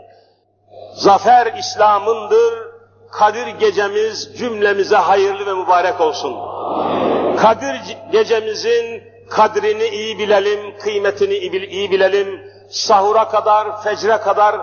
Zafer 0.93 1.53
İslam'ındır. 1.53 2.71
Kadir 3.11 3.47
gecemiz 3.47 4.37
cümlemize 4.37 4.95
hayırlı 4.95 5.45
ve 5.45 5.53
mübarek 5.53 6.01
olsun. 6.01 6.35
Kadir 7.37 7.97
gecemizin 8.11 9.03
kadrini 9.29 9.83
iyi 9.87 10.19
bilelim, 10.19 10.77
kıymetini 10.77 11.33
iyi 11.33 11.91
bilelim. 11.91 12.51
Sahura 12.69 13.27
kadar, 13.27 13.83
fecre 13.83 14.17
kadar 14.17 14.55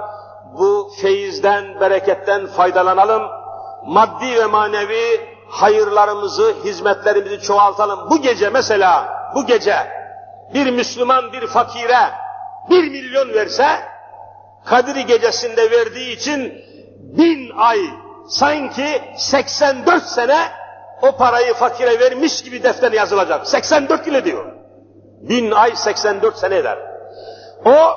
bu 0.58 0.90
feyizden, 1.00 1.80
bereketten 1.80 2.46
faydalanalım. 2.46 3.22
Maddi 3.86 4.40
ve 4.40 4.46
manevi 4.46 5.37
hayırlarımızı, 5.48 6.54
hizmetlerimizi 6.64 7.40
çoğaltalım. 7.40 8.10
Bu 8.10 8.22
gece 8.22 8.50
mesela, 8.50 9.18
bu 9.34 9.46
gece 9.46 9.76
bir 10.54 10.70
Müslüman 10.70 11.32
bir 11.32 11.46
fakire 11.46 12.10
bir 12.70 12.88
milyon 12.88 13.34
verse, 13.34 13.66
Kadir 14.64 14.96
gecesinde 14.96 15.70
verdiği 15.70 16.16
için 16.16 16.64
bin 16.98 17.50
ay, 17.56 17.78
sanki 18.28 19.02
84 19.16 20.02
sene 20.02 20.38
o 21.02 21.12
parayı 21.12 21.54
fakire 21.54 22.00
vermiş 22.00 22.42
gibi 22.42 22.62
defterine 22.62 22.96
yazılacak. 22.96 23.46
84 23.46 24.06
yıl 24.06 24.24
diyor. 24.24 24.52
Bin 25.20 25.50
ay 25.50 25.76
84 25.76 26.36
sene 26.36 26.56
eder. 26.56 26.78
O 27.64 27.92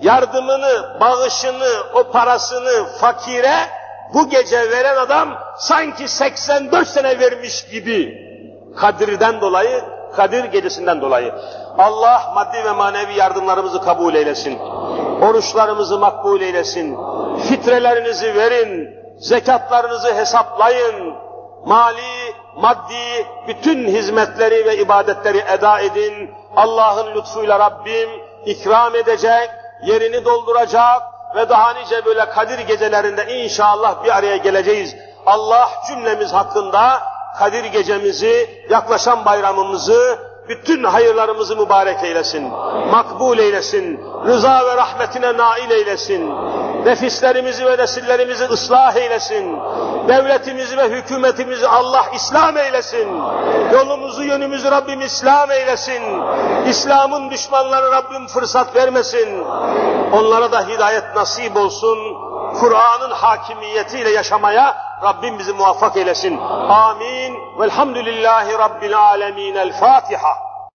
yardımını, 0.00 1.00
bağışını, 1.00 1.72
o 1.94 2.10
parasını 2.10 2.86
fakire 3.00 3.56
bu 4.14 4.28
gece 4.28 4.70
veren 4.70 4.96
adam 4.96 5.28
sanki 5.58 6.08
84 6.08 6.88
sene 6.88 7.20
vermiş 7.20 7.66
gibi 7.70 8.26
Kadir'den 8.76 9.40
dolayı, 9.40 9.84
Kadir 10.16 10.44
gecesinden 10.44 11.00
dolayı. 11.00 11.34
Allah 11.78 12.32
maddi 12.34 12.64
ve 12.64 12.72
manevi 12.72 13.14
yardımlarımızı 13.14 13.82
kabul 13.82 14.14
eylesin. 14.14 14.58
Oruçlarımızı 15.22 15.98
makbul 15.98 16.40
eylesin. 16.40 16.96
Fitrelerinizi 17.48 18.34
verin. 18.34 18.96
Zekatlarınızı 19.18 20.14
hesaplayın. 20.14 21.14
Mali, 21.64 22.34
maddi 22.56 23.26
bütün 23.48 23.86
hizmetleri 23.88 24.66
ve 24.66 24.76
ibadetleri 24.78 25.38
eda 25.38 25.80
edin. 25.80 26.30
Allah'ın 26.56 27.14
lütfuyla 27.14 27.58
Rabbim 27.58 28.10
ikram 28.46 28.96
edecek, 28.96 29.50
yerini 29.86 30.24
dolduracak 30.24 31.02
ve 31.34 31.48
daha 31.48 31.72
nice 31.72 32.04
böyle 32.04 32.30
Kadir 32.30 32.58
gecelerinde 32.58 33.26
inşallah 33.44 34.04
bir 34.04 34.16
araya 34.16 34.36
geleceğiz. 34.36 34.96
Allah 35.26 35.70
cümlemiz 35.88 36.32
hakkında 36.32 37.02
Kadir 37.38 37.64
gecemizi, 37.64 38.64
yaklaşan 38.70 39.24
bayramımızı, 39.24 40.18
bütün 40.48 40.84
hayırlarımızı 40.84 41.56
mübarek 41.56 42.04
eylesin, 42.04 42.48
makbul 42.90 43.38
eylesin, 43.38 44.00
rıza 44.26 44.66
ve 44.66 44.76
rahmetine 44.76 45.36
nail 45.36 45.70
eylesin, 45.70 46.34
nefislerimizi 46.84 47.66
ve 47.66 47.78
nesillerimizi 47.78 48.44
ıslah 48.44 48.96
eylesin, 48.96 49.58
devletimizi 50.08 50.76
ve 50.78 50.88
hükümetimizi 50.88 51.68
Allah 51.68 52.06
İslam 52.14 52.56
eylesin, 52.56 53.08
yolumuzu 53.72 54.22
yönümüzü 54.22 54.70
Rabbim 54.70 55.00
İslam 55.00 55.50
eylesin, 55.50 56.02
İslam'ın 56.66 57.30
düşmanları 57.30 57.92
Rabbim 57.92 58.26
fırsat 58.26 58.76
vermesin, 58.76 59.44
onlara 60.12 60.52
da 60.52 60.68
hidayet 60.68 61.16
nasip 61.16 61.56
olsun, 61.56 61.98
Kur'an'ın 62.60 63.10
hakimiyetiyle 63.10 64.10
yaşamaya 64.10 64.76
Rabbim 65.02 65.38
bizi 65.38 65.52
muvaffak 65.52 65.96
eylesin. 65.96 66.38
Amin. 66.68 67.38
Velhamdülillahi 67.58 68.58
Rabbil 68.58 68.98
alemin. 68.98 69.54
El 69.54 69.72
Fatiha. 69.72 70.38